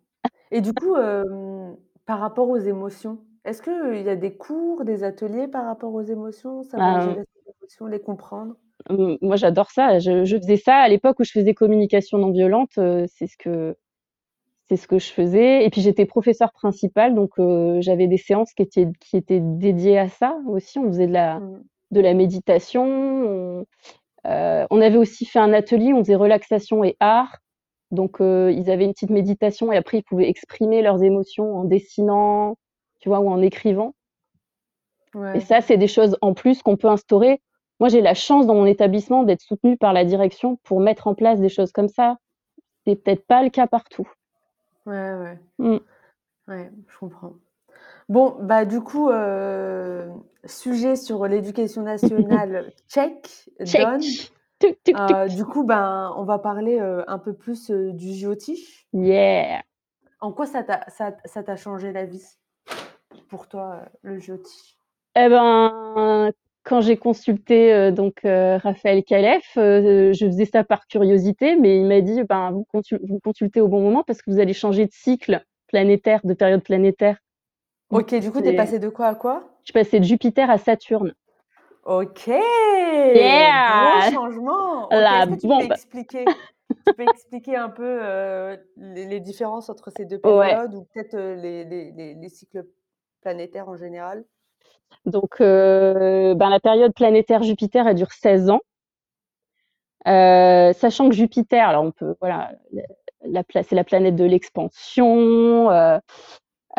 Et 0.51 0.61
du 0.61 0.73
coup, 0.73 0.95
hem, 0.97 1.77
par 2.05 2.19
rapport 2.19 2.49
aux 2.49 2.57
émotions, 2.57 3.19
est-ce 3.45 3.61
qu'il 3.63 4.03
y 4.05 4.09
a 4.09 4.15
des 4.15 4.37
cours, 4.37 4.85
des 4.85 5.03
ateliers 5.03 5.47
par 5.47 5.65
rapport 5.65 5.93
aux 5.93 6.03
émotions? 6.03 6.63
Savoir 6.63 6.99
Ben 6.99 7.01
gérer 7.01 7.23
ses 7.25 7.51
émotions, 7.61 7.87
les 7.87 8.01
comprendre? 8.01 8.57
Mmh, 8.89 9.15
moi 9.21 9.35
j'adore 9.35 9.69
ça, 9.71 9.99
je 9.99 10.25
je 10.25 10.37
faisais 10.37 10.57
ça 10.57 10.77
à 10.77 10.87
l'époque 10.89 11.19
où 11.19 11.23
je 11.23 11.31
faisais 11.31 11.53
communication 11.53 12.17
non 12.17 12.31
violente, 12.31 12.71
heu, 12.79 13.05
c'est 13.07 13.27
ce 13.27 13.37
que 13.37 13.75
c'est 14.69 14.77
ce 14.77 14.87
que 14.87 14.99
je 14.99 15.11
faisais 15.11 15.65
et 15.65 15.69
puis 15.71 15.81
j'étais 15.81 16.05
professeure 16.05 16.53
principale 16.53 17.15
donc 17.15 17.39
heu, 17.39 17.79
j'avais 17.81 18.07
des 18.07 18.17
séances 18.17 18.53
qui 18.53 18.63
étaient 18.63 18.87
qui 19.01 19.17
étaient 19.17 19.41
dédiées 19.41 19.99
à 19.99 20.09
ça 20.09 20.37
aussi. 20.47 20.79
On 20.79 20.87
faisait 20.87 21.07
de 21.07 21.13
la 21.13 21.41
Mmh. 21.41 21.63
de 21.91 22.01
la 22.01 22.13
méditation, 22.15 22.83
on, 22.85 23.65
heu, 24.27 24.65
on 24.69 24.81
avait 24.81 24.97
aussi 24.97 25.25
fait 25.25 25.39
un 25.39 25.53
atelier, 25.53 25.93
on 25.93 26.03
faisait 26.03 26.15
relaxation 26.15 26.83
et 26.83 26.97
art 26.99 27.37
donc 27.91 28.21
heu, 28.21 28.51
ils 28.53 28.71
avaient 28.71 28.85
une 28.85 28.93
petite 28.93 29.09
méditation 29.09 29.71
et 29.71 29.77
après 29.77 29.99
ils 29.99 30.03
pouvaient 30.03 30.29
exprimer 30.29 30.81
leurs 30.81 31.03
émotions 31.03 31.57
en 31.57 31.65
dessinant, 31.65 32.57
tu 32.99 33.09
vois? 33.09 33.19
Ou 33.19 33.29
en 33.29 33.41
écrivant 33.41 33.93
et 35.35 35.41
ça, 35.41 35.61
c'est 35.61 35.77
des 35.77 35.87
choses 35.87 36.17
en 36.21 36.33
plus 36.33 36.61
qu'on 36.63 36.77
peut 36.77 36.87
instaurer. 36.87 37.41
Moi, 37.79 37.89
j'ai 37.89 38.01
la 38.01 38.13
chance 38.13 38.45
dans 38.47 38.55
mon 38.55 38.65
établissement 38.65 39.23
d'être 39.23 39.41
soutenue 39.41 39.77
par 39.77 39.91
la 39.91 40.05
direction 40.05 40.57
pour 40.63 40.79
mettre 40.79 41.07
en 41.07 41.15
place 41.15 41.39
des 41.39 41.49
choses 41.49 41.71
comme 41.71 41.89
ça. 41.89 42.17
C'est 42.85 42.95
peut-être 42.95 43.25
pas 43.25 43.43
le 43.43 43.49
cas 43.49 43.67
partout. 43.67 44.07
Ouais, 44.85 45.13
ouais. 45.13 45.39
Mmh. 45.59 45.77
Ouais, 46.47 46.71
je 46.87 46.97
comprends. 46.97 47.33
Bon, 48.11 48.35
bah, 48.41 48.65
du 48.65 48.81
coup, 48.81 49.09
sujet 50.43 50.97
sur 50.97 51.25
l'éducation 51.27 51.81
nationale, 51.81 52.73
check, 52.89 53.45
Check. 53.63 53.87
tuc. 54.59 54.77
Heu, 54.89 55.29
du 55.29 55.45
coup, 55.45 55.63
ben, 55.63 56.13
on 56.17 56.25
va 56.25 56.37
parler, 56.37 56.77
un 57.07 57.17
peu 57.17 57.31
plus, 57.33 57.71
du 57.71 58.13
JOTIF. 58.13 58.85
Yeah. 58.91 59.61
En 60.19 60.33
quoi 60.33 60.45
ça 60.45 60.61
t'a 60.61 60.81
ça 60.89 61.15
ça 61.23 61.41
t'a 61.41 61.55
changé 61.55 61.93
la 61.93 62.03
vie, 62.03 62.25
pour 63.29 63.47
toi, 63.47 63.83
le 64.01 64.19
JOTIF? 64.19 64.75
Eh 65.15 65.29
ben, 65.29 66.31
quand 66.63 66.81
j'ai 66.81 66.97
consulté, 66.97 67.93
donc 67.93 68.19
Raphaël 68.25 69.05
Calef, 69.05 69.53
je 69.55 70.25
faisais 70.25 70.49
ça 70.51 70.65
par 70.65 70.85
curiosité, 70.87 71.55
mais 71.55 71.79
il 71.79 71.85
m'a 71.85 72.01
dit: 72.01 72.23
«Ben, 72.23 72.51
vous 72.51 72.65
consul 72.65 72.99
vous 73.07 73.21
consultez 73.21 73.61
au 73.61 73.69
bon 73.69 73.79
moment 73.79 74.03
parce 74.05 74.21
que 74.21 74.29
vous 74.29 74.39
allez 74.39 74.53
changer 74.53 74.85
de 74.85 74.91
cycle 74.91 75.41
planétaire, 75.67 76.19
de 76.25 76.33
période 76.33 76.61
planétaire». 76.61 77.17
OK, 77.91 78.15
du 78.15 78.31
coup, 78.31 78.41
tu 78.41 78.47
es 78.47 78.53
passée 78.55 78.79
de 78.79 78.89
quoi 78.89 79.07
à 79.07 79.15
quoi? 79.15 79.43
Je 79.61 79.65
suis 79.65 79.73
passée 79.73 79.99
de 79.99 80.05
Jupiter 80.05 80.49
à 80.49 80.57
Saturne. 80.57 81.13
OK! 81.85 82.27
Yeah! 82.27 84.01
Gros 84.01 84.15
changement! 84.15 84.89
La 84.91 85.25
que 85.25 85.33
tu 85.35 85.47
peux 85.47 85.63
expliquer 85.63 86.25
tu 86.25 86.93
peux 86.97 87.03
expliquer 87.03 87.55
un 87.55 87.69
peu, 87.69 87.99
heu, 88.01 88.57
les 88.77 89.05
les 89.05 89.19
différences 89.19 89.69
entre 89.69 89.91
ces 89.91 90.05
2 90.05 90.19
Ouais. 90.19 90.51
périodes 90.51 90.73
ou 90.73 90.87
peut-être, 90.93 91.15
les 91.17 91.63
les 91.65 91.91
les 91.91 92.13
les 92.15 92.29
cycles 92.29 92.65
planétaires 93.21 93.69
en 93.69 93.75
général? 93.75 94.23
Donc, 95.05 95.37
ben, 95.39 96.49
la 96.49 96.59
période 96.59 96.93
planétaire 96.93 97.43
Jupiter, 97.43 97.87
elle 97.87 97.95
dure 97.95 98.11
16 98.11 98.49
ans. 98.49 98.61
Sachant 100.05 101.09
que 101.09 101.15
Jupiter, 101.15 101.67
alors 101.67 101.83
on 101.83 101.91
peut 101.91 102.15
voilà, 102.19 102.51
c'est 103.63 103.75
la 103.75 103.83
planète 103.83 104.15
de 104.15 104.25
l'expansion, 104.25 105.69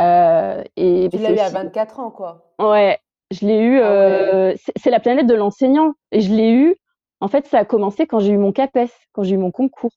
heu 0.01 0.65
et 0.77 1.11
Tu 1.11 1.21
l'as 1.21 1.33
eu 1.33 1.39
à 1.39 1.49
aussi 1.49 1.51
24 1.51 2.01
ans, 2.01 2.11
quoi? 2.11 2.57
ouais, 2.61 2.99
je 3.31 3.47
l'ai 3.47 3.59
eu, 3.61 3.79
Ah 3.81 3.95
ouais. 3.97 4.43
heu, 4.53 4.55
c'est 4.77 4.91
la 4.91 5.01
planète 5.01 5.27
de 5.27 5.35
l'enseignant 5.35 5.95
et 6.13 6.21
je 6.21 6.33
l'ai 6.35 6.53
eu 6.53 6.77
en 7.21 7.29
fait, 7.29 7.47
ça 7.47 7.61
a 7.61 7.65
commencé 7.65 8.07
quand 8.07 8.21
j'ai 8.21 8.33
eu 8.33 8.39
mon 8.39 8.53
CAPES, 8.53 8.91
quand 9.13 9.23
j'ai 9.25 9.35
eu 9.37 9.39
mon 9.39 9.53
concours. 9.53 9.93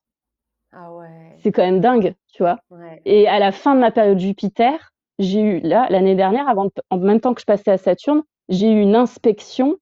Ah 0.71 0.91
ouais. 0.93 1.39
C'est 1.41 1.51
quand 1.51 1.63
même 1.63 1.79
dingue, 1.81 2.15
tu 2.33 2.43
vois? 2.43 2.59
Ouais. 2.69 3.01
Et 3.05 3.27
à 3.27 3.39
la 3.39 3.51
fin 3.51 3.75
de 3.75 3.79
ma 3.79 3.91
période 3.91 4.19
Jupiter, 4.19 4.91
j'ai 5.19 5.39
eu 5.41 5.59
là, 5.61 5.87
l'année 5.89 6.15
dernière, 6.15 6.47
avant 6.49 6.69
en 6.89 6.97
même 6.97 7.19
temps 7.21 7.33
que 7.33 7.41
je 7.41 7.45
passais 7.45 7.71
à 7.71 7.77
Saturne, 7.77 8.23
j'ai 8.49 8.69
eu 8.71 8.81
une 8.81 8.95
inspection 8.95 9.77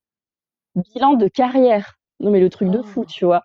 bilan 0.75 1.13
de 1.15 1.27
carrière. 1.27 1.95
Non 2.19 2.31
mais 2.31 2.39
le 2.41 2.49
truc 2.49 2.69
de 2.69 2.81
fou, 2.83 3.05
tu 3.05 3.25
vois? 3.25 3.43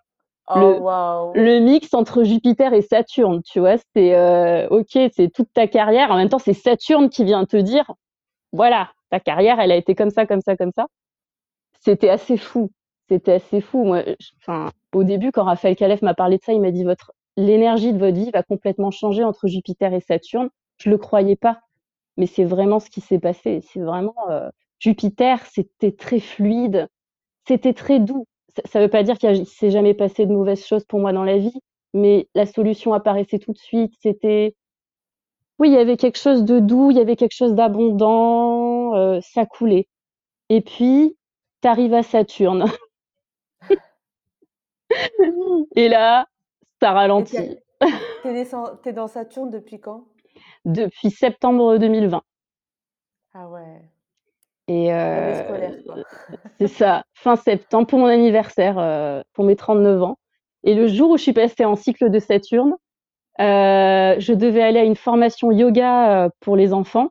Oh 0.49 1.31
Le 1.35 1.59
mix 1.59 1.93
entre 1.93 2.23
Jupiter 2.23 2.73
et 2.73 2.81
Saturne, 2.81 3.41
tu 3.43 3.59
vois? 3.59 3.77
C'est, 3.95 4.15
heu, 4.15 4.67
OK, 4.71 4.97
c'est 5.15 5.31
toute 5.33 5.51
ta 5.53 5.67
carrière, 5.67 6.11
en 6.11 6.17
même 6.17 6.29
temps, 6.29 6.39
c'est 6.39 6.53
Saturne 6.53 7.09
qui 7.09 7.23
vient 7.23 7.45
te 7.45 7.57
dire: 7.57 7.91
«Voilà, 8.53 8.91
ta 9.11 9.19
carrière, 9.19 9.59
elle 9.59 9.71
a 9.71 9.75
été 9.77 9.95
comme 9.95 10.11
ça, 10.11 10.25
comme 10.27 10.41
ça, 10.41 10.57
comme 10.57 10.71
ça». 10.75 10.87
C'était 11.79 12.09
assez 12.09 12.37
fou, 12.37 12.71
c'était 13.09 13.33
assez 13.33 13.61
fou. 13.61 13.83
Moi, 13.85 14.03
enfin, 14.41 14.71
au 14.93 15.03
début, 15.03 15.31
quand 15.31 15.43
Raphaël 15.43 15.75
Calef 15.75 16.01
m'a 16.01 16.13
parlé 16.13 16.37
de 16.37 16.43
ça, 16.43 16.53
il 16.53 16.61
m'a 16.61 16.71
dit: 16.71 16.83
«Votre 16.83 17.13
l'énergie 17.37 17.93
de 17.93 17.99
votre 17.99 18.15
vie 18.17 18.31
va 18.31 18.43
complètement 18.43 18.91
changer 18.91 19.23
entre 19.23 19.47
Jupiter 19.47 19.93
et 19.93 20.01
Saturne». 20.01 20.49
Je 20.77 20.89
le 20.89 20.97
croyais 20.97 21.35
pas, 21.35 21.59
mais 22.17 22.25
c'est 22.27 22.45
vraiment 22.45 22.79
ce 22.79 22.89
qui 22.89 23.01
s'est 23.01 23.19
passé. 23.19 23.61
C'est 23.73 23.81
vraiment, 23.81 24.15
heu, 24.29 24.49
Jupiter, 24.79 25.45
c'était 25.47 25.91
très 25.93 26.19
fluide, 26.19 26.87
c'était 27.47 27.73
très 27.73 27.99
doux. 27.99 28.27
Ça 28.65 28.71
ça 28.73 28.79
veut 28.81 28.89
pas 28.89 29.03
dire 29.03 29.17
qu'il 29.17 29.45
s'est 29.45 29.71
jamais 29.71 29.93
passé 29.93 30.25
de 30.25 30.33
mauvaises 30.33 30.65
choses 30.65 30.85
pour 30.85 30.99
moi 30.99 31.13
dans 31.13 31.23
la 31.23 31.37
vie, 31.37 31.59
mais 31.93 32.27
la 32.35 32.45
solution 32.45 32.93
apparaissait 32.93 33.39
tout 33.39 33.53
de 33.53 33.57
suite. 33.57 33.93
C'était 34.01 34.55
oui, 35.59 35.69
il 35.69 35.73
y 35.73 35.77
avait 35.77 35.97
quelque 35.97 36.17
chose 36.17 36.45
de 36.45 36.59
doux, 36.59 36.89
il 36.89 36.97
y 36.97 37.01
avait 37.01 37.17
quelque 37.17 37.35
chose 37.35 37.53
d'abondant, 37.53 38.95
heu, 38.95 39.19
ça 39.21 39.45
coulait. 39.45 39.89
Et 40.47 40.61
puis, 40.61 41.17
tu 41.61 41.67
arrives 41.67 41.93
à 41.93 42.01
Saturne. 42.01 42.65
Et 45.75 45.89
là, 45.89 46.27
ça 46.81 46.91
ralentit. 46.91 47.35
tu 47.35 47.41
es 47.41 47.61
tu 48.21 48.27
es 48.29 48.33
descen 48.33 48.63
tu 48.81 48.89
es 48.89 48.93
dans 48.93 49.07
Saturne 49.07 49.49
depuis 49.49 49.79
quand? 49.79 50.05
Depuis 50.65 51.11
septembre 51.11 51.77
2020. 51.77 52.21
Ah 53.33 53.49
ouais. 53.49 53.81
Et 54.69 54.89
quoi. 55.47 55.97
c'est 56.59 56.67
ça, 56.69 57.03
fin 57.15 57.35
septembre, 57.37 57.87
pour 57.87 57.99
mon 57.99 58.07
anniversaire, 58.07 58.79
heu, 58.79 59.23
pour 59.33 59.45
mes 59.45 59.55
39 59.57 60.01
ans. 60.03 60.17
Et 60.63 60.75
le 60.75 60.87
jour 60.87 61.11
où 61.11 61.17
je 61.17 61.23
suis 61.23 61.33
passée 61.33 61.65
en 61.65 61.75
cycle 61.77 62.09
de 62.11 62.19
Saturne, 62.19 62.73
heu, 63.41 64.15
je 64.19 64.33
devais 64.33 64.63
aller 64.63 64.79
à 64.79 64.85
une 64.85 64.95
formation 64.97 65.51
yoga, 65.51 66.29
pour 66.41 66.57
les 66.57 66.73
enfants 66.73 67.09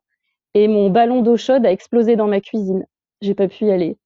et 0.54 0.68
mon 0.68 0.90
ballon 0.90 1.22
d'eau 1.22 1.36
chaude 1.38 1.66
a 1.66 1.72
explosé 1.72 2.16
dans 2.16 2.28
ma 2.28 2.40
cuisine. 2.40 2.86
J'ai 3.22 3.34
pas 3.34 3.48
pu 3.48 3.66
y 3.66 3.72
aller. 3.72 3.98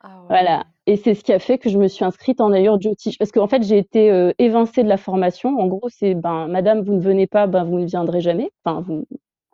Ah 0.00 0.20
ouais. 0.22 0.26
Voilà 0.28 0.66
et 0.86 0.96
c'est 0.98 1.14
ce 1.14 1.24
qui 1.24 1.32
a 1.32 1.38
fait 1.38 1.56
que 1.56 1.70
je 1.70 1.78
me 1.78 1.88
suis 1.88 2.04
inscrite 2.04 2.42
en 2.42 2.52
Ayur 2.52 2.78
Jyotish 2.78 3.16
parce 3.16 3.32
qu'en 3.32 3.48
fait, 3.48 3.62
j'ai 3.62 3.78
été, 3.78 4.10
heu, 4.10 4.34
évincée 4.38 4.82
de 4.82 4.88
la 4.88 4.98
formation. 4.98 5.58
En 5.58 5.66
gros, 5.66 5.88
c'est: 5.88 6.14
«Ben, 6.14 6.46
madame, 6.46 6.82
vous 6.82 6.92
ne 6.92 7.00
venez 7.00 7.26
pas, 7.26 7.46
ben, 7.46 7.64
vous 7.64 7.78
ne 7.78 7.86
viendrez 7.86 8.20
jamais. 8.20 8.50
Enfin, 8.64 8.82
vous 8.82 9.06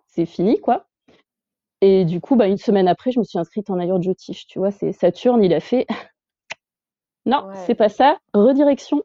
c'est 0.09 0.27
fini, 0.27 0.59
quoi». 0.61 0.87
Et 1.83 2.05
du 2.05 2.21
coup, 2.21 2.37
bah, 2.37 2.47
une 2.47 2.59
semaine 2.59 2.89
après, 2.89 3.11
je 3.11 3.19
me 3.19 3.25
suis 3.25 3.39
inscrite 3.39 3.71
en 3.71 3.79
Ayur 3.79 4.01
Jyotish, 4.03 4.47
tu 4.47 4.59
vois? 4.59 4.71
C'est 4.71 4.93
Saturne, 4.93 5.43
il 5.43 5.55
a 5.55 5.61
fait: 5.61 5.87
«Non, 7.27 7.47
c'est 7.67 7.75
pas 7.75 7.89
ça, 7.89 8.19
redirection». 8.35 9.03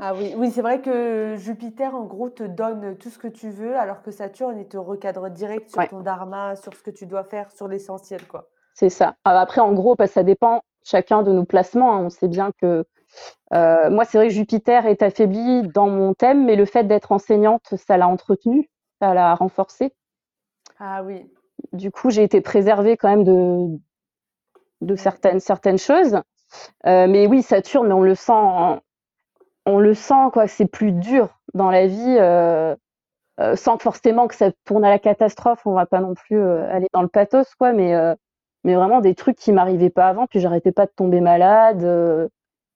Ah 0.00 0.14
oui, 0.14 0.32
oui, 0.36 0.50
c'est 0.50 0.62
vrai 0.62 0.82
que 0.82 1.36
Jupiter, 1.38 1.94
en 1.94 2.04
gros, 2.04 2.28
te 2.28 2.42
donne 2.42 2.96
tout 2.98 3.08
ce 3.10 3.18
que 3.18 3.28
tu 3.28 3.50
veux, 3.50 3.76
alors 3.76 4.02
que 4.02 4.10
Saturne, 4.10 4.58
il 4.58 4.66
te 4.66 4.76
recadre 4.76 5.30
direct 5.30 5.70
sur 5.70 5.80
Ouais. 5.80 5.88
ton 5.88 6.00
dharma, 6.00 6.56
sur 6.56 6.74
ce 6.74 6.82
que 6.82 6.90
tu 6.90 7.06
dois 7.06 7.24
faire, 7.24 7.50
sur 7.52 7.68
l'essentiel, 7.68 8.26
quoi. 8.26 8.48
C'est 8.74 8.88
ça. 8.90 9.16
Ah, 9.24 9.40
après, 9.40 9.60
en 9.60 9.72
gros, 9.72 9.94
bah, 9.94 10.06
ça 10.06 10.22
dépend 10.22 10.62
chacun 10.84 11.22
de 11.22 11.32
nos 11.32 11.44
placements, 11.44 11.94
hein. 11.94 12.04
On 12.04 12.10
sait 12.10 12.28
bien 12.28 12.52
que, 12.60 12.84
heu, 13.54 13.90
moi, 13.90 14.04
c'est 14.04 14.18
vrai 14.18 14.28
que 14.28 14.34
Jupiter 14.34 14.86
est 14.86 15.02
affaibli 15.02 15.68
dans 15.68 15.88
mon 15.88 16.14
thème, 16.14 16.44
mais 16.46 16.56
le 16.56 16.64
fait 16.66 16.84
d'être 16.84 17.12
enseignante, 17.12 17.74
ça 17.76 17.96
l'a 17.96 18.08
entretenu, 18.08 18.70
ça 19.00 19.14
l'a 19.14 19.34
renforcé. 19.34 19.94
Ah 20.78 21.02
oui. 21.02 21.30
Du 21.72 21.90
coup, 21.90 22.10
j'ai 22.10 22.22
été 22.24 22.40
préservée 22.40 22.96
quand 22.96 23.08
même 23.08 23.24
de 23.24 23.78
de 24.80 24.96
certaines 24.96 25.40
certaines 25.40 25.78
choses. 25.78 26.14
Heu, 26.86 27.08
mais 27.08 27.26
oui, 27.26 27.42
Saturne, 27.42 27.88
mais 27.88 27.94
on 27.94 28.02
le 28.02 28.14
sent 28.14 28.32
en 28.32 28.80
on 29.66 29.78
le 29.80 29.94
sent, 29.94 30.30
quoi, 30.32 30.48
c'est 30.48 30.66
plus 30.66 30.92
dur 30.92 31.38
dans 31.54 31.70
la 31.70 31.86
vie, 31.86 32.16
heu 32.20 32.76
heu, 33.40 33.56
sans 33.56 33.78
forcément 33.78 34.28
que 34.28 34.34
ça 34.36 34.52
tourne 34.66 34.84
à 34.84 34.90
la 34.90 34.98
catastrophe. 35.00 35.62
On 35.66 35.74
va 35.74 35.86
pas 35.86 36.00
non 36.00 36.14
plus, 36.14 36.42
aller 36.42 36.88
dans 36.94 37.02
le 37.02 37.08
pathos, 37.08 37.54
quoi, 37.56 37.72
mais 37.72 37.94
mais 38.64 38.74
vraiment 38.76 39.00
des 39.00 39.14
trucs 39.14 39.36
qui 39.38 39.52
m'arrivaient 39.52 39.90
pas 39.90 40.08
avant, 40.08 40.26
puis 40.28 40.40
j'arrêtais 40.40 40.72
pas 40.72 40.86
de 40.86 40.92
tomber 40.96 41.20
malade, 41.22 41.78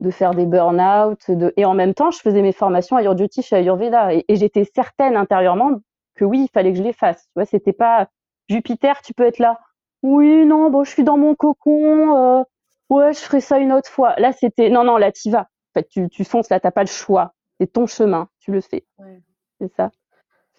de 0.01 0.11
faire 0.11 0.35
des 0.35 0.47
burn-out, 0.47 1.31
de 1.31 1.53
et 1.57 1.65
en 1.65 1.75
même 1.75 1.95
temps, 1.95 2.11
je 2.11 2.21
faisais 2.21 2.43
mes 2.43 2.53
formations 2.53 2.97
Ayur 2.99 3.17
Jyotish 3.17 3.53
et 3.53 3.57
Ayurveda 3.57 4.15
et 4.15 4.25
et 4.29 4.37
j'étais 4.37 4.65
certaine 4.75 5.17
intérieurement 5.17 5.73
que 6.17 6.25
oui, 6.25 6.43
il 6.45 6.49
fallait 6.53 6.73
que 6.73 6.79
je 6.79 6.83
les 6.83 6.93
fasse. 6.93 7.23
Tu 7.25 7.31
vois? 7.37 7.47
C'était 7.47 7.73
pas 7.73 8.09
Jupiter, 8.49 9.01
tu 9.03 9.13
peux 9.15 9.25
être 9.25 9.39
là: 9.39 9.61
«Oui, 10.03 10.45
non, 10.47 10.71
bon, 10.71 10.85
je 10.85 10.91
suis 10.91 11.05
dans 11.05 11.17
mon 11.19 11.35
cocon, 11.35 12.17
heu, 12.41 12.45
ouais, 12.91 13.13
je 13.13 13.19
ferai 13.21 13.41
ça 13.41 13.59
une 13.59 13.73
autre 13.73 13.91
fois». 13.91 14.15
Là, 14.19 14.33
c'était: 14.33 14.71
«Non, 14.71 14.85
non, 14.85 14.97
là, 14.97 15.13
tu 15.13 15.29
y 15.29 15.31
vas. 15.31 15.43
En 15.75 15.81
fait, 15.81 15.89
tu 15.89 16.09
tu 16.09 16.25
fonces, 16.25 16.49
là, 16.51 16.61
tu 16.61 16.67
as 16.67 16.73
pas 16.73 16.83
le 16.83 16.89
choix. 16.89 17.35
C'est 17.61 17.73
ton 17.73 17.87
chemin, 17.87 18.29
tu 18.41 18.53
le 18.53 18.61
fais». 18.61 18.85
Ouais. 18.99 19.23
C'est 19.61 19.73
ça. 19.77 19.93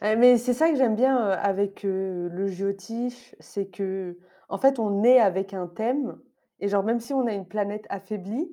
Mais 0.01 0.37
c'est 0.37 0.53
ça 0.53 0.69
que 0.69 0.75
j'aime 0.75 0.95
bien, 0.95 1.17
heu, 1.29 1.31
avec, 1.33 1.83
heu, 1.85 2.29
le 2.31 2.47
Jyotish, 2.47 3.35
c'est 3.39 3.67
qu'en 3.69 4.57
fait, 4.57 4.79
on 4.79 5.03
est 5.03 5.19
avec 5.19 5.53
un 5.53 5.67
thème 5.67 6.19
et 6.59 6.67
genre 6.67 6.83
même 6.83 6.99
si 6.99 7.13
on 7.13 7.25
a 7.27 7.33
une 7.33 7.47
planète 7.47 7.85
affaiblie, 7.89 8.51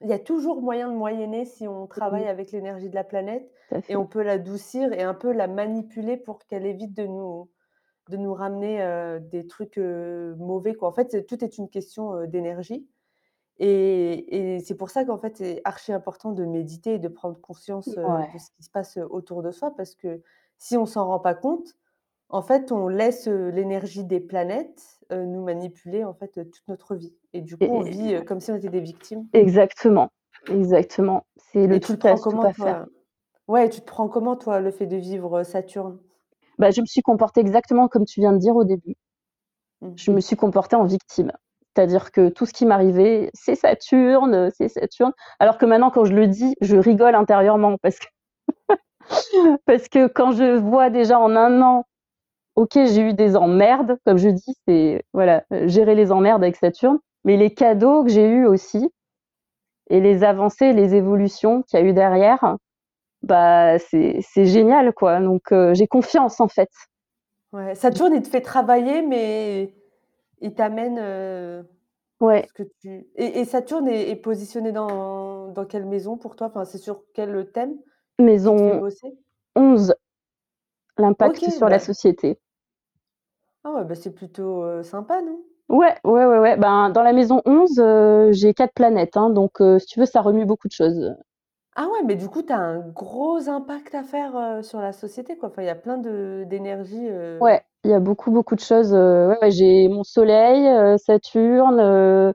il 0.00 0.08
y 0.08 0.12
a 0.12 0.18
toujours 0.20 0.62
moyen 0.62 0.88
de 0.88 0.94
moyenner 0.96 1.44
si 1.44 1.66
on 1.68 1.86
travaille 1.88 2.26
Mmh. 2.26 2.28
avec 2.28 2.52
l'énergie 2.52 2.90
de 2.90 2.94
la 2.94 3.04
planète 3.04 3.50
et 3.88 3.96
on 3.96 4.06
peut 4.06 4.22
l'adoucir 4.22 4.92
et 4.92 5.02
un 5.02 5.14
peu 5.14 5.32
la 5.32 5.48
manipuler 5.48 6.16
pour 6.16 6.38
qu'elle 6.46 6.66
évite 6.66 6.94
de 6.94 7.06
nous 7.06 7.50
de 8.10 8.16
nous 8.16 8.34
ramener, 8.34 9.18
des 9.30 9.46
trucs, 9.46 9.78
mauvais, 9.78 10.74
quoi. 10.74 10.88
En 10.88 10.92
fait, 10.92 11.26
tout 11.26 11.42
est 11.44 11.58
une 11.58 11.68
question, 11.68 12.24
d'énergie 12.26 12.86
et 13.58 14.54
et 14.56 14.60
c'est 14.60 14.74
pour 14.74 14.90
ça 14.90 15.04
qu'en 15.04 15.18
fait, 15.18 15.36
c'est 15.36 15.60
archi 15.64 15.92
important 15.92 16.32
de 16.32 16.44
méditer 16.44 16.94
et 16.94 16.98
de 16.98 17.08
prendre 17.08 17.40
conscience, 17.40 17.88
de 17.88 17.98
ce 18.38 18.50
qui 18.56 18.62
se 18.64 18.70
passe, 18.70 18.98
autour 19.10 19.42
de 19.42 19.50
soi 19.52 19.72
parce 19.76 19.94
que 19.94 20.20
si 20.58 20.76
on 20.76 20.86
s'en 20.86 21.06
rend 21.06 21.20
pas 21.20 21.34
compte, 21.34 21.76
en 22.30 22.42
fait, 22.42 22.72
on 22.72 22.88
laisse, 22.88 23.28
l'énergie 23.28 24.04
des 24.04 24.20
planètes, 24.20 25.00
nous 25.10 25.42
manipuler, 25.44 26.04
en 26.04 26.14
fait, 26.14 26.32
toute 26.50 26.68
notre 26.68 26.96
vie 26.96 27.14
et 27.32 27.40
du 27.40 27.56
coup, 27.56 27.64
on 27.66 27.82
vit, 27.82 28.24
comme 28.24 28.40
si 28.40 28.50
on 28.50 28.56
était 28.56 28.68
des 28.68 28.80
victimes. 28.80 29.26
exactement, 29.32 30.10
exactement. 30.48 31.24
C'est 31.36 31.66
le 31.66 31.76
Et 31.76 31.80
tu 31.80 31.86
tout 31.86 31.92
le 31.92 31.98
à 31.98 32.00
prends 32.00 32.16
tout 32.16 32.22
comment 32.22 32.44
à 32.44 32.52
faire. 32.52 32.86
toi? 32.86 32.86
Ouais, 33.46 33.68
tu 33.68 33.80
te 33.80 33.86
prends 33.86 34.08
comment 34.08 34.36
toi, 34.36 34.60
le 34.60 34.70
fait 34.70 34.86
de 34.86 34.96
vivre, 34.96 35.42
Saturne? 35.44 35.98
Bah, 36.58 36.70
je 36.70 36.80
me 36.80 36.86
suis 36.86 37.02
comportée 37.02 37.40
exactement 37.40 37.88
comme 37.88 38.04
tu 38.04 38.20
viens 38.20 38.32
de 38.32 38.38
dire 38.38 38.56
au 38.56 38.64
début. 38.64 38.94
Mmh. 39.82 39.90
Je 39.96 40.10
me 40.12 40.20
suis 40.20 40.36
comportée 40.36 40.76
en 40.76 40.84
victime. 40.84 41.32
C'est-à-dire 41.74 42.12
que 42.12 42.28
tout 42.28 42.46
ce 42.46 42.52
qui 42.52 42.66
m'arrivait: 42.66 43.30
«C'est 43.34 43.56
Saturne, 43.56 44.50
c'est 44.56 44.68
Saturne». 44.68 45.12
Alors 45.40 45.58
que 45.58 45.66
maintenant, 45.66 45.90
quand 45.90 46.04
je 46.04 46.14
le 46.14 46.28
dis, 46.28 46.54
je 46.60 46.76
rigole 46.76 47.14
intérieurement 47.16 47.76
parce 47.82 47.98
que 47.98 48.06
parce 49.66 49.88
que 49.88 50.06
quand 50.06 50.32
je 50.32 50.56
vois 50.58 50.90
déjà 50.90 51.18
en 51.18 51.34
1 51.36 51.62
an 51.62 51.84
OK, 52.56 52.72
j'ai 52.74 53.00
eu 53.00 53.14
des 53.14 53.36
emmerdes, 53.36 53.98
comme 54.06 54.18
je 54.18 54.28
dis, 54.28 54.54
c'est 54.66 55.04
voilà, 55.12 55.44
gérer 55.66 55.94
les 55.96 56.12
emmerdes 56.12 56.42
avec 56.42 56.56
Saturne, 56.56 56.98
mais 57.24 57.36
les 57.36 57.52
cadeaux 57.52 58.04
que 58.04 58.10
j'ai 58.10 58.28
eus 58.28 58.46
aussi 58.46 58.90
et 59.90 60.00
les 60.00 60.24
avancées, 60.24 60.72
les 60.72 60.94
évolutions 60.94 61.62
qu'il 61.62 61.78
y 61.80 61.82
a 61.82 61.86
eu 61.86 61.92
derrière, 61.92 62.56
bah, 63.24 63.78
c'est 63.78 64.22
génial, 64.46 64.92
quoi. 64.92 65.20
Donc, 65.20 65.52
j'ai 65.72 65.86
confiance, 65.86 66.40
en 66.40 66.48
fait. 66.48 66.70
Ouais, 67.52 67.74
Saturne, 67.74 68.14
il 68.14 68.22
te 68.22 68.28
fait 68.28 68.40
travailler, 68.40 69.00
mais 69.02 69.74
il 70.40 70.54
t'amène, 70.54 70.98
Ouais. 72.20 72.48
ce 72.48 72.52
que 72.52 72.62
tu 72.80 73.06
et 73.16 73.40
et 73.40 73.44
Saturne 73.44 73.88
est 73.88 74.10
est 74.10 74.16
positionné 74.16 74.72
dans 74.72 75.48
dans 75.48 75.64
quelle 75.66 75.86
maison 75.86 76.16
pour 76.16 76.36
toi? 76.36 76.48
Enfin, 76.48 76.64
c'est 76.64 76.78
sur 76.78 77.04
quel 77.14 77.50
thème? 77.52 77.76
Maison 78.18 78.80
bosser? 78.80 79.16
11, 79.56 79.94
l'impact 80.98 81.50
sur 81.50 81.68
la 81.68 81.78
bah 81.78 81.78
société. 81.78 82.40
Ah 83.62 83.72
ouais, 83.72 83.84
bah, 83.84 83.94
c'est 83.94 84.14
plutôt, 84.14 84.62
heu, 84.64 84.82
sympa, 84.82 85.20
non? 85.20 85.44
Ouais, 85.68 85.94
ouais, 86.04 86.24
ouais, 86.26 86.38
ouais. 86.38 86.56
Ben, 86.56 86.88
dans 86.90 87.02
la 87.02 87.12
maison 87.12 87.42
11, 87.46 87.78
heu, 87.78 88.32
j'ai 88.32 88.54
4 88.54 88.72
planètes, 88.74 89.16
hein, 89.16 89.28
donc 89.30 89.60
si 89.78 89.86
tu 89.86 90.00
veux, 90.00 90.06
ça 90.06 90.20
remue 90.22 90.44
beaucoup 90.46 90.68
de 90.68 90.72
choses. 90.72 91.14
Ah 91.76 91.88
ouais, 91.88 92.02
mais 92.04 92.14
du 92.16 92.28
coup, 92.28 92.42
tu 92.42 92.52
as 92.52 92.58
un 92.58 92.78
gros 92.80 93.48
impact 93.48 93.94
à 93.94 94.02
faire, 94.04 94.36
heu, 94.36 94.62
sur 94.62 94.80
la 94.80 94.92
société, 94.92 95.36
quoi. 95.36 95.48
Enfin, 95.48 95.62
il 95.62 95.66
y 95.66 95.68
a 95.68 95.74
plein 95.74 95.98
de 95.98 96.44
d'énergie, 96.48 97.08
heu 97.08 97.40
Ouais, 97.40 97.62
il 97.84 97.90
y 97.90 97.94
a 97.94 98.00
beaucoup, 98.00 98.30
beaucoup 98.30 98.54
de 98.54 98.60
choses, 98.60 98.94
heu, 98.94 99.28
ouais, 99.28 99.38
ouais, 99.42 99.50
j'ai 99.50 99.88
mon 99.88 100.04
soleil, 100.04 100.66
heu, 100.68 100.96
Saturne, 100.98 101.80
heu, 101.80 102.32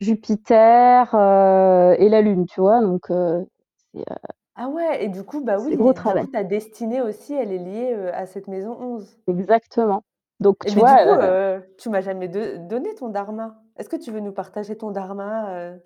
Jupiter, 0.00 1.14
heu 1.14 1.96
et 1.98 2.08
la 2.08 2.22
Lune, 2.22 2.46
tu 2.46 2.60
vois? 2.60 2.80
Donc 2.82 3.10
heu, 3.10 3.46
c'est, 3.94 4.00
heu 4.00 4.16
Ah 4.54 4.68
ouais 4.70 5.04
et 5.04 5.08
du 5.10 5.24
coup, 5.24 5.44
bah, 5.44 5.58
c'est 5.58 5.76
gros 5.76 5.92
oui, 5.92 6.00
du 6.00 6.14
travail. 6.14 6.16
coup, 6.16 6.26
ta 6.26 6.42
destinée 6.42 7.02
aussi, 7.02 7.34
elle 7.34 7.52
est 7.52 7.58
liée, 7.58 7.92
heu, 7.92 8.14
à 8.14 8.24
cette 8.26 8.48
maison 8.48 8.74
11. 8.80 9.18
Exactement. 9.26 10.04
Donc 10.40 10.64
Et 10.64 10.70
tu 10.70 10.72
mais 10.72 10.84
du 10.84 10.96
vois, 10.96 10.98
coup, 10.98 11.14
heu 11.20 11.20
heu, 11.20 11.62
tu 11.78 11.88
m'as 11.90 12.00
jamais 12.00 12.28
de 12.28 12.56
donné 12.68 12.94
ton 12.94 13.08
dharma. 13.08 13.62
Est-ce 13.76 13.88
que 13.88 13.96
tu 13.96 14.10
veux 14.12 14.20
nous 14.20 14.32
partager 14.32 14.76
ton 14.76 14.90
dharma, 14.90 15.52
heu? 15.74 15.82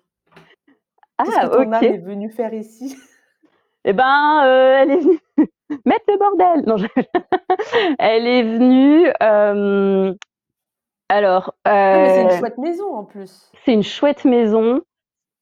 Qu'est-ce 1.23 1.37
que 1.39 1.45
ah 1.45 1.47
ton 1.47 1.73
âme 1.73 1.89
OK. 1.89 1.91
est 1.91 1.97
venue 1.99 2.31
faire 2.31 2.53
ici? 2.55 2.97
Et 3.85 3.93
ben, 3.93 4.43
heu, 4.45 4.73
elle 4.81 4.91
est 4.91 4.99
venue 4.99 5.19
mettre 5.85 6.05
le 6.07 6.17
bordel! 6.17 6.63
Non, 6.67 6.77
je 6.77 6.87
elle 7.99 8.27
est 8.27 8.43
venue, 8.43 9.07
hem, 9.19 10.15
alors, 11.09 11.55
Ah 11.91 11.99
mais 11.99 12.07
c'est 12.09 12.21
une 12.21 12.29
heu, 12.29 12.37
chouette 12.37 12.57
maison 12.57 12.95
en 12.95 13.03
plus. 13.03 13.51
c'est 13.65 13.73
une 13.73 13.83
chouette 13.83 14.25
maison. 14.25 14.81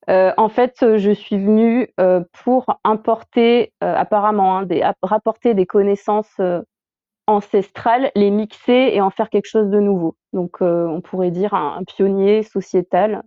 Heu, 0.09 0.32
en 0.38 0.49
fait, 0.49 0.84
heu, 0.84 0.97
je 0.97 1.11
suis 1.11 1.38
venue, 1.38 1.89
heu, 1.99 2.26
pour 2.43 2.80
importer, 2.84 3.73
heu, 3.84 3.88
apparemment, 3.88 4.57
hein, 4.59 4.63
des 4.65 4.82
ap 4.84 4.97
rapporter 5.03 5.53
des 5.55 5.65
connaissances, 5.67 6.32
heu, 6.39 6.63
ancestrales, 7.28 8.11
les 8.15 8.32
mixer 8.32 8.91
et 8.93 9.01
en 9.01 9.11
faire 9.11 9.30
quelque 9.30 9.47
chose 9.49 9.69
de 9.69 9.80
nouveau. 9.80 10.15
Donc, 10.34 10.61
heu, 10.61 10.88
on 10.89 11.01
pourrait 11.01 11.32
dire 11.32 11.53
un 11.55 11.78
un 11.80 11.84
pionnier 11.86 12.43
sociétal. 12.43 13.23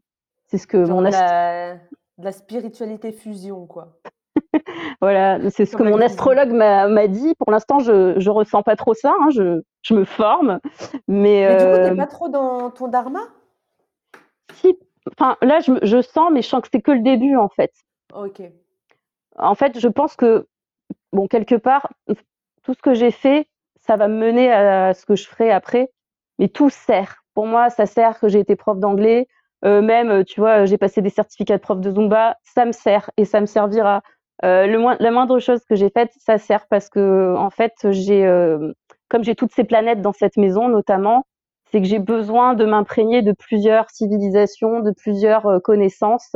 C'est 0.48 0.58
ce 0.58 0.66
que 0.66 0.84
Genre 0.84 0.98
mon 0.98 1.04
de 1.04 1.06
ast 1.06 1.10
la 1.10 1.78
de 2.18 2.24
la 2.24 2.32
spiritualité 2.32 3.12
fusion, 3.12 3.66
quoi, 3.66 4.00
voilà, 5.00 5.38
c'est 5.50 5.66
ce 5.66 5.76
que 5.76 5.82
mon 5.82 6.00
astrologue 6.00 6.52
m'a 6.52 7.06
dit. 7.08 7.34
Pour 7.38 7.50
l'instant, 7.50 7.78
je 7.78 8.14
je 8.18 8.30
ressens 8.30 8.62
pas 8.62 8.76
trop 8.76 8.94
ça, 8.94 9.14
hein, 9.20 9.28
je 9.30 9.62
je 9.82 9.94
me 9.94 10.04
forme, 10.04 10.60
mais, 11.06 11.46
Mais 11.46 11.56
du 11.56 11.64
coup, 11.64 11.84
tu 11.84 11.92
heu, 11.92 11.96
pas 11.96 12.06
trop 12.06 12.28
dans 12.28 12.70
ton 12.70 12.88
dharma? 12.88 13.20
si 14.54 14.78
enfin, 15.18 15.36
là, 15.42 15.60
je 15.60 15.72
je 15.82 16.02
sens, 16.02 16.30
mais 16.32 16.42
je 16.42 16.48
sens 16.48 16.62
que 16.62 16.68
c'est 16.72 16.82
que 16.82 16.92
le 16.92 17.00
début, 17.00 17.36
en 17.36 17.48
fait. 17.48 17.72
OK. 18.14 18.42
En 19.36 19.54
fait, 19.54 19.78
je 19.78 19.88
pense 19.88 20.16
que 20.16 20.46
Bon, 21.12 21.26
quelque 21.26 21.54
part, 21.54 21.90
tout 22.62 22.74
ce 22.74 22.82
que 22.82 22.94
j'ai 22.94 23.10
fait, 23.10 23.48
ça 23.80 23.96
va 23.96 24.08
me 24.08 24.18
mener 24.18 24.52
à 24.52 24.92
ce 24.94 25.06
que 25.06 25.16
je 25.16 25.26
ferai 25.26 25.50
après, 25.50 25.90
mais 26.38 26.48
tout 26.48 26.70
sert. 26.70 27.24
Pour 27.34 27.46
moi, 27.46 27.70
ça 27.70 27.86
sert 27.86 28.18
que 28.20 28.28
j'ai 28.28 28.40
été 28.40 28.56
prof 28.56 28.78
d'anglais, 28.78 29.26
heu, 29.64 29.80
même, 29.82 30.10
heu, 30.10 30.24
tu 30.24 30.40
vois, 30.40 30.64
j'ai 30.66 30.78
passé 30.78 31.02
des 31.02 31.10
certificats 31.10 31.56
de 31.58 31.62
prof 31.62 31.80
de 31.80 31.90
Zumba, 31.90 32.36
ça 32.44 32.64
me 32.64 32.72
sert 32.72 33.10
et 33.16 33.24
ça 33.24 33.40
me 33.40 33.46
servira. 33.46 34.02
Heu, 34.44 34.66
le 34.66 34.78
la 35.02 35.10
moindre 35.10 35.38
chose 35.40 35.64
que 35.68 35.74
j'ai 35.76 35.90
faite, 35.90 36.12
ça 36.18 36.38
sert 36.38 36.66
parce 36.68 36.88
qu'en 36.88 37.50
fait, 37.50 37.72
j'ai, 37.90 38.20
hem, 38.20 38.72
comme 39.08 39.24
j'ai 39.24 39.34
toutes 39.34 39.52
ces 39.52 39.64
planètes 39.64 40.00
dans 40.02 40.12
cette 40.12 40.36
maison 40.36 40.68
notamment, 40.68 41.26
c'est 41.70 41.80
que 41.80 41.86
j'ai 41.86 41.98
besoin 41.98 42.54
de 42.54 42.64
m'imprégner 42.64 43.22
de 43.22 43.32
plusieurs 43.32 43.90
civilisations, 43.90 44.80
de 44.80 44.92
plusieurs, 44.92 45.46
heu, 45.48 45.60
connaissances 45.60 46.32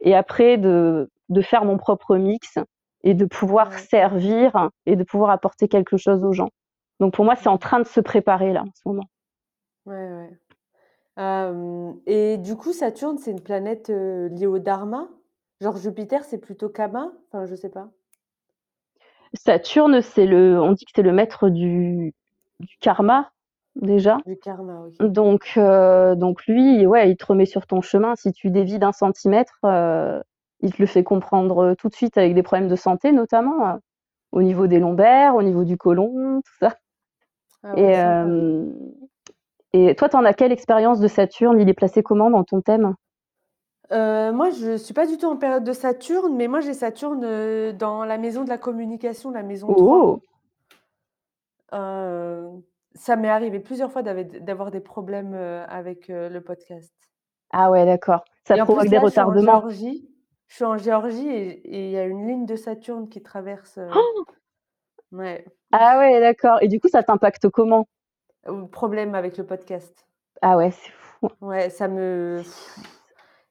et 0.00 0.14
après 0.14 0.56
de 0.58 1.10
de 1.28 1.42
faire 1.42 1.64
mon 1.64 1.76
propre 1.78 2.16
mix 2.16 2.58
et 3.04 3.14
de 3.14 3.24
pouvoir 3.24 3.72
servir 3.78 4.68
et 4.86 4.96
de 4.96 5.04
pouvoir 5.04 5.30
apporter 5.30 5.68
quelque 5.68 5.96
chose 5.96 6.24
aux 6.24 6.32
gens. 6.32 6.50
Donc 6.98 7.14
pour 7.14 7.24
moi, 7.24 7.36
c'est 7.36 7.48
en 7.48 7.58
train 7.58 7.78
de 7.80 7.86
se 7.86 8.00
préparer 8.00 8.52
là, 8.52 8.62
en 8.62 8.70
ce 8.74 8.82
moment. 8.86 9.04
ouais, 9.86 9.94
ouais. 10.12 10.38
Hem 11.16 12.00
et 12.06 12.36
du 12.38 12.56
coup, 12.56 12.72
Saturne, 12.72 13.18
c'est 13.18 13.30
une 13.30 13.40
planète, 13.40 13.90
heu, 13.90 14.26
liée 14.28 14.46
au 14.46 14.58
dharma? 14.58 15.08
Genre 15.60 15.76
Jupiter, 15.76 16.24
c'est 16.24 16.38
plutôt 16.38 16.68
Kama? 16.68 17.12
Enfin, 17.28 17.46
je 17.46 17.54
sais 17.54 17.68
pas. 17.70 17.90
Saturne, 19.34 20.02
c'est 20.02 20.26
le 20.26 20.60
on 20.60 20.72
dit 20.72 20.84
que 20.84 20.90
c'est 20.94 21.02
le 21.02 21.12
maître 21.12 21.48
du 21.48 22.12
du 22.58 22.76
karma, 22.80 23.30
déjà. 23.76 24.18
Du 24.24 24.36
karma, 24.38 24.86
OK. 24.86 25.00
Donc 25.00 25.52
heu, 25.56 26.16
donc 26.16 26.46
lui, 26.46 26.86
ouais, 26.86 27.10
il 27.10 27.16
te 27.16 27.26
remet 27.26 27.46
sur 27.46 27.66
ton 27.66 27.82
chemin. 27.82 28.16
Si 28.16 28.32
tu 28.32 28.50
dévies 28.50 28.78
d'un 28.78 28.92
centimètre, 28.92 29.58
heu, 29.64 30.22
il 30.60 30.72
te 30.74 30.82
le 30.82 30.86
fait 30.86 31.04
comprendre, 31.04 31.74
tout 31.78 31.88
de 31.88 31.94
suite 31.94 32.18
avec 32.18 32.34
des 32.34 32.42
problèmes 32.44 32.68
de 32.68 32.76
santé 32.76 33.12
notamment, 33.12 33.76
heu, 33.76 33.80
au 34.32 34.42
niveau 34.42 34.66
des 34.68 34.80
lombaires, 34.80 35.36
au 35.36 35.42
niveau 35.42 35.64
du 35.64 35.76
côlon, 35.78 36.42
tout 36.44 36.54
ça 36.60 36.76
Ah 37.62 37.76
et 37.76 37.80
ouais, 37.80 37.94
sympa. 37.94 38.34
hem 38.34 38.72
et 39.72 39.94
toi, 39.94 40.08
tu 40.08 40.16
en 40.16 40.24
as 40.24 40.34
quelle 40.34 40.52
expérience 40.52 41.00
de 41.00 41.08
Saturne? 41.08 41.60
Il 41.60 41.68
est 41.68 41.74
placé 41.74 42.02
comment 42.02 42.30
dans 42.30 42.44
ton 42.44 42.60
thème? 42.60 42.94
Heu, 43.92 44.32
moi, 44.32 44.50
je 44.50 44.76
suis 44.76 44.94
pas 44.94 45.06
du 45.06 45.16
tout 45.18 45.26
en 45.26 45.36
période 45.36 45.64
de 45.64 45.72
Saturne, 45.72 46.36
mais 46.36 46.48
moi, 46.48 46.60
j'ai 46.60 46.74
Saturne, 46.74 47.24
heu, 47.24 47.72
dans 47.72 48.04
la 48.04 48.18
maison 48.18 48.44
de 48.44 48.48
la 48.48 48.58
communication, 48.58 49.30
la 49.30 49.42
maison 49.42 49.74
3. 49.74 50.06
Oh! 50.06 50.20
Heu, 51.72 52.62
ça 52.94 53.16
m'est 53.16 53.28
arrivé 53.28 53.60
plusieurs 53.60 53.90
fois 53.92 54.02
d'avoir 54.02 54.70
des 54.70 54.80
problèmes, 54.80 55.34
avec, 55.34 56.08
le 56.08 56.40
podcast. 56.40 56.92
Ah 57.52 57.70
ouais, 57.70 57.84
d'accord. 57.84 58.24
Ça 58.46 58.56
Et 58.56 58.62
provoque 58.62 58.86
plus, 58.86 58.90
des 58.90 58.96
là, 58.96 59.04
je 59.04 59.10
suis 59.10 59.20
en 59.20 59.26
retardements? 59.26 59.36
Géorgie. 59.36 60.08
Je 60.48 60.56
suis 60.56 60.64
en 60.64 60.76
Géorgie 60.76 61.28
et 61.28 61.86
il 61.86 61.90
y 61.92 61.96
a 61.96 62.04
une 62.04 62.26
ligne 62.26 62.46
de 62.46 62.56
Saturne 62.56 63.08
qui 63.08 63.22
traverse, 63.22 63.78
heu 63.78 63.88
ouais, 65.12 65.44
Ah 65.72 65.98
ouais, 65.98 66.20
d'accord 66.20 66.58
et 66.62 66.68
du 66.68 66.80
coup, 66.80 66.88
ça 66.88 67.02
t'impacte 67.02 67.48
comment? 67.48 67.88
Ou 68.48 68.66
problème 68.66 69.14
avec 69.14 69.38
le 69.38 69.46
podcast. 69.46 70.06
Ah 70.42 70.56
ouais, 70.58 70.70
c'est 70.70 70.90
fou. 70.92 71.28
Ouais, 71.40 71.70
ça 71.70 71.88
me 71.88 72.42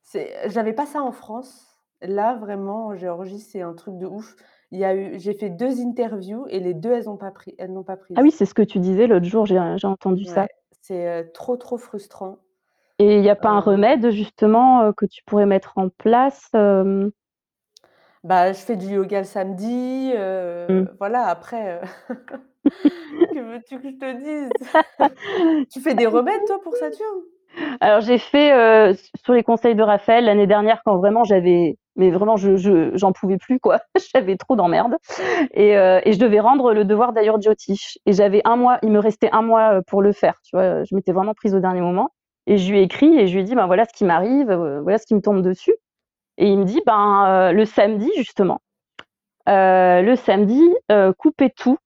c'est 0.02 0.50
j'avais 0.50 0.74
pas 0.74 0.86
ça 0.86 1.02
en 1.02 1.12
France. 1.12 1.66
Là, 2.02 2.36
vraiment, 2.36 2.88
en 2.88 2.96
Géorgie, 2.96 3.40
c'est 3.40 3.62
un 3.62 3.74
truc 3.74 3.98
de 3.98 4.06
ouf. 4.06 4.36
Il 4.72 4.80
y 4.80 4.86
a 4.86 4.96
eu 4.96 5.20
j'ai 5.20 5.34
fait 5.34 5.50
2 5.50 5.82
interviews 5.82 6.46
et 6.50 6.60
les 6.60 6.74
2 6.74 6.92
elles 6.92 7.10
ont 7.10 7.18
pas 7.18 7.32
pris 7.32 7.56
elles 7.58 7.74
n'ont 7.74 7.84
pas 7.84 7.98
Ah 8.14 8.22
oui, 8.22 8.30
c'est 8.32 8.46
ce 8.46 8.54
que 8.54 8.62
tu 8.62 8.78
disais 8.80 9.08
l'autre 9.08 9.26
jour, 9.26 9.48
j'ai, 9.48 9.60
j'ai 9.78 9.88
entendu 9.88 10.26
ça 10.26 10.46
Ouais, 10.46 10.50
c'est, 10.82 11.22
heu, 11.24 11.32
trop, 11.34 11.58
trop 11.58 11.78
frustrant. 11.78 12.38
et 13.00 13.18
il 13.18 13.24
y 13.24 13.30
a 13.30 13.36
pas 13.36 13.50
un 13.50 13.60
Heu, 13.60 13.62
remède 13.62 14.10
justement, 14.12 14.84
heu, 14.86 14.94
que 14.94 15.06
tu 15.06 15.24
pourrais 15.26 15.46
mettre 15.46 15.78
en 15.78 15.90
place, 15.90 16.50
bah, 18.24 18.52
je 18.54 18.60
fais 18.60 18.76
du 18.76 18.88
yoga 18.88 19.20
le 19.20 19.26
samedi, 19.26 20.12
Mmh. 20.70 20.90
voilà, 21.00 21.28
après, 21.28 21.82
que 22.66 23.39
veux-tu 23.39 23.80
que 23.80 23.89
je 23.89 23.95
te 23.95 24.14
dise? 24.22 24.49
Tu 25.72 25.82
fais 25.82 25.93
des 25.95 26.05
remèdes 26.07 26.45
toi 26.47 26.60
pour 26.64 26.76
Saturne? 26.76 27.22
Alors 27.82 28.01
j'ai 28.01 28.18
fait, 28.18 28.51
sur 29.24 29.34
les 29.34 29.43
conseils 29.43 29.76
de 29.76 29.84
Raphaël 29.84 30.26
l'année 30.26 30.47
dernière 30.47 30.82
quand 30.86 30.97
vraiment 30.97 31.24
j'avais 31.24 31.78
mais 31.95 32.12
vraiment 32.12 32.38
je 32.38 32.55
je 32.57 32.91
j'en 32.95 33.12
pouvais 33.12 33.38
plus 33.38 33.60
quoi, 33.60 33.80
j'avais 34.14 34.38
trop 34.38 34.55
d'emmerdes 34.55 34.95
et 35.53 35.72
et 35.74 36.14
je 36.14 36.20
devais 36.20 36.39
rendre 36.39 36.74
le 36.74 36.86
devoir 36.86 37.14
d'Ayur 37.14 37.41
Jyotish 37.41 37.97
et 38.05 38.14
j'avais 38.14 38.41
un 38.45 38.55
mois, 38.55 38.80
il 38.84 38.91
me 38.91 38.99
restait 38.99 39.30
un 39.32 39.41
mois, 39.41 39.82
pour 39.88 40.01
le 40.01 40.12
faire, 40.14 40.36
tu 40.43 40.55
vois? 40.55 40.84
Je 40.84 40.95
m'étais 40.95 41.12
vraiment 41.12 41.34
prise 41.34 41.55
au 41.55 41.60
dernier 41.60 41.82
moment 41.82 42.10
et 42.47 42.57
je 42.57 42.72
lui 42.72 42.80
ai 42.80 42.84
écrit 42.84 43.20
et 43.20 43.28
je 43.28 43.34
lui 43.34 43.41
ai 43.41 43.43
dit: 43.43 43.55
«Ben, 43.55 43.68
voilà 43.68 43.86
ce 43.86 43.93
qui 43.93 44.05
m'arrive, 44.05 44.51
voilà 44.84 44.97
ce 44.97 45.05
qui 45.07 45.16
me 45.16 45.22
tombe 45.22 45.41
dessus» 45.41 45.76
et 46.38 46.47
il 46.47 46.60
me 46.60 46.66
dit: 46.66 46.82
«Ben, 46.86 47.51
le 47.51 47.66
samedi 47.66 48.12
justement, 48.18 48.60
le 49.47 50.16
samedi, 50.16 50.64
coupez 51.18 51.49
tout, 51.51 51.78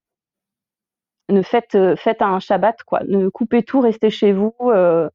ne 1.30 1.42
faites, 1.42 1.74
heu, 1.76 1.94
faites 1.96 2.22
un 2.22 2.40
shabbat 2.40 2.82
quoi, 2.84 3.00
ne 3.08 3.28
coupez 3.28 3.62
tout, 3.62 3.80
restez 3.80 4.10
chez 4.10 4.32
vous, 4.32 4.54
heu, 4.64 5.08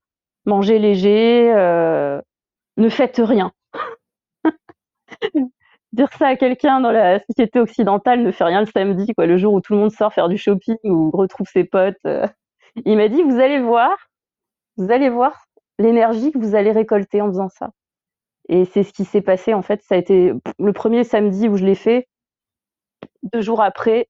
mangez 0.45 0.79
léger, 0.79 1.51
heu, 1.55 2.21
ne 2.77 2.89
faites 2.89 3.19
rien». 3.23 3.51
Dire 5.93 6.09
ça 6.19 6.27
à 6.27 6.35
quelqu'un 6.37 6.79
dans 6.81 6.91
la 6.91 7.19
société 7.21 7.59
occidentale 7.59 8.21
ne 8.23 8.31
fait 8.31 8.43
rien 8.45 8.61
le 8.61 8.67
samedi, 8.67 9.13
quoi, 9.15 9.25
le 9.27 9.37
jour 9.37 9.53
où 9.53 9.61
tout 9.61 9.73
le 9.73 9.79
monde 9.79 9.91
sort 9.91 10.13
faire 10.13 10.29
du 10.29 10.37
shopping 10.37 10.77
ou 10.85 11.11
retrouve 11.11 11.47
ses 11.51 11.63
potes. 11.65 11.97
Il 12.85 12.97
m'a 12.97 13.07
dit: 13.09 13.23
«Vous 13.23 13.39
allez 13.39 13.59
voir, 13.61 13.95
vous 14.77 14.91
allez 14.91 15.09
voir 15.09 15.45
l'énergie 15.79 16.31
que 16.31 16.37
vous 16.39 16.55
allez 16.55 16.71
récolter 16.71 17.21
en 17.21 17.27
faisant 17.29 17.49
ça» 17.49 17.69
et 18.49 18.65
c'est 18.65 18.83
ce 18.83 18.93
qui 18.93 19.05
s'est 19.05 19.21
passé, 19.21 19.53
en 19.55 19.63
fait. 19.63 19.83
Ça 19.83 19.95
a 19.95 19.99
été 19.99 20.33
le 20.59 20.73
premier 20.73 21.05
samedi 21.05 21.49
où 21.49 21.57
je 21.57 21.65
l'ai 21.65 21.75
fait, 21.75 22.09
2 23.23 23.41
jours 23.41 23.61
après, 23.61 24.07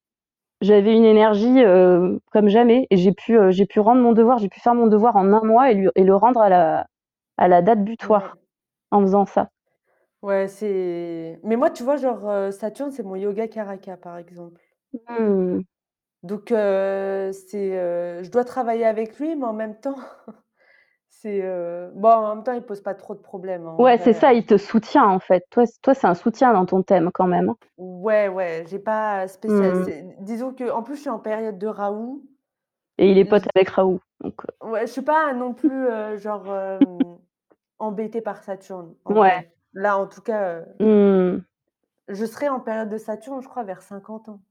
j'avais 0.62 0.96
une 0.96 1.06
énergie, 1.06 1.62
heu, 1.64 2.20
comme 2.32 2.50
jamais 2.50 2.88
et 2.92 2.98
j'ai 2.98 3.14
pu, 3.14 3.38
j'ai 3.52 3.66
pu 3.66 3.80
rendre 3.80 4.02
mon 4.02 4.14
devoir, 4.14 4.38
j'ai 4.40 4.50
pu 4.50 4.60
faire 4.60 4.76
mon 4.76 4.88
devoir 4.88 5.16
en 5.18 5.32
1 5.34 5.44
mois 5.44 5.72
et 5.72 5.76
lui 5.76 5.90
et 5.96 6.04
le 6.04 6.16
rendre 6.16 6.42
à 6.42 6.50
la 6.50 6.88
à 7.38 7.48
la 7.48 7.62
date 7.62 7.84
butoir, 7.86 8.38
en 8.92 9.02
faisant 9.02 9.26
ça. 9.26 9.50
Ouais, 10.22 10.50
c'est 10.50 11.40
mais 11.44 11.56
moi, 11.56 11.70
tu 11.72 11.84
vois, 11.84 11.96
genre, 11.96 12.30
heu, 12.30 12.52
Saturne, 12.52 12.92
c'est 12.92 13.04
mon 13.04 13.16
yoga 13.16 13.48
caraka, 13.48 13.96
par 13.96 14.18
exemple. 14.18 14.62
Mmh. 15.08 15.62
Donc 16.24 16.48
c'est, 16.50 17.72
je 18.24 18.30
dois 18.30 18.44
travailler 18.46 18.86
avec 18.86 19.18
lui, 19.20 19.36
mais 19.36 19.46
en 19.46 19.54
même 19.54 19.80
temps, 19.80 19.96
c'est, 21.22 21.42
heu, 21.44 21.92
bon, 21.96 22.10
en 22.10 22.36
même 22.36 22.44
temps, 22.44 22.54
il 22.54 22.62
pose 22.64 22.82
pas 22.82 22.96
trop 22.96 23.14
de 23.16 23.20
problèmes, 23.20 23.66
hein, 23.68 23.72
en 23.72 23.80
Ouais, 23.80 23.98
c'est 23.98 24.14
ça, 24.14 24.34
il 24.34 24.46
te 24.46 24.58
soutient, 24.58 25.06
en 25.06 25.20
fait. 25.20 25.46
Toi 25.52 25.66
c 25.66 25.74
toi, 25.82 25.94
c'est 25.94 26.06
un 26.08 26.14
soutien 26.14 26.54
dans 26.54 26.66
ton 26.66 26.84
thème 26.84 27.12
quand 27.14 27.28
même? 27.28 27.54
Ouais, 27.78 28.28
ouais, 28.28 28.66
j'ai 28.68 28.78
pas 28.80 29.28
spécial 29.28 29.74
Mmh. 29.74 29.84
c'est 29.84 30.04
disons 30.20 30.54
qu'en 30.54 30.84
plus, 30.84 30.96
je 30.96 31.02
suis 31.02 31.10
en 31.10 31.20
période 31.20 31.58
de 31.58 31.68
Raoult. 31.68 32.24
Et 33.00 33.12
il 33.12 33.18
est 33.18 33.26
pote 33.26 33.48
avec 33.56 33.70
Raoult, 33.70 34.02
donc 34.22 34.44
heu 34.46 34.50
Ouais, 34.62 34.86
je 34.88 34.92
suis 34.92 35.02
pas 35.02 35.34
non 35.34 35.54
plus, 35.54 35.88
heu, 35.88 36.18
genre, 36.18 36.54
hem, 36.54 37.18
embêtée 37.80 38.22
par 38.22 38.44
Saturne, 38.44 38.96
en 39.06 39.16
Ouais. 39.16 39.34
vrai. 39.34 39.54
Là, 39.74 39.98
en 39.98 40.08
tout 40.08 40.22
cas, 40.22 40.64
Mmh. 40.80 41.42
je 42.10 42.26
serai 42.26 42.50
en 42.50 42.60
période 42.60 42.90
de 42.90 42.98
Saturne, 42.98 43.42
je 43.42 43.48
crois, 43.48 43.64
vers 43.64 43.82
50 43.82 44.28
ans. 44.28 44.42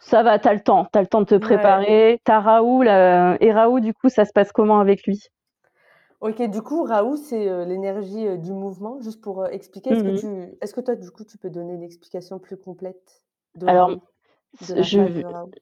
Ça 0.00 0.22
va, 0.22 0.38
tu 0.38 0.48
as 0.48 0.54
le 0.54 0.60
temps, 0.60 0.86
tu 0.92 0.98
as 0.98 1.02
le 1.02 1.06
temps 1.08 1.20
de 1.20 1.26
te 1.26 1.34
Mouais. 1.38 1.86
préparer. 1.86 2.20
Tu 2.24 2.30
as 2.32 2.40
Raoult 2.40 2.82
là 2.82 3.36
et 3.40 3.52
Raoult, 3.52 3.80
du 3.80 3.94
coup, 3.94 4.08
ça 4.08 4.24
se 4.24 4.32
passe 4.32 4.52
comment 4.52 4.80
avec 4.80 5.04
lui? 5.06 5.20
OK, 6.20 6.42
du 6.50 6.62
coup, 6.62 6.84
Raoult, 6.84 7.16
c'est, 7.16 7.48
heu, 7.48 7.64
l'énergie, 7.64 8.26
heu, 8.26 8.38
du 8.38 8.52
mouvement. 8.52 9.00
Juste 9.00 9.20
pour, 9.20 9.42
heu, 9.44 9.48
expliquer, 9.52 9.90
est-ce 9.90 10.04
que 10.04 10.10
Mmh 10.10 10.20
tu 10.20 10.26
est-ce 10.60 10.74
que 10.74 10.80
toi, 10.80 10.96
du 10.96 11.10
coup, 11.10 11.24
tu 11.24 11.38
peux 11.38 11.50
donner 11.50 11.74
une 11.74 11.82
explication 11.82 12.38
plus 12.38 12.56
complète 12.56 13.22
de 13.54 13.66
Alors, 13.66 13.90
Raoult, 13.90 14.02
de 14.60 14.74
c 14.74 14.74
la 14.74 14.86
je 14.86 15.00
Raoult? 15.28 15.54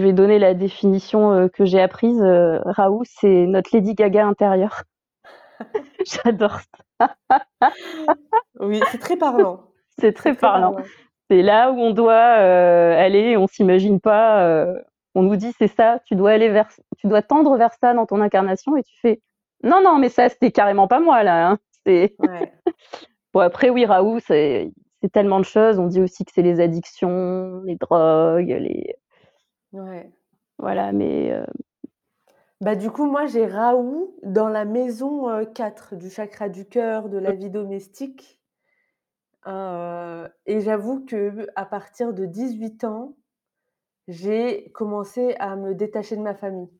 vais 0.00 0.12
donner 0.12 0.38
la 0.38 0.54
définition, 0.54 1.48
que 1.48 1.64
j'ai 1.64 1.80
apprise, 1.80 2.20
heu, 2.22 2.60
Raoult, 2.64 3.04
c'est 3.06 3.46
notre 3.46 3.70
Lady 3.74 3.94
Gaga 3.94 4.26
intérieure. 4.26 4.84
J'adore 6.24 6.60
ça. 6.60 6.78
Oui, 8.60 8.84
c'est 8.86 8.98
très 8.98 9.16
parlant, 9.18 9.74
C'est 9.98 10.12
c'est 10.22 10.32
très 10.32 10.34
très 10.34 10.50
parlant. 10.50 10.74
parlant. 10.74 10.90
C'est 11.30 11.42
là 11.42 11.72
où 11.72 11.78
on 11.78 11.92
doit, 11.92 12.14
aller, 12.14 13.36
on 13.36 13.46
s'imagine 13.46 14.00
pas, 14.00 14.66
on 15.14 15.22
nous 15.22 15.36
dit: 15.36 15.52
«C'est 15.58 15.68
ça, 15.68 16.00
tu 16.06 16.16
dois 16.16 16.32
aller 16.32 16.48
vers 16.48 16.68
tu 16.98 17.06
dois 17.08 17.22
tendre 17.22 17.56
vers 17.56 17.72
ça 17.80 17.94
dans 17.94 18.06
ton 18.06 18.20
incarnation» 18.20 18.76
et 18.76 18.82
tu 18.82 18.94
fais: 19.00 19.20
«Non, 19.62 19.80
non, 19.82 19.98
mais 19.98 20.08
ça, 20.08 20.28
c'était 20.28 20.50
carrément 20.50 20.88
pas 20.88 20.98
moi, 21.00 21.22
là, 21.22 21.48
hein, 21.50 21.58
c'est» 21.86 22.16
Ouais. 22.18 22.52
bon, 23.34 23.40
après, 23.40 23.70
oui, 23.70 23.86
Raoult, 23.86 24.20
c'est 24.20 24.72
c'est 25.02 25.12
tellement 25.12 25.40
de 25.40 25.44
choses. 25.46 25.78
On 25.80 25.86
dit 25.88 26.00
aussi 26.02 26.24
que 26.24 26.32
c'est 26.34 26.42
les 26.42 26.60
addictions, 26.60 27.62
les 27.66 27.76
drogues, 27.76 28.48
les 28.60 28.96
Ouais. 29.72 30.12
voilà, 30.58 30.92
mais 30.92 31.30
heu 31.32 31.46
Bah, 32.60 32.76
du 32.76 32.90
coup, 32.90 33.06
moi, 33.06 33.26
j'ai 33.26 33.46
Raoult 33.46 34.14
dans 34.22 34.48
la 34.48 34.64
maison, 34.64 35.28
heu, 35.30 35.46
4 35.46 35.96
du 35.96 36.10
chakra 36.10 36.48
du 36.48 36.64
cœur, 36.66 37.08
de 37.08 37.18
la 37.18 37.32
vie 37.34 37.50
domestique. 37.50 38.38
Heu 39.46 40.28
et 40.46 40.60
j'avoue 40.60 41.04
qu'à 41.04 41.64
partir 41.66 42.12
de 42.14 42.26
18 42.26 42.84
ans, 42.84 43.16
j'ai 44.08 44.70
commencé 44.72 45.34
à 45.40 45.56
me 45.56 45.74
détacher 45.74 46.16
de 46.16 46.22
ma 46.22 46.34
famille. 46.34 46.70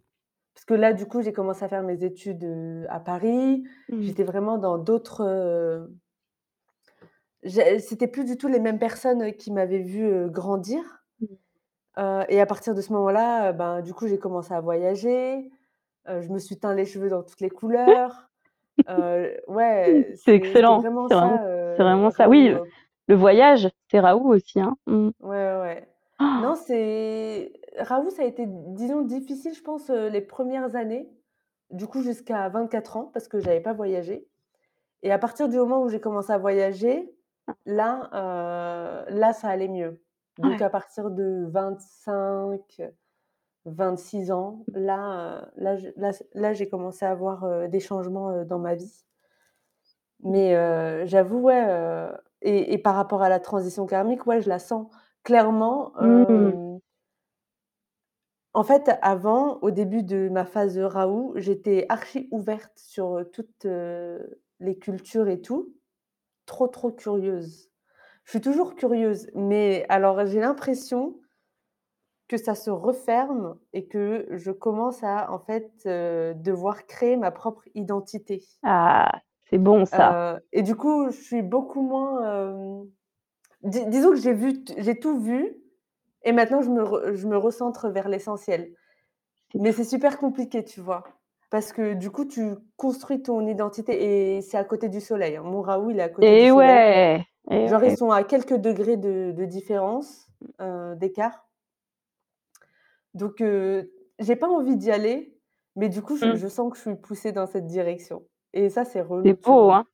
Parce 0.55 0.64
que 0.64 0.74
là, 0.74 0.92
du 0.92 1.07
coup, 1.07 1.22
j'ai 1.22 1.32
commencé 1.32 1.64
à 1.64 1.68
faire 1.68 1.82
mes 1.82 2.05
études, 2.05 2.46
à 2.88 3.00
Paris. 3.00 3.64
Mmh. 3.88 4.03
J'étais 4.03 4.24
vraiment 4.24 4.59
dans 4.59 4.78
d'autres, 4.78 5.88
j'ai 7.42 7.78
c'était 7.80 8.07
plus 8.07 8.24
du 8.24 8.36
tout 8.36 8.48
les 8.48 8.61
mêmes 8.61 8.78
personnes 8.78 9.32
qui 9.32 9.50
m'avaient 9.53 9.82
vue, 9.82 10.07
heu, 10.07 10.28
grandir. 10.28 10.80
Mmh. 11.20 12.22
Et 12.28 12.40
à 12.40 12.46
partir 12.46 12.74
de 12.74 12.80
ce 12.80 12.92
moment-là, 12.92 13.53
ben, 13.53 13.80
du 13.82 13.92
coup, 13.92 14.07
j'ai 14.07 14.18
commencé 14.18 14.55
à 14.55 14.61
voyager. 14.61 15.50
Je 16.07 16.28
me 16.28 16.38
suis 16.38 16.59
teint 16.59 16.74
les 16.74 16.84
cheveux 16.84 17.09
dans 17.09 17.22
toutes 17.22 17.40
les 17.40 17.50
couleurs. 17.50 18.30
Ouais, 19.48 20.12
C'est 20.16 20.34
excellent, 20.34 20.78
vraiment 20.80 21.09
c'est 21.09 21.14
vraiment 21.14 21.38
ça, 21.38 21.42
c'est 21.44 21.48
heu, 21.48 21.84
vraiment 21.84 22.11
ça. 22.11 22.28
Oui, 22.28 22.53
Raoult, 22.53 22.66
le 23.09 23.14
voyage, 23.14 23.68
c'est 23.90 24.00
Raoult 24.00 24.28
aussi, 24.34 24.61
hein. 24.61 24.76
Mmh. 24.86 25.11
Ouais, 25.20 25.28
ouais, 25.30 25.61
ouais. 25.61 25.88
Non, 26.20 26.55
c'est 26.55 27.53
Raoult, 27.79 28.11
ça 28.11 28.23
a 28.23 28.25
été, 28.27 28.45
disons, 28.49 29.01
difficile, 29.03 29.55
je 29.55 29.62
pense, 29.62 29.89
heu, 29.91 30.09
les 30.09 30.20
1res 30.20 30.75
années. 30.77 31.09
Du 31.70 31.87
coup, 31.87 32.03
jusqu'à 32.03 32.49
24 32.51 32.97
ans, 32.99 33.11
parce 33.14 33.29
que 33.29 33.41
j'avais 33.41 33.61
pas 33.61 33.73
voyagé 33.73 34.29
et 35.03 35.12
à 35.12 35.18
partir 35.18 35.49
du 35.49 35.57
moment 35.59 35.83
où 35.83 35.89
j'ai 35.91 36.01
commencé 36.01 36.33
à 36.33 36.39
voyager, 36.39 37.14
là, 37.66 38.09
heu, 38.14 39.05
là, 39.14 39.33
ça 39.35 39.49
allait 39.49 39.68
mieux. 39.68 40.01
Donc 40.39 40.47
Ouais. 40.51 40.62
à 40.62 40.70
partir 40.70 41.11
de 41.11 41.47
25-26 41.51 44.33
ans, 44.33 44.64
là, 44.75 45.43
heu, 45.43 45.47
là, 45.57 45.77
je 45.77 45.89
là 46.35 46.53
j'ai 46.55 46.68
commencé 46.68 47.05
à 47.07 47.11
avoir, 47.12 47.68
des 47.70 47.81
changements, 47.81 48.45
dans 48.45 48.59
ma 48.61 48.75
vie. 48.77 49.03
Mais 50.20 51.07
j'avoue, 51.07 51.39
ouais, 51.41 51.66
et 52.43 52.79
par 52.79 52.95
rapport 52.95 53.23
à 53.23 53.29
la 53.29 53.41
transition 53.41 53.87
karmique, 53.87 54.27
ouais, 54.27 54.41
je 54.41 54.49
la 54.49 54.59
sens 54.59 54.89
clairement, 55.25 55.93
Mmh. 56.01 56.72
En 58.55 58.64
fait, 58.64 58.90
avant, 59.03 59.59
au 59.62 59.70
début 59.70 60.03
de 60.03 60.28
ma 60.28 60.44
phase 60.44 60.78
Raoult, 60.78 61.32
j'étais 61.36 61.86
archi 61.88 62.28
ouverte 62.30 62.72
sur, 62.76 63.24
toutes, 63.32 63.66
les 64.61 64.78
cultures 64.78 65.28
et 65.28 65.40
tout. 65.40 65.74
Trop, 66.46 66.68
trop 66.68 66.90
curieuse. 66.90 67.70
Je 68.24 68.30
suis 68.30 68.40
toujours 68.40 68.74
curieuse, 68.74 69.28
mais 69.34 69.84
alors 69.88 70.26
j'ai 70.26 70.40
l'impression 70.40 71.18
que 72.28 72.36
ça 72.36 72.55
se 72.55 72.70
referme 72.70 73.59
et 73.72 73.86
que 73.86 74.26
je 74.30 74.50
commence 74.50 75.03
à, 75.03 75.30
en 75.30 75.38
fait, 75.38 75.86
devoir 75.86 76.86
créer 76.86 77.16
ma 77.16 77.30
propre 77.30 77.62
identité. 77.74 78.42
Ah, 78.62 79.11
c'est 79.50 79.59
bon 79.59 79.84
ça. 79.84 80.34
Heu 80.36 80.40
et 80.53 80.62
du 80.62 80.76
coup, 80.76 81.11
je 81.11 81.20
suis 81.20 81.42
beaucoup 81.42 81.82
moins, 81.82 82.84
disons 83.64 84.11
que 84.11 84.16
j'ai 84.16 84.32
vu 84.32 84.64
t 84.64 84.74
j'ai 84.78 84.98
tout 84.98 85.18
vu 85.20 85.62
et 86.25 86.33
maintenant 86.33 86.62
je 86.62 86.70
me 86.70 86.83
re 86.83 87.14
je 87.14 87.27
me 87.29 87.37
recentre 87.37 87.89
vers 87.91 88.09
l'essentiel. 88.09 88.73
Mais 89.55 89.73
c'est 89.73 89.85
super 89.85 90.18
compliqué, 90.18 90.64
tu 90.64 90.81
vois? 90.81 91.05
Parce 91.51 91.73
que 91.73 91.95
du 91.95 92.11
coup, 92.11 92.25
tu 92.27 92.55
construis 92.77 93.23
ton 93.23 93.47
identité 93.47 94.37
et 94.37 94.43
c'est 94.43 94.57
à 94.59 94.64
côté 94.64 94.89
du 94.89 95.01
soleil, 95.01 95.37
hein. 95.37 95.43
Mon 95.45 95.62
Raoult, 95.62 95.91
il 95.91 95.99
est 96.01 96.03
à 96.03 96.09
côté 96.09 96.37
du 96.37 96.47
Et 96.47 96.51
soleil. 96.55 96.81
ouais! 96.91 97.27
Et 97.51 97.68
Genre, 97.68 97.85
ils 97.85 97.93
ouais. 97.93 97.97
sont 97.97 98.11
à 98.12 98.25
quelques 98.25 98.55
degrés 98.57 98.97
de 98.99 99.33
de 99.33 99.45
différence, 99.47 100.29
heu, 100.61 100.97
d'écart. 100.97 101.49
Donc 103.14 103.41
heu, 103.41 103.93
j'ai 104.18 104.37
pas 104.37 104.49
envie 104.49 104.77
d'y 104.77 104.91
aller, 104.91 105.37
mais 105.77 105.89
du 105.89 106.03
coup, 106.03 106.16
je 106.16 106.35
Mmh. 106.35 106.37
je 106.37 106.49
sens 106.49 106.70
que 106.73 106.77
je 106.77 106.83
suis 106.83 106.97
poussée 106.97 107.33
dans 107.33 107.47
cette 107.47 107.66
direction 107.66 108.27
et 108.55 108.68
ça, 108.70 108.85
c'est 108.85 109.01
relou, 109.03 109.35
C'est 109.35 109.41
beau, 109.43 109.70
hein? 109.73 109.87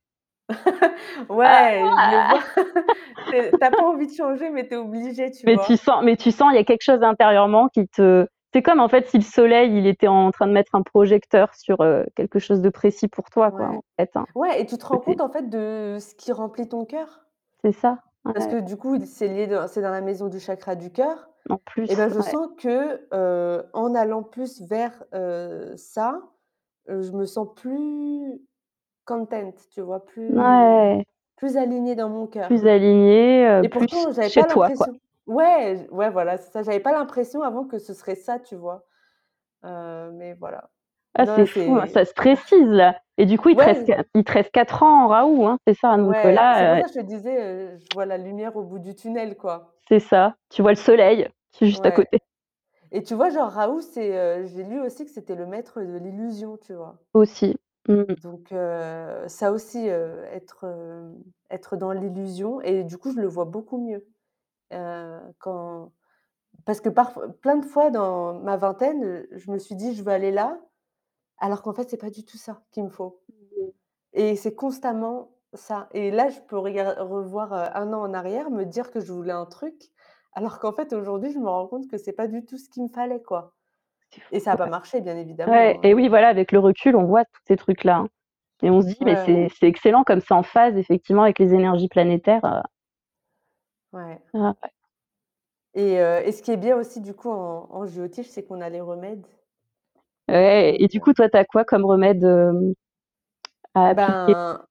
Ouais, 1.28 1.90
je 1.98 2.08
le 2.08 2.18
vois. 2.18 2.40
Es 3.30 3.56
tu 3.58 3.64
as 3.64 3.72
pas 3.72 3.84
envie 3.84 4.06
de 4.06 4.14
changer, 4.14 4.50
mais 4.50 4.66
tu 4.66 4.74
es 4.74 4.76
obligée, 4.76 5.30
tu 5.30 5.46
Mais 5.46 5.58
tu 5.58 5.76
vois? 5.76 5.76
sens 5.76 6.02
mais 6.02 6.16
tu 6.16 6.30
sens, 6.32 6.48
il 6.52 6.56
y 6.56 6.58
a 6.58 6.64
quelque 6.64 6.82
chose 6.82 7.02
intérieurement 7.02 7.68
qui 7.68 7.86
te 7.88 8.26
c'est 8.54 8.62
comme, 8.62 8.80
en 8.80 8.88
fait, 8.88 9.06
si 9.08 9.18
le 9.18 9.22
soleil, 9.22 9.76
il 9.76 9.86
était 9.86 10.08
en 10.08 10.30
train 10.30 10.46
de 10.46 10.52
mettre 10.52 10.74
un 10.74 10.80
projecteur 10.82 11.54
sur, 11.54 11.82
heu, 11.82 12.06
quelque 12.16 12.38
chose 12.38 12.62
de 12.62 12.70
précis 12.70 13.06
pour 13.06 13.28
toi, 13.28 13.52
quoi, 13.52 13.68
Ouais. 13.68 13.76
en 13.76 13.82
fait, 13.98 14.10
hein. 14.16 14.26
Ouais 14.34 14.60
et 14.62 14.66
tu 14.66 14.78
te 14.78 14.86
rends 14.86 15.00
compte, 15.00 15.20
en 15.20 15.30
fait, 15.30 15.48
de 15.48 15.98
ce 16.00 16.14
qui 16.14 16.32
remplit 16.32 16.68
ton 16.68 16.84
cœur? 16.86 17.26
C'est 17.64 17.72
ça, 17.72 17.98
Parce 18.34 18.46
ouais. 18.46 18.46
que 18.46 18.60
du 18.60 18.76
coup, 18.76 18.98
c'est 19.04 19.28
lié 19.28 19.46
dans 19.46 19.66
c'est 19.68 19.80
dans 19.82 19.90
la 19.90 20.00
maison 20.00 20.28
du 20.28 20.38
chakra 20.40 20.74
du 20.74 20.90
cœur 20.92 21.28
En 21.50 21.58
plus, 21.58 21.88
et 21.88 21.96
ben, 21.96 22.08
je 22.10 22.20
ouais. 22.20 22.22
sens 22.22 22.48
que, 22.58 23.00
heu, 23.14 23.64
en 23.74 23.94
allant 23.94 24.22
plus 24.22 24.62
vers, 24.62 25.04
heu, 25.14 25.74
ça, 25.76 26.20
heu, 26.90 27.02
je 27.02 27.12
me 27.12 27.26
sens 27.26 27.48
plus 27.56 28.40
content, 29.08 29.52
tu 29.72 29.82
vois? 29.82 30.04
Plus 30.06 30.30
Ouais. 30.30 31.04
plus 31.36 31.56
alignée 31.58 31.96
dans 31.96 32.10
mon 32.10 32.26
Plus 32.40 32.66
cœur 32.66 32.66
aligné, 32.66 33.46
heu, 33.46 33.64
et 33.64 33.68
plus 33.70 33.88
pourtant, 33.88 34.10
j'avais 34.12 34.30
chez 34.30 34.42
pas 34.42 34.46
toi, 34.46 34.70
quoi. 34.70 34.90
Ouais, 35.26 35.88
ouais, 35.90 36.10
voilà, 36.10 36.38
c'est 36.38 36.50
ça. 36.52 36.62
J'avais 36.62 36.80
pas 36.80 36.92
l'impression 36.92 37.42
avant 37.42 37.64
que 37.66 37.78
ce 37.78 37.94
serait 37.94 38.14
ça, 38.16 38.38
tu 38.40 38.56
vois? 38.56 38.86
Heu, 39.64 40.12
mais 40.14 40.34
voilà. 40.34 40.70
Ah, 41.14 41.26
Non, 41.26 41.44
c'est 41.44 41.46
fou, 41.46 41.74
hein, 41.76 41.86
ça 41.86 42.04
se 42.06 42.14
précise, 42.14 42.66
là 42.68 42.98
et 43.18 43.26
du 43.26 43.36
coup, 43.36 43.48
il 43.48 43.56
te 43.56 43.64
reste 43.64 43.82
ouais. 43.82 44.08
il 44.14 44.22
te 44.24 44.32
reste 44.32 44.52
4 44.52 44.82
ans 44.84 45.04
en 45.04 45.08
Raoult, 45.08 45.44
hein, 45.46 45.58
c'est 45.66 45.74
ça? 45.74 45.96
Donc 45.98 46.24
heu, 46.24 46.30
Ouais, 46.30 46.48
c'est 46.52 46.66
pour 46.66 46.76
ça 46.78 46.86
que 46.86 46.94
je 46.94 47.00
te 47.00 47.04
disais, 47.04 47.78
je 47.78 47.92
vois 47.92 48.06
la 48.06 48.16
lumière 48.18 48.56
au 48.56 48.62
bout 48.64 48.78
du 48.78 48.94
tunnel, 48.94 49.36
quoi. 49.36 49.74
C'est 49.88 49.98
ça. 49.98 50.36
Tu 50.50 50.62
vois 50.62 50.70
le 50.70 50.76
soleil 50.76 51.28
qui 51.50 51.64
est 51.64 51.68
juste 51.68 51.84
à 51.84 51.90
Ouais 51.90 51.92
côté. 51.92 52.20
et 52.92 53.02
tu 53.04 53.14
vois, 53.14 53.30
genre, 53.30 53.50
Raoult, 53.52 53.82
c'est, 53.82 54.46
j'ai 54.48 54.64
lu 54.64 54.80
aussi 54.80 55.04
que 55.06 55.10
c'était 55.12 55.34
le 55.36 55.46
maître 55.46 55.80
de 55.82 55.98
l'illusion, 55.98 56.56
tu 56.58 56.74
vois? 56.74 56.98
Aussi. 57.12 57.54
Mmh 57.88 57.94
mh. 58.08 58.14
Donc 58.22 58.52
heu, 58.52 59.24
ça 59.28 59.50
aussi, 59.52 59.88
heu, 59.88 60.22
être, 60.32 60.66
dans 61.76 61.92
l'illusion 61.92 62.60
et 62.60 62.84
du 62.84 62.98
coup, 62.98 63.12
je 63.12 63.20
le 63.20 63.26
vois 63.28 63.46
beaucoup 63.46 63.78
mieux, 63.78 64.06
heu, 64.74 65.20
quand 65.40 65.92
parce 66.66 66.80
que 66.82 66.88
parfois 66.90 67.28
plein 67.42 67.56
de 67.58 67.66
fois 67.66 67.90
dans 67.90 68.34
ma 68.40 68.56
vingtaine, 68.58 69.04
heu, 69.04 69.28
je 69.32 69.50
me 69.52 69.58
suis 69.58 69.76
dit: 69.76 69.94
«Je 69.94 70.02
veux 70.04 70.12
aller 70.12 70.32
là», 70.32 70.60
alors 71.38 71.62
qu'en 71.62 71.74
fait, 71.74 71.90
c'est 71.90 71.98
pas 71.98 72.10
du 72.10 72.24
tout 72.24 72.38
ça 72.38 72.62
qu'il 72.72 72.84
me 72.84 72.90
faut 72.90 73.22
Mmh 73.30 73.34
mh. 73.66 73.70
et 74.14 74.36
c'est 74.36 74.54
constamment 74.56 75.32
ça 75.54 75.88
et 75.94 76.10
là, 76.12 76.30
je 76.30 76.40
peux 76.42 76.58
regar 76.58 76.96
revoir, 77.08 77.52
heu, 77.54 77.58
1 77.76 77.92
an 77.94 78.02
en 78.02 78.14
arrière, 78.14 78.50
me 78.50 78.64
dire 78.66 78.90
que 78.92 79.00
je 79.00 79.12
voulais 79.12 79.32
un 79.32 79.46
truc, 79.46 79.90
Alors 80.34 80.60
qu'en 80.60 80.72
fait, 80.74 80.92
aujourd'hui, 80.94 81.32
je 81.32 81.38
me 81.40 81.48
rends 81.50 81.66
compte 81.68 81.88
que 81.88 81.98
c'est 81.98 82.12
pas 82.14 82.28
du 82.28 82.44
tout 82.46 82.58
ce 82.58 82.68
qu'il 82.70 82.84
me 82.84 82.88
fallait, 82.90 83.22
quoi. 83.22 83.54
Et 84.32 84.40
ça 84.40 84.52
a 84.52 84.56
pas 84.56 84.66
marché, 84.66 85.00
bien 85.00 85.16
Ouais 85.46 85.78
évidemment, 85.78 85.82
et 85.82 85.94
hein. 85.94 85.94
oui, 85.94 86.08
voilà, 86.08 86.28
avec 86.28 86.52
le 86.52 86.58
recul, 86.58 86.96
on 86.96 87.04
voit 87.06 87.24
tous 87.24 87.40
ces 87.48 87.56
trucs-là, 87.56 87.96
hein 87.98 88.08
et 88.62 88.70
on 88.70 88.80
se 88.82 88.88
dit: 88.88 88.98
«Mais 89.04 89.14
Ouais, 89.14 89.16
c'est 89.16 89.48
ouais. 89.48 89.50
c'est 89.58 89.68
excellent 89.68 90.04
comme 90.04 90.20
c'est 90.20 90.34
en 90.34 90.42
phase 90.44 90.76
effectivement 90.78 91.22
avec 91.24 91.38
les 91.40 91.54
énergies 91.54 91.88
planétaires», 91.88 92.44
heu 92.44 92.62
Ouais. 93.92 94.20
ah 94.34 94.54
ouais. 94.62 94.70
Et 95.74 95.94
et 95.94 96.32
ce 96.32 96.42
qui 96.42 96.50
est 96.50 96.56
bien 96.58 96.76
aussi 96.76 97.00
du 97.00 97.14
coup 97.14 97.30
en 97.30 97.68
en 97.70 97.86
c'est 98.22 98.44
qu'on 98.44 98.60
a 98.60 98.68
les 98.68 98.80
remèdes. 98.82 99.26
Ouais 100.28 100.76
et 100.78 100.88
du 100.88 101.00
coup, 101.00 101.12
toi, 101.14 101.28
tu 101.30 101.36
as 101.38 101.44
quoi 101.44 101.64
comme 101.64 101.84
remède, 101.86 102.24
à 103.74 103.88
appliquer? 103.88 104.34
Ben, 104.36 104.66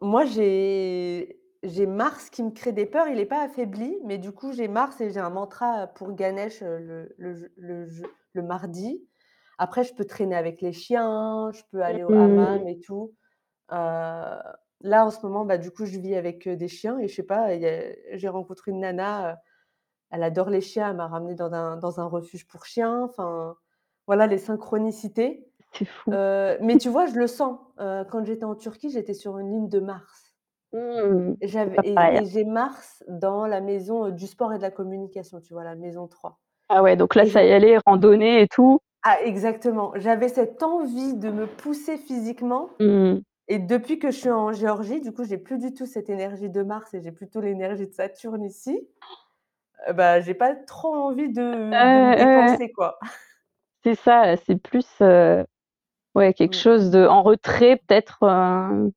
moi 0.00 0.24
j'ai 0.24 1.38
j'ai 1.62 1.86
Mars 1.86 2.30
qui 2.30 2.42
me 2.42 2.50
crée 2.50 2.72
des 2.72 2.86
peurs, 2.86 3.08
il 3.08 3.18
est 3.20 3.26
pas 3.26 3.42
affaibli, 3.42 3.96
mais 4.04 4.18
du 4.18 4.32
coup 4.32 4.52
j'ai 4.52 4.66
Mars 4.68 5.00
et 5.00 5.10
j'ai 5.10 5.20
un 5.20 5.30
mantra 5.30 5.86
pour 5.88 6.12
Ganesh, 6.14 6.60
le 6.62 7.14
le 7.18 7.34
je 7.34 7.46
le 7.56 7.86
je 7.86 8.04
le 8.34 8.42
mardi. 8.42 9.04
Après 9.58 9.84
je 9.84 9.94
peux 9.94 10.04
traîner 10.06 10.36
avec 10.36 10.60
les 10.62 10.72
chiens, 10.72 11.50
je 11.52 11.62
peux 11.70 11.82
aller 11.82 12.04
au 12.04 12.12
Mmh. 12.12 12.14
hammam 12.14 12.66
et 12.68 12.80
tout. 12.80 13.14
Heu, 13.72 13.76
là 14.82 15.06
en 15.06 15.10
ce 15.10 15.24
moment, 15.26 15.44
bah, 15.46 15.58
du 15.58 15.70
coup 15.72 15.86
je 15.86 15.98
vis 16.00 16.16
avec, 16.16 16.48
des 16.48 16.68
chiens 16.68 16.98
et 17.00 17.08
je 17.08 17.14
sais 17.16 17.24
pas, 17.24 17.48
j'ai 17.58 18.28
rencontré 18.28 18.72
une 18.72 18.80
nana, 18.80 19.40
elle 20.12 20.22
adore 20.24 20.50
les 20.50 20.60
chiens, 20.62 20.90
elle 20.90 20.96
m'a 20.96 21.08
ramenée 21.08 21.34
dans 21.36 21.52
un 21.54 21.76
dans 21.78 22.00
un 22.00 22.06
refuge 22.06 22.46
pour 22.48 22.66
chiens, 22.66 23.02
enfin, 23.04 23.56
voilà 24.08 24.26
les 24.28 24.38
synchronicités. 24.38 25.48
C'est 25.72 25.84
fou. 25.86 26.14
Heu, 26.14 26.58
mais 26.62 26.78
tu 26.78 26.88
vois, 26.90 27.06
je 27.06 27.14
le 27.16 27.26
sens. 27.28 27.60
Heu, 27.80 28.04
quand 28.10 28.24
j'étais 28.26 28.44
en 28.46 28.56
Turquie, 28.56 28.90
j'étais 28.90 29.14
sur 29.14 29.38
une 29.38 29.50
ligne 29.52 29.68
de 29.70 29.80
Mars. 29.80 30.34
Mmh. 30.72 31.36
Et 31.42 31.48
j'avais 31.48 32.24
j'ai 32.26 32.44
Mars 32.44 33.02
dans 33.08 33.46
la 33.46 33.60
maison, 33.60 34.10
du 34.10 34.26
sport 34.26 34.52
et 34.52 34.58
de 34.58 34.62
la 34.62 34.70
communication, 34.70 35.40
tu 35.40 35.54
vois? 35.54 35.64
La 35.64 35.74
maison 35.74 36.06
3. 36.08 36.38
Ah 36.74 36.82
ouais, 36.82 36.96
donc 36.96 37.14
là, 37.14 37.24
Et 37.24 37.26
ça 37.26 37.44
y 37.44 37.52
allait, 37.52 37.78
randonnée 37.86 38.42
et 38.42 38.48
tout? 38.48 38.80
ah 39.02 39.18
exactement, 39.22 39.92
j'avais 39.96 40.28
cette 40.28 40.62
envie 40.62 41.14
de 41.14 41.30
me 41.30 41.46
pousser 41.46 41.96
physiquement 41.98 42.70
Mmh. 42.80 43.22
et 43.48 43.58
depuis 43.60 43.98
que 43.98 44.10
je 44.10 44.16
suis 44.18 44.30
en 44.30 44.52
Géorgie, 44.52 45.00
du 45.02 45.12
coup, 45.12 45.24
j'ai 45.24 45.38
plus 45.38 45.58
du 45.58 45.74
tout 45.74 45.86
cette 45.86 46.10
énergie 46.10 46.50
de 46.50 46.62
Mars 46.62 46.94
et 46.94 47.02
j'ai 47.02 47.12
plutôt 47.12 47.40
l'énergie 47.40 47.86
de 47.88 47.92
Saturne 47.94 48.44
ici. 48.44 48.88
Heu, 49.88 49.92
bah, 49.94 50.20
j'ai 50.20 50.34
pas 50.34 50.54
trop 50.54 50.94
envie 50.94 51.28
de 51.32 51.86
de 51.86 52.00
me 52.00 52.12
dépenser, 52.12 52.70
quoi. 52.72 52.98
C'est 53.84 53.94
ça, 53.94 54.36
c'est 54.36 54.56
plus, 54.56 54.86
heu, 55.00 55.44
ouais, 56.14 56.34
quelque 56.34 56.54
Mmh. 56.54 56.56
chose 56.56 56.90
de 56.90 57.06
en 57.06 57.22
retrait 57.22 57.76
peut-être, 57.78 58.24
heu 58.24 58.92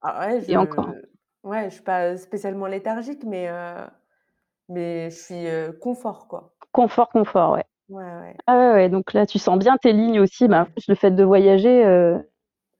Ah 0.00 0.28
ouais, 0.28 0.40
et 0.46 0.56
encore. 0.56 0.94
je 1.44 1.48
ouais, 1.48 1.64
je 1.70 1.74
suis 1.74 1.82
pas 1.82 2.16
spécialement 2.16 2.66
léthargique, 2.66 3.24
mais 3.24 3.48
mais 4.72 5.10
je 5.10 5.16
suis, 5.16 5.46
heu, 5.46 5.72
confort, 5.80 6.28
quoi. 6.28 6.54
Confort, 6.72 7.08
confort, 7.10 7.52
ouais. 7.52 7.64
Ouais, 7.88 8.02
ouais, 8.02 8.36
Ah 8.46 8.56
ouais, 8.56 8.72
ouais, 8.74 8.88
donc 8.88 9.12
là, 9.14 9.26
tu 9.26 9.38
sens 9.38 9.58
bien 9.58 9.76
tes 9.78 9.92
lignes 9.92 10.20
aussi, 10.20 10.48
bah, 10.48 10.68
le 10.88 10.94
fait 10.94 11.10
de 11.12 11.24
voyager, 11.24 11.84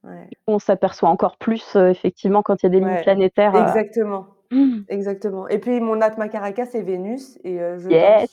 ouais, 0.03 0.29
on 0.47 0.59
s'aperçoit 0.59 1.09
encore 1.09 1.37
plus, 1.37 1.75
heu, 1.75 1.89
effectivement, 1.89 2.41
quand 2.43 2.61
il 2.63 2.65
y 2.65 2.67
a 2.67 2.69
des 2.69 2.79
lignes 2.79 2.97
planétaires, 2.97 3.55
exactement, 3.55 4.27
heu 4.53 4.85
exactement 4.87 5.47
et 5.47 5.59
puis 5.59 5.79
mon 5.81 6.01
Atma 6.01 6.29
Caracas, 6.29 6.67
c'est 6.67 6.81
Vénus 6.83 7.37
et 7.43 7.57
je 7.57 7.89
yes! 7.89 7.99
danse. 7.99 8.31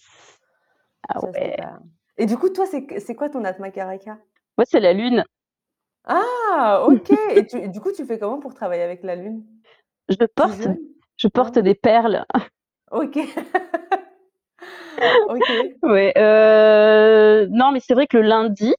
Ah 1.09 1.21
Ça, 1.21 1.33
ouais. 1.35 1.57
pas 1.57 1.81
et 2.19 2.27
du 2.27 2.37
coup, 2.37 2.51
toi, 2.51 2.67
c'est 2.67 3.15
quoi 3.15 3.31
ton 3.31 3.45
Atma 3.45 3.71
Caracas? 3.71 4.19
Moi, 4.57 4.65
c'est 4.65 4.79
la 4.79 4.93
lune. 4.93 5.25
Ah! 6.05 6.85
OK 6.87 7.11
et 7.37 7.47
tu 7.47 7.69
du 7.71 7.81
coup, 7.81 7.91
tu 7.93 8.05
fais 8.05 8.19
comment 8.19 8.39
pour 8.41 8.53
travailler 8.55 8.83
avec 8.83 9.03
la 9.03 9.17
lune? 9.17 9.45
Je 10.11 10.27
porte 10.35 10.69
je 11.17 11.29
porte 11.29 11.59
des 11.59 11.75
perles. 11.75 12.27
OK. 12.91 13.17
OK. 15.29 15.43
Ouais, 15.83 16.13
heu, 16.17 17.47
non, 17.51 17.73
mais 17.73 17.81
c'est 17.81 17.95
vrai 17.95 18.07
que 18.07 18.17
le 18.19 18.29
lundi, 18.29 18.75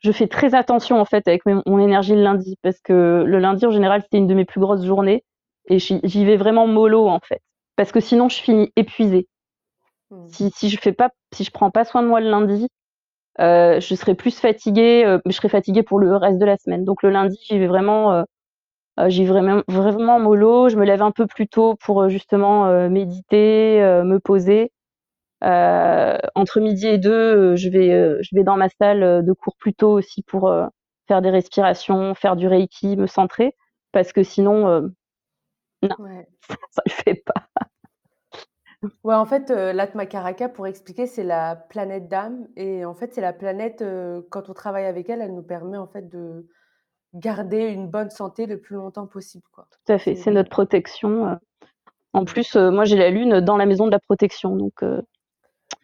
je 0.00 0.12
fais 0.12 0.26
très 0.28 0.54
attention, 0.54 1.00
en 1.00 1.04
fait, 1.04 1.26
avec 1.28 1.42
mon 1.46 1.78
énergie 1.80 2.14
le 2.14 2.22
lundi 2.22 2.56
parce 2.62 2.80
que 2.80 3.24
le 3.26 3.38
lundi, 3.38 3.66
en 3.66 3.70
général, 3.70 4.02
c'est 4.10 4.18
une 4.18 4.26
de 4.26 4.34
mes 4.34 4.44
plus 4.44 4.60
grosses 4.60 4.84
journées 4.84 5.24
et 5.68 5.78
j'y 5.78 6.24
vais 6.24 6.36
vraiment 6.36 6.66
mollo, 6.66 7.08
en 7.08 7.20
fait, 7.20 7.40
parce 7.76 7.92
que 7.92 8.00
sinon 8.00 8.28
je 8.28 8.40
finis 8.42 8.72
épuisée. 8.76 9.28
Mmh. 10.10 10.26
Si 10.28 10.50
si 10.56 10.70
je 10.70 10.78
fais 10.80 10.92
pas 10.92 11.10
si 11.34 11.44
je 11.44 11.50
prends 11.52 11.70
pas 11.70 11.84
soin 11.84 12.02
de 12.02 12.08
moi 12.08 12.20
le 12.20 12.30
lundi, 12.30 12.68
heu, 13.40 13.80
je 13.80 13.94
serai 13.96 14.14
plus 14.14 14.38
fatiguée, 14.40 15.04
heu, 15.06 15.20
je 15.26 15.32
serai 15.32 15.48
fatiguée 15.48 15.82
pour 15.84 15.98
le 16.00 16.16
reste 16.16 16.38
de 16.38 16.46
la 16.46 16.56
semaine. 16.58 16.84
Donc 16.84 17.02
le 17.02 17.10
lundi, 17.10 17.36
j'y 17.48 17.58
vais 17.58 17.66
vraiment, 17.68 18.24
j'y 19.08 19.24
vais 19.24 19.30
vraiment 19.30 19.62
vraiment 19.68 20.18
mollo. 20.20 20.68
Je 20.68 20.76
me 20.76 20.84
lève 20.84 21.02
un 21.02 21.10
peu 21.12 21.26
plus 21.26 21.48
tôt 21.48 21.76
pour, 21.76 22.02
heu, 22.02 22.08
justement, 22.08 22.66
heu, 22.68 22.88
méditer, 22.88 23.80
me 24.04 24.18
poser. 24.18 24.72
Entre 25.42 26.60
midi 26.60 26.86
et 26.88 26.98
2, 26.98 27.12
heu, 27.52 27.56
je 27.56 27.68
vais, 27.68 28.22
je 28.22 28.34
vais 28.34 28.44
dans 28.44 28.56
ma 28.56 28.68
salle, 28.68 29.24
de 29.24 29.32
cours 29.32 29.56
plus 29.58 29.74
tôt 29.74 29.92
aussi 29.92 30.22
pour, 30.22 30.52
faire 31.08 31.22
des 31.22 31.30
respirations, 31.30 32.14
faire 32.14 32.36
du 32.36 32.46
reiki, 32.46 32.96
me 32.96 33.06
centrer 33.06 33.56
parce 33.92 34.12
que 34.12 34.22
sinon, 34.22 34.90
non, 35.82 35.96
Ouais. 35.98 36.26
ça 36.70 36.82
le 36.86 36.92
fait 36.92 37.22
pas. 37.24 37.48
Ouais, 39.04 39.14
en 39.14 39.26
fait, 39.26 39.50
heu, 39.50 39.72
l'Atmacaraka, 39.72 40.48
pour 40.48 40.66
expliquer, 40.66 41.06
c'est 41.06 41.24
la 41.24 41.56
planète 41.56 42.08
d'âme 42.08 42.48
et 42.56 42.84
en 42.84 42.94
fait, 42.94 43.12
c'est 43.14 43.20
la 43.20 43.32
planète, 43.32 43.84
quand 44.30 44.48
on 44.48 44.54
travaille 44.54 44.86
avec 44.86 45.08
elle, 45.10 45.20
elle 45.20 45.34
nous 45.34 45.42
permet, 45.42 45.78
en 45.78 45.86
fait, 45.86 46.08
de 46.08 46.46
garder 47.14 47.68
une 47.68 47.88
bonne 47.88 48.10
santé 48.10 48.46
le 48.46 48.60
plus 48.60 48.76
longtemps 48.76 49.06
possible, 49.06 49.44
quoi. 49.52 49.66
Tout 49.70 49.92
à 49.92 49.98
fait, 49.98 50.14
C'est 50.14 50.30
notre 50.30 50.50
protection, 50.50 51.28
heu, 51.28 51.36
en 52.12 52.24
plus, 52.24 52.56
heu, 52.56 52.70
moi 52.70 52.84
j'ai 52.84 52.96
la 52.96 53.10
lune 53.10 53.40
dans 53.40 53.56
la 53.56 53.66
maison 53.66 53.86
de 53.86 53.90
la 53.90 53.98
protection 54.00 54.56
donc 54.56 54.82
heu, 54.82 55.02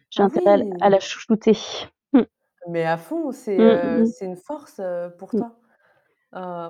j'ai 0.09 0.21
Ah 0.21 0.25
intérêt 0.25 0.63
à 0.81 0.89
la 0.89 0.99
chouchouter. 0.99 1.57
Mmh. 2.13 2.21
Mais 2.69 2.83
à 2.85 2.97
fond, 2.97 3.31
c'est, 3.31 3.57
Mmh, 3.57 3.63
mmh 4.03 4.25
une 4.25 4.35
force, 4.35 4.81
pour 5.17 5.31
toi. 5.31 5.55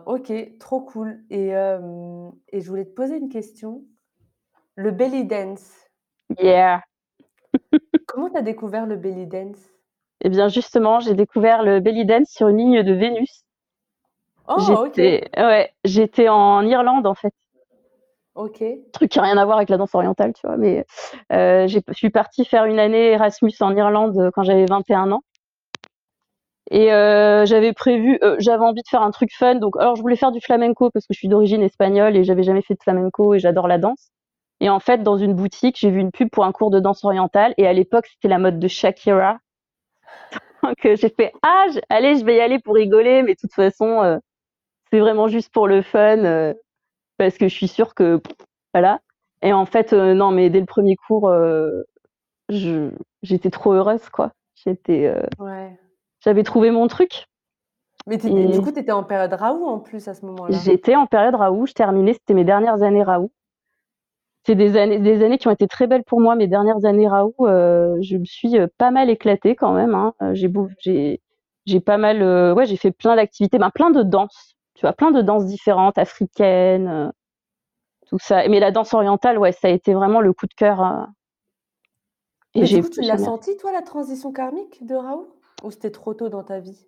OK, 0.05 0.31
trop 0.59 0.81
cool 0.81 1.23
et 1.29 1.49
je 1.51 2.67
voulais 2.69 2.85
te 2.85 2.93
poser 2.93 3.17
une 3.17 3.29
question. 3.29 3.83
Le 4.75 4.91
belly 4.91 5.25
dance, 5.25 5.73
Yeah 6.39 6.81
comment 8.05 8.29
tu 8.29 8.37
as 8.37 8.41
découvert 8.41 8.85
le 8.85 8.95
belly 8.95 9.27
dance? 9.27 9.69
et 10.21 10.29
bien 10.29 10.47
justement, 10.47 10.99
j'ai 10.99 11.13
découvert 11.15 11.63
le 11.63 11.79
belly 11.79 12.05
dance 12.05 12.29
sur 12.29 12.47
une 12.49 12.57
ligne 12.57 12.83
de 12.83 12.93
Vénus. 12.93 13.43
Oh 14.47 14.55
J'étais 14.95 15.29
ouais, 15.37 15.71
j'étais 15.83 16.29
en 16.29 16.65
Irlande, 16.65 17.05
en 17.07 17.15
fait. 17.15 17.33
OK. 18.35 18.63
Truc 18.93 19.11
qui 19.11 19.19
a 19.19 19.23
rien 19.23 19.37
à 19.37 19.45
voir 19.45 19.57
avec 19.57 19.69
la 19.69 19.77
danse 19.77 19.93
orientale, 19.93 20.33
tu 20.33 20.45
vois? 20.47 20.57
Mais, 20.57 20.85
j'ai 21.31 21.81
je 21.87 21.93
suis 21.93 22.09
partie 22.09 22.45
faire 22.45 22.65
une 22.65 22.79
année 22.79 23.11
Erasmus 23.11 23.53
en 23.61 23.75
Irlande, 23.75 24.17
heu, 24.17 24.31
quand 24.33 24.43
j'avais 24.43 24.65
21 24.65 25.11
ans 25.11 25.23
et 26.69 26.91
heu, 26.91 27.45
j'avais 27.45 27.71
prévu, 27.73 28.19
j'avais 28.39 28.63
envie 28.63 28.81
de 28.81 28.87
faire 28.89 29.01
un 29.01 29.11
truc 29.11 29.29
fun 29.33 29.55
donc 29.55 29.77
alors 29.77 29.95
je 29.95 30.01
voulais 30.01 30.17
faire 30.17 30.31
du 30.33 30.41
flamenco 30.41 30.89
parce 30.91 31.05
que 31.07 31.13
je 31.13 31.17
suis 31.19 31.29
d'origine 31.29 31.61
espagnole 31.61 32.17
et 32.17 32.23
j'avais 32.25 32.43
jamais 32.43 32.61
fait 32.61 32.73
de 32.73 32.79
flamenco 32.83 33.33
et 33.33 33.39
j'adore 33.39 33.67
la 33.67 33.77
danse 33.77 34.09
et 34.59 34.69
en 34.69 34.79
fait, 34.79 35.03
dans 35.03 35.17
une 35.17 35.35
boutique, 35.35 35.77
j'ai 35.79 35.91
vu 35.91 35.99
une 35.99 36.11
pub 36.11 36.29
pour 36.31 36.43
un 36.43 36.51
cours 36.51 36.71
de 36.71 36.79
danse 36.79 37.03
orientale 37.03 37.53
et 37.57 37.67
à 37.67 37.73
l'époque, 37.73 38.07
c'était 38.07 38.27
la 38.27 38.39
mode 38.39 38.59
de 38.59 38.67
Shakira 38.67 39.37
donc 40.63 40.75
j'ai 40.83 41.09
fait: 41.09 41.31
«Ah 41.43 41.65
allez, 41.89 42.17
je 42.17 42.25
vais 42.25 42.37
y 42.37 42.41
aller 42.41 42.59
pour 42.59 42.75
rigoler 42.75 43.23
mais 43.23 43.33
de 43.35 43.39
toute 43.39 43.53
façon, 43.53 44.19
c'est 44.91 44.99
vraiment 44.99 45.27
juste 45.27 45.51
pour 45.53 45.67
le 45.67 45.81
fun, 45.81 46.17
heu, 46.25 46.55
parce 47.17 47.37
que 47.37 47.47
je 47.47 47.53
suis 47.55 47.67
sûre 47.67 47.95
que 47.95 48.21
voilà» 48.73 49.01
et 49.43 49.53
en 49.53 49.65
fait, 49.65 49.93
heu, 49.93 50.13
non 50.13 50.31
mais 50.31 50.49
dès 50.49 50.59
le 50.59 50.65
1er 50.65 50.95
cours, 50.95 51.31
Je 52.49 52.89
j'étais 53.23 53.49
trop 53.49 53.73
heureuse 53.73 54.09
quoi. 54.09 54.31
J'étais, 54.55 55.13
Ouais. 55.39 55.77
j'avais 56.23 56.43
trouvé 56.43 56.71
mon 56.71 56.87
truc 56.87 57.27
Mais 58.07 58.17
du 58.17 58.61
coup, 58.61 58.71
tu 58.71 58.79
étais 58.79 58.91
en 58.91 59.03
période 59.03 59.33
Raoult 59.33 59.65
en 59.65 59.79
plus 59.79 60.07
à 60.07 60.13
ce 60.13 60.25
moment-là? 60.25 60.57
j'étais 60.63 60.95
en 60.95 61.05
période 61.07 61.35
Raoult, 61.35 61.65
je 61.67 61.73
terminais, 61.73 62.13
c'était 62.13 62.33
mes 62.33 62.45
dernières 62.45 62.81
années 62.83 63.03
Raoult. 63.03 63.31
C'est 64.45 64.55
des 64.55 64.77
années 64.77 64.99
des 64.99 65.23
années 65.23 65.37
qui 65.37 65.47
ont 65.49 65.51
été 65.51 65.67
très 65.67 65.87
belles 65.87 66.05
pour 66.05 66.21
moi, 66.21 66.35
mes 66.35 66.47
dernières 66.47 66.85
années 66.85 67.07
Raoult, 67.07 67.35
je 67.39 68.17
me 68.17 68.25
suis, 68.25 68.55
pas 68.77 68.91
mal 68.91 69.09
éclatée 69.09 69.55
quand 69.55 69.73
même, 69.73 69.93
hein. 69.93 70.13
J'ai 70.33 70.47
beau 70.47 70.69
j'ai 70.79 71.21
j'ai 71.65 71.81
pas 71.81 71.97
mal, 71.97 72.23
ouais, 72.53 72.65
j'ai 72.65 72.77
fait 72.77 72.91
plein 72.91 73.17
d'activités, 73.17 73.57
ben, 73.57 73.69
plein 73.71 73.89
de 73.91 74.03
danses, 74.03 74.55
tu 74.77 74.81
vois? 74.83 74.93
Plein 74.93 75.11
de 75.11 75.21
danses 75.21 75.45
différentes, 75.45 75.97
africaines, 75.97 76.87
heu, 76.89 77.11
tout 78.07 78.19
ça. 78.19 78.47
Mais 78.49 78.59
la 78.59 78.71
danse 78.71 78.93
orientale, 78.93 79.37
ouais, 79.39 79.51
ça 79.53 79.67
a 79.69 79.71
été 79.71 79.93
vraiment 79.93 80.21
le 80.21 80.33
coup 80.33 80.47
de 80.47 80.53
cœur, 80.55 80.81
heu 80.81 81.05
et 82.55 82.65
j'ai 82.65 82.81
tu 82.83 83.01
l'as 83.03 83.17
senti 83.17 83.55
toi 83.55 83.71
la 83.71 83.81
transition 83.81 84.33
karmique 84.33 84.85
de 84.85 84.95
Raoult? 84.95 85.29
Ou 85.63 85.71
c'était 85.71 85.91
trop 85.91 86.13
tôt 86.13 86.27
dans 86.27 86.43
ta 86.43 86.59
vie? 86.59 86.85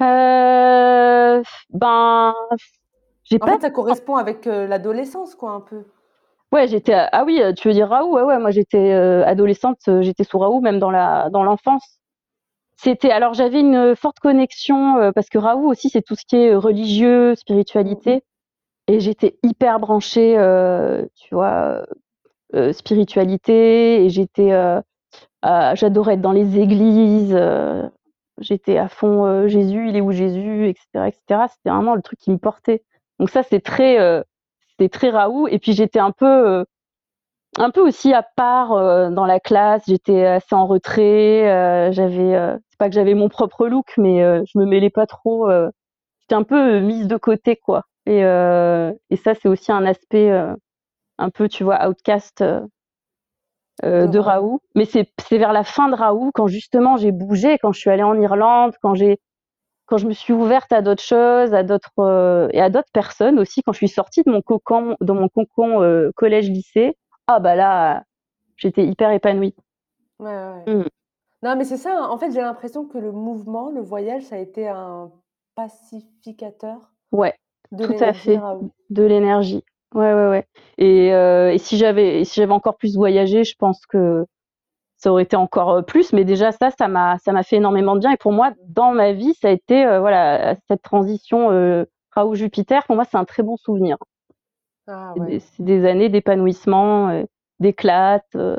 Heu, 0.00 1.42
ben, 1.70 2.34
j'ai 3.24 3.38
En 3.40 3.46
pas 3.46 3.52
fait, 3.52 3.62
ça 3.62 3.70
correspond 3.70 4.16
avec, 4.16 4.46
heu, 4.46 4.66
l'adolescence 4.66 5.34
quoi, 5.34 5.52
un 5.52 5.62
peu? 5.62 5.84
Ouais, 6.52 6.68
j'étais 6.68 6.94
ah 6.94 7.24
oui, 7.24 7.40
tu 7.56 7.68
veux 7.68 7.74
dire 7.74 7.88
Raoult? 7.88 8.12
Ouais, 8.14 8.22
ouais, 8.22 8.38
moi 8.38 8.50
j'étais, 8.50 8.92
adolescente, 8.92 9.78
j'étais 10.00 10.24
sous 10.24 10.38
Raoult 10.38 10.60
même 10.60 10.78
dans 10.78 10.90
l'enfance. 10.90 11.95
C'était 12.76 13.10
alors 13.10 13.34
j'avais 13.34 13.60
une, 13.60 13.74
heu, 13.74 13.94
forte 13.94 14.18
connexion, 14.20 14.98
heu, 15.00 15.12
parce 15.12 15.28
que 15.28 15.38
Raoult 15.38 15.68
aussi 15.70 15.88
c'est 15.88 16.02
tout 16.02 16.14
ce 16.14 16.24
qui 16.26 16.36
est, 16.36 16.50
heu, 16.52 16.58
religieux, 16.58 17.34
spiritualité 17.34 18.22
et 18.88 19.00
j'étais 19.00 19.38
hyper 19.44 19.80
branchée, 19.80 20.34
tu 21.16 21.34
vois, 21.34 21.86
spiritualité 22.72 24.04
et 24.04 24.10
j'étais, 24.10 24.50
j'adorais 25.74 26.14
être 26.14 26.20
dans 26.20 26.32
les 26.32 26.58
églises, 26.58 27.36
j'étais 28.38 28.78
à 28.78 28.88
fond, 28.88 29.48
Jésus, 29.48 29.88
il 29.90 29.96
est 29.96 30.00
où 30.00 30.12
Jésus? 30.12 30.68
et 30.68 30.74
cetera 30.74 31.08
et 31.08 31.12
cetera. 31.12 31.48
C'était 31.48 31.70
vraiment 31.70 31.94
le 31.94 32.02
truc 32.02 32.18
qui 32.18 32.30
me 32.30 32.38
portait. 32.38 32.82
Donc 33.18 33.30
ça, 33.30 33.42
c'est 33.42 33.60
très, 33.60 33.98
c'était 34.70 34.88
très 34.88 35.10
Raoult 35.10 35.48
et 35.48 35.58
puis 35.58 35.72
j'étais 35.72 36.00
un 36.00 36.12
peu, 36.12 36.64
un 37.58 37.70
peu 37.70 37.80
aussi 37.80 38.12
à 38.12 38.22
part, 38.22 38.70
dans 39.12 39.26
la 39.26 39.40
classe. 39.40 39.82
J'étais 39.86 40.24
assez 40.26 40.54
en 40.54 40.66
retrait, 40.66 41.92
j'avais, 41.92 42.32
c'est 42.70 42.78
pas 42.78 42.88
que 42.88 42.94
j'avais 42.94 43.14
mon 43.14 43.28
propre 43.28 43.66
look, 43.68 43.92
mais 43.98 44.18
je 44.46 44.58
me 44.58 44.64
mêlais 44.66 44.90
pas 44.90 45.06
trop, 45.06 45.48
j'étais 46.20 46.34
un 46.34 46.42
peu, 46.42 46.80
mise 46.80 47.08
de 47.08 47.16
côté, 47.16 47.56
quoi 47.56 47.82
et 48.06 48.20
et 48.20 49.16
ça, 49.16 49.34
c'est 49.34 49.48
aussi 49.48 49.72
un 49.72 49.84
aspect, 49.86 50.30
un 51.18 51.30
peu, 51.30 51.48
tu 51.48 51.64
vois, 51.64 51.88
outcast, 51.88 52.42
de 53.82 54.06
De 54.06 54.18
Raoult. 54.18 54.22
Raoult. 54.22 54.60
Mais 54.74 54.84
c'est 54.84 55.10
c'est 55.28 55.38
vers 55.38 55.52
la 55.52 55.64
fin 55.64 55.88
de 55.88 55.94
Raoult, 55.94 56.30
quand 56.34 56.46
justement 56.46 56.96
j'ai 56.96 57.12
bougé, 57.12 57.58
quand 57.58 57.72
je 57.72 57.80
suis 57.80 57.90
allée 57.90 58.02
en 58.02 58.20
Irlande, 58.20 58.74
quand 58.82 58.94
j'ai 58.94 59.18
quand 59.86 59.98
je 59.98 60.06
me 60.06 60.12
suis 60.12 60.32
ouverte 60.32 60.72
à 60.72 60.82
d'autres 60.82 61.02
choses, 61.02 61.54
à 61.54 61.62
d'autres, 61.62 62.48
et 62.52 62.60
à 62.60 62.70
d'autres 62.70 62.90
personnes 62.92 63.38
aussi, 63.38 63.62
quand 63.62 63.72
je 63.72 63.78
suis 63.78 63.88
sortie 63.88 64.22
de 64.24 64.30
mon 64.30 64.42
cocon 64.42 64.96
de 65.00 65.12
mon 65.12 65.28
cocon, 65.28 66.10
collège-lycée, 66.16 66.96
ah 67.28 67.40
bah 67.40 67.54
là, 67.56 68.04
j'étais 68.56 68.86
hyper 68.86 69.10
épanouie. 69.12 69.54
Ouais, 70.18 70.26
ouais, 70.30 70.52
ouais. 70.52 70.66
Mmh. 70.66 70.84
Non, 71.42 71.56
mais 71.56 71.64
c'est 71.64 71.76
ça, 71.78 71.98
hein, 71.98 72.08
en 72.10 72.18
fait, 72.18 72.30
j'ai 72.32 72.40
l'impression 72.42 72.86
que 72.88 72.98
le 72.98 73.12
mouvement, 73.12 73.70
le 73.70 73.80
voyage, 73.82 74.24
ça 74.24 74.36
a 74.36 74.40
été 74.40 74.68
un 74.68 75.12
pacificateur 75.56 76.92
Ouais, 77.12 77.34
de 77.72 77.84
tout 77.84 77.96
à 78.00 78.12
l'énergie 78.12 78.12
fait, 78.12 78.38
Raoult. 78.38 78.70
de 78.90 79.02
l'énergie. 79.04 79.64
Ouais, 79.94 80.12
ouais, 80.12 80.28
ouais 80.28 80.46
et 80.78 81.12
heu 81.12 81.50
et 81.52 81.58
si 81.58 81.78
j'avais 81.78 82.20
et 82.20 82.24
si 82.24 82.34
j'avais 82.40 82.52
encore 82.52 82.76
plus 82.76 82.96
voyagé, 82.96 83.44
je 83.44 83.54
pense 83.58 83.86
que 83.86 84.26
ça 84.98 85.12
aurait 85.12 85.24
été 85.24 85.36
encore, 85.36 85.84
plus, 85.86 86.12
mais 86.14 86.24
déjà 86.24 86.52
ça, 86.52 86.70
ça 86.78 86.88
m'a 86.88 87.18
ça 87.18 87.32
m'a 87.32 87.42
fait 87.44 87.56
énormément 87.56 87.94
de 87.96 88.00
bien 88.00 88.12
et 88.12 88.16
pour 88.18 88.32
moi, 88.32 88.52
dans 88.68 88.92
ma 88.94 89.12
vie, 89.12 89.34
ça 89.34 89.48
a 89.48 89.52
été, 89.52 89.84
heu, 89.86 89.98
voilà, 90.00 90.56
cette 90.68 90.82
transition, 90.82 91.50
heu, 91.52 91.86
Raoult-Jupiter, 92.12 92.84
pour 92.86 92.96
moi, 92.96 93.04
c'est 93.10 93.18
un 93.18 93.24
très 93.26 93.42
bon 93.44 93.56
souvenir. 93.58 93.98
Ah 94.88 95.14
C'est 95.14 95.24
des 95.24 95.40
ouais. 95.40 95.40
c'est 95.40 95.64
des 95.64 95.84
années 95.84 96.08
d'épanouissement, 96.08 97.10
heu, 97.10 97.26
d'éclate, 97.58 98.24
heu, 98.36 98.58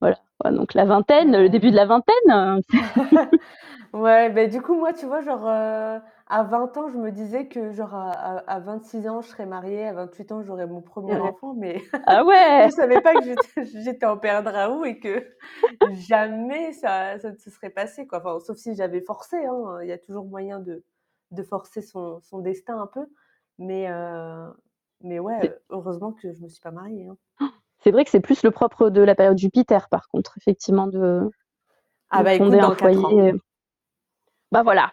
voilà, 0.00 0.18
donc 0.56 0.74
la 0.74 0.84
vingtaine, 0.84 1.32
le 1.40 1.48
début 1.48 1.70
de 1.70 1.76
la 1.76 1.86
vingtaine, 1.86 2.60
c'est 2.70 2.82
Ouais, 3.92 4.30
beh, 4.30 4.48
du 4.48 4.62
coup, 4.62 4.74
moi, 4.74 4.92
tu 4.92 5.06
vois, 5.06 5.20
genre, 5.22 5.46
heu, 5.48 6.00
à 6.28 6.42
20 6.44 6.76
ans, 6.78 6.88
je 6.88 6.96
me 6.98 7.10
disais 7.12 7.48
que, 7.48 7.72
genre, 7.72 7.94
à 7.94 8.10
à 8.12 8.36
à 8.56 8.60
26 8.60 9.06
ans, 9.08 9.20
je 9.22 9.28
serais 9.28 9.46
mariée, 9.46 9.86
à 9.86 9.92
28 9.92 10.32
ans, 10.32 10.42
j'aurais 10.42 10.66
mon 10.66 10.80
premier 10.82 11.18
enfant, 11.18 11.54
mais 11.54 11.82
Ah 12.06 12.22
je 12.58 12.68
ouais! 12.68 12.70
savais 12.70 13.00
pas 13.00 13.16
que 13.16 13.22
j'étais 13.64 14.06
en 14.06 14.18
période 14.18 14.46
Raoult 14.48 14.84
et 14.84 15.00
que 15.00 15.26
jamais 15.84 16.72
ça 16.72 17.18
ça 17.20 17.32
ne 17.32 17.36
se 17.38 17.50
serait 17.50 17.70
passé, 17.70 18.06
quoi. 18.06 18.20
Enfin, 18.20 18.40
sauf 18.40 18.56
si 18.58 18.74
j'avais 18.76 19.02
forcé, 19.02 19.36
hein, 19.46 19.80
il 19.82 19.88
y 19.88 19.92
a 19.92 19.98
toujours 19.98 20.26
moyen 20.26 20.60
de 20.60 20.84
de 21.32 21.42
forcer 21.44 21.82
son 21.82 22.20
son 22.22 22.40
destin 22.40 22.80
un 22.80 22.86
peu, 22.88 23.06
mais 23.58 23.88
mais 25.02 25.18
ouais, 25.20 25.58
heureusement 25.70 26.12
que 26.12 26.32
je 26.32 26.40
me 26.42 26.48
suis 26.48 26.60
pas 26.60 26.70
mariée, 26.70 27.06
hein. 27.06 27.16
c'est 27.80 27.90
vrai 27.90 28.04
que 28.04 28.10
c'est 28.10 28.20
plus 28.20 28.42
le 28.44 28.50
propre 28.50 28.88
de 28.88 29.02
la 29.02 29.14
période 29.14 29.36
Jupiter, 29.38 29.88
par 29.90 30.08
contre, 30.08 30.38
effectivement, 30.38 30.86
de 30.86 31.30
Ah 32.10 32.22
de 32.22 32.24
bah, 32.24 32.34
fonder 32.36 32.58
écoute, 32.58 32.60
un 32.60 32.70
dans 32.70 32.76
4 32.76 33.04
ans. 33.04 33.18
foyer, 33.18 33.34
bah, 34.50 34.62
voilà, 34.62 34.92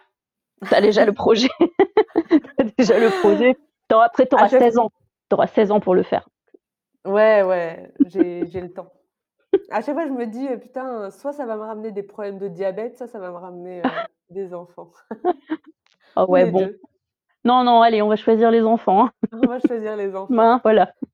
tu 0.68 0.74
as 0.76 0.80
déjà 0.82 1.04
le 1.06 1.12
projet. 1.14 1.48
Tu 2.58 2.62
as 2.62 2.64
déjà 2.78 2.98
le 2.98 3.10
projet. 3.10 3.56
Après 3.90 4.26
tu 4.26 4.34
À 4.34 4.44
auras 4.44 4.48
chaque 4.48 4.64
16 4.64 4.78
ans. 4.78 4.90
Tu 5.28 5.34
auras 5.34 5.46
16 5.48 5.70
ans 5.72 5.80
pour 5.80 5.94
le 5.94 6.02
faire. 6.02 6.28
ouais, 7.04 7.42
ouais, 7.42 7.92
j'ai 8.04 8.46
j'ai 8.46 8.60
le 8.60 8.72
temps. 8.72 8.92
À 9.70 9.82
chaque 9.82 9.94
fois, 9.94 10.06
je 10.06 10.12
me 10.12 10.26
dis: 10.26 10.46
«Heu, 10.48 10.58
putain, 10.60 11.10
soit 11.10 11.32
ça 11.32 11.46
va 11.46 11.56
me 11.56 11.62
ramener 11.62 11.92
des 11.92 12.02
problèmes 12.04 12.38
de 12.38 12.48
diabète, 12.48 12.98
soit 12.98 13.08
ça 13.08 13.18
va 13.20 13.30
me 13.32 13.36
ramener, 13.38 13.82
heu, 13.84 14.02
des 14.30 14.54
enfants 14.54 14.92
Ah 16.14 16.26
ou 16.28 16.30
ouais, 16.30 16.46
bon. 16.46 16.70
2. 16.70 16.80
Non, 17.44 17.64
non, 17.64 17.80
allez, 17.82 18.02
on 18.02 18.08
va 18.08 18.16
choisir 18.16 18.50
les 18.50 18.62
enfants, 18.62 19.04
hein. 19.06 19.10
On 19.32 19.46
va 19.46 19.58
choisir 19.60 19.96
les 19.96 20.14
enfants. 20.14 20.34
Ben, 20.34 20.60
voilà. 20.62 20.92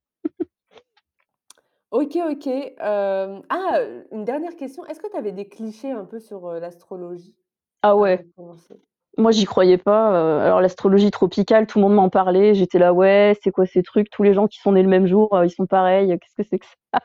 OK, 1.92 2.16
OK, 2.30 2.46
hem, 2.46 3.42
ah, 3.48 3.78
une 4.12 4.24
dernière 4.24 4.56
question, 4.56 4.84
est-ce 4.86 5.00
que 5.00 5.08
tu 5.10 5.16
avais 5.16 5.32
des 5.32 5.48
clichés 5.48 5.92
un 5.92 6.04
peu 6.04 6.18
sur, 6.18 6.48
heu, 6.48 6.58
l'astrologie? 6.58 7.34
Ah 7.82 7.90
avant 7.90 8.00
ouais, 8.00 8.18
de 8.18 8.32
commencer? 8.36 8.74
moi, 9.18 9.30
j'y 9.32 9.44
croyais 9.46 9.78
pas, 9.78 10.10
heu, 10.12 10.40
alors 10.40 10.60
l'astrologie 10.60 11.10
tropicale, 11.10 11.66
tout 11.66 11.78
le 11.78 11.84
monde 11.84 11.94
m'en 11.94 12.10
parlait, 12.10 12.54
j'étais 12.54 12.78
là: 12.78 12.92
«Ouais, 12.92 13.36
c'est 13.42 13.50
quoi 13.52 13.66
ces 13.66 13.82
trucs? 13.82 14.10
Tous 14.10 14.22
les 14.22 14.34
gens 14.34 14.46
qui 14.48 14.58
sont 14.60 14.72
nés 14.72 14.82
le 14.82 14.88
même 14.88 15.06
jour, 15.06 15.30
ils 15.44 15.50
sont 15.50 15.66
pareils, 15.66 16.08
qu'est-ce 16.18 16.34
que 16.36 16.48
c'est 16.48 16.58
que 16.58 16.66
ça?» 16.66 17.00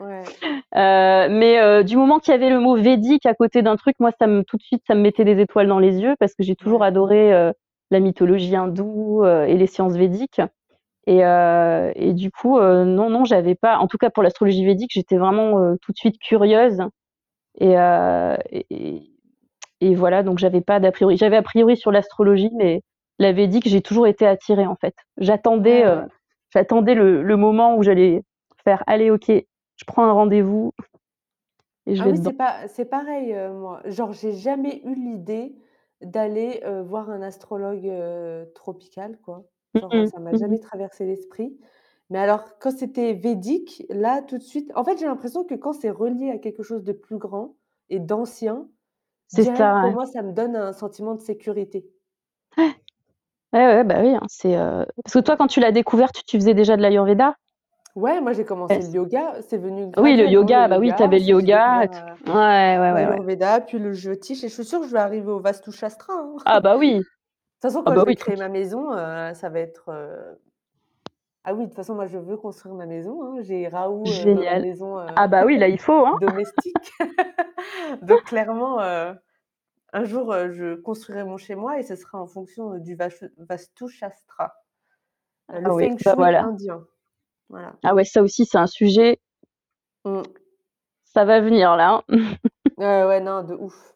Ouais. 0.00 0.22
Mais 1.30 1.84
du 1.84 1.96
moment 1.96 2.18
qu'il 2.18 2.32
y 2.32 2.34
avait 2.34 2.50
le 2.50 2.60
mot 2.60 2.76
védique 2.76 3.26
à 3.26 3.34
côté 3.34 3.62
d'un 3.62 3.76
truc, 3.76 3.96
moi, 4.00 4.10
ça 4.18 4.26
me 4.26 4.42
tout 4.44 4.56
de 4.56 4.62
suite, 4.62 4.82
ça 4.86 4.94
me 4.94 5.00
mettait 5.02 5.24
des 5.24 5.40
étoiles 5.40 5.68
dans 5.68 5.78
les 5.78 5.98
yeux 6.00 6.14
parce 6.20 6.34
que 6.34 6.42
j'ai 6.42 6.56
toujours 6.56 6.80
Ouais. 6.80 6.86
adoré, 6.88 7.52
la 7.90 8.00
mythologie 8.00 8.56
hindoue, 8.56 9.24
heu 9.24 9.44
et 9.48 9.56
les 9.56 9.66
sciences 9.66 9.94
védiques 9.94 10.40
et 11.06 11.24
heu 11.24 11.92
et 11.96 12.14
du 12.14 12.30
coup, 12.32 12.58
heu, 12.58 12.84
non, 12.84 13.10
non, 13.10 13.24
j'avais 13.26 13.54
pas 13.56 13.78
en 13.78 13.88
tout 13.88 13.98
cas 13.98 14.10
pour 14.10 14.22
l'astrologie 14.24 14.64
védique, 14.66 14.92
j'étais 14.94 15.18
vraiment, 15.18 15.76
tout 15.82 15.92
de 15.92 15.98
suite 15.98 16.18
curieuse 16.20 16.82
et 17.60 17.76
et 19.80 19.94
voilà, 19.94 20.22
donc 20.22 20.38
j'avais 20.38 20.60
pas 20.60 20.80
d'a 20.80 20.92
priori. 20.92 21.16
J'avais 21.16 21.36
a 21.36 21.42
priori 21.42 21.76
sur 21.76 21.90
l'astrologie, 21.90 22.50
mais 22.56 22.82
la 23.18 23.32
védique, 23.32 23.68
j'ai 23.68 23.80
toujours 23.82 24.06
été 24.06 24.26
attirée, 24.26 24.66
en 24.66 24.76
fait. 24.76 24.94
J'attendais, 25.18 25.84
j'attendais 26.52 26.94
le 26.94 27.22
le 27.22 27.36
moment 27.36 27.76
où 27.76 27.82
j'allais 27.82 28.22
faire: 28.64 28.82
«Allez, 28.86 29.10
OK, 29.10 29.28
je 29.30 29.84
prends 29.86 30.04
un 30.04 30.12
rendez-vous 30.12 30.72
et 31.86 31.94
je 31.96 32.02
Ah 32.02 32.04
vais 32.04 32.12
oui, 32.12 32.16
dedans». 32.18 32.32
c'est 32.32 32.32
pas 32.36 32.66
c'est 32.68 32.84
pareil, 32.86 33.34
moi. 33.52 33.80
Genre, 33.84 34.12
j'ai 34.12 34.32
jamais 34.32 34.80
eu 34.84 34.94
l'idée 34.94 35.54
d'aller, 36.02 36.62
heu, 36.64 36.82
voir 36.82 37.10
un 37.10 37.22
astrologue, 37.22 37.86
heu, 37.86 38.50
tropical, 38.54 39.18
quoi. 39.22 39.44
Mmh 39.74 39.82
Genre, 39.82 40.04
mh. 40.04 40.10
ça 40.10 40.18
m'a 40.20 40.32
Mmh 40.32 40.38
jamais 40.38 40.58
mh. 40.58 40.60
traversé 40.60 41.06
l'esprit. 41.06 41.58
Mais 42.10 42.18
alors, 42.18 42.58
quand 42.58 42.76
c'était 42.76 43.14
védique, 43.14 43.84
là, 43.90 44.22
tout 44.22 44.38
de 44.38 44.42
suite 44.42 44.70
en 44.76 44.84
fait, 44.84 44.98
j'ai 44.98 45.06
l'impression 45.06 45.44
que 45.44 45.54
quand 45.54 45.72
c'est 45.72 45.90
relié 45.90 46.30
à 46.30 46.38
quelque 46.38 46.62
chose 46.62 46.84
de 46.84 46.92
plus 46.92 47.18
grand 47.18 47.56
et 47.88 48.00
d'ancien, 48.00 48.68
C'est 49.28 49.44
direct, 49.44 49.56
ça, 49.56 49.74
pour 49.80 49.92
ouais. 49.92 49.94
moi, 49.94 50.06
ça 50.06 50.22
me 50.22 50.32
donne 50.32 50.56
un 50.56 50.72
sentiment 50.74 51.14
de 51.16 51.20
sécurité. 51.22 51.90
Ouais. 52.56 52.74
Ouais, 53.54 53.66
ouais, 53.66 53.84
bah, 53.84 54.00
oui, 54.02 54.14
hein, 54.16 54.22
c'est, 54.28 54.56
heu 54.56 54.86
parce 55.04 55.14
que 55.14 55.20
toi, 55.20 55.36
quand 55.36 55.46
tu 55.48 55.60
l'as 55.60 55.72
découvert, 55.72 56.12
tu 56.12 56.22
tu 56.24 56.38
faisais 56.38 56.54
déjà 56.54 56.76
de 56.76 56.82
l'ayurveda? 56.82 57.36
Ouais, 58.00 58.20
moi, 58.22 58.32
j'ai 58.32 58.44
commencé 58.46 58.82
le 58.82 58.88
yoga, 58.88 59.42
c'est 59.42 59.58
venu 59.58 59.92
Oui, 59.98 60.16
le 60.16 60.26
yoga, 60.26 60.68
bah, 60.68 60.78
oui, 60.78 60.94
tu 60.94 61.02
yoga. 61.02 61.04
avais 61.04 61.18
le 61.18 61.24
yoga 61.26 61.84
heu, 61.84 62.16
Ouais, 62.26 62.32
ouais, 62.78 62.92
ouais, 62.92 63.06
ouais. 63.06 63.18
l'ayurveda, 63.18 63.60
puis 63.60 63.78
le 63.78 63.92
jyotish 63.92 64.44
et 64.44 64.48
je 64.48 64.54
suis 64.54 64.64
sûre 64.64 64.80
que 64.80 64.86
je 64.86 64.92
vais 64.92 64.98
arriver 65.00 65.30
au 65.30 65.40
vastu 65.40 65.72
shastra, 65.72 66.14
hein. 66.14 66.36
Ah 66.44 66.60
bah, 66.60 66.76
oui. 66.76 67.00
De 67.62 67.68
toute 67.68 67.72
façon, 67.72 67.84
Ah 67.84 67.90
quand 67.90 67.96
bah, 67.96 68.02
je 68.02 68.06
vais 68.06 68.14
oui, 68.14 68.16
créer 68.16 68.36
ma 68.36 68.48
maison, 68.48 68.92
heu, 68.94 69.34
ça 69.34 69.50
va 69.50 69.60
être, 69.60 69.90
heu 69.90 70.38
ah 71.44 71.54
oui, 71.54 71.62
de 71.64 71.66
toute 71.68 71.76
façon, 71.76 71.94
moi, 71.94 72.06
je 72.06 72.18
veux 72.18 72.36
construire 72.36 72.74
ma 72.74 72.86
maison, 72.86 73.22
hein. 73.24 73.36
J'ai 73.42 73.68
Raoult, 73.68 74.12
dans 74.34 74.44
ma 74.44 74.56
maison, 74.56 74.98
Ah 75.16 75.28
bah, 75.28 75.44
oui, 75.46 75.58
là, 75.58 75.68
il 75.68 75.78
faut, 75.80 76.06
hein. 76.06 76.18
domestique. 76.18 76.92
Donc 78.02 78.24
clairement, 78.24 78.80
un 78.80 80.04
jour, 80.04 80.32
je 80.50 80.74
construirai 80.76 81.24
mon 81.24 81.36
chez 81.38 81.54
moi 81.56 81.78
et 81.78 81.82
ce 81.84 81.96
sera 81.96 82.20
en 82.20 82.26
fonction, 82.26 82.78
du 82.78 82.96
vastu 83.38 83.88
shastra, 83.88 84.54
heu, 85.52 85.60
le 85.60 85.70
Ah 85.70 85.74
oui, 85.74 85.88
feng 85.88 85.96
bah, 86.04 86.14
voilà. 86.16 86.46
indien. 86.48 86.86
Voilà. 87.50 87.74
Ah 87.82 87.94
ouais, 87.94 88.04
ça 88.04 88.22
aussi, 88.22 88.46
c'est 88.46 88.58
un 88.58 88.66
sujet, 88.66 89.20
Mmh. 90.04 90.24
ça 91.04 91.24
va 91.24 91.40
venir 91.40 91.76
là, 91.76 92.02
hein. 92.08 92.18
Ouais, 92.78 93.04
ouais, 93.04 93.20
non, 93.20 93.44
de 93.44 93.54
ouf. 93.54 93.94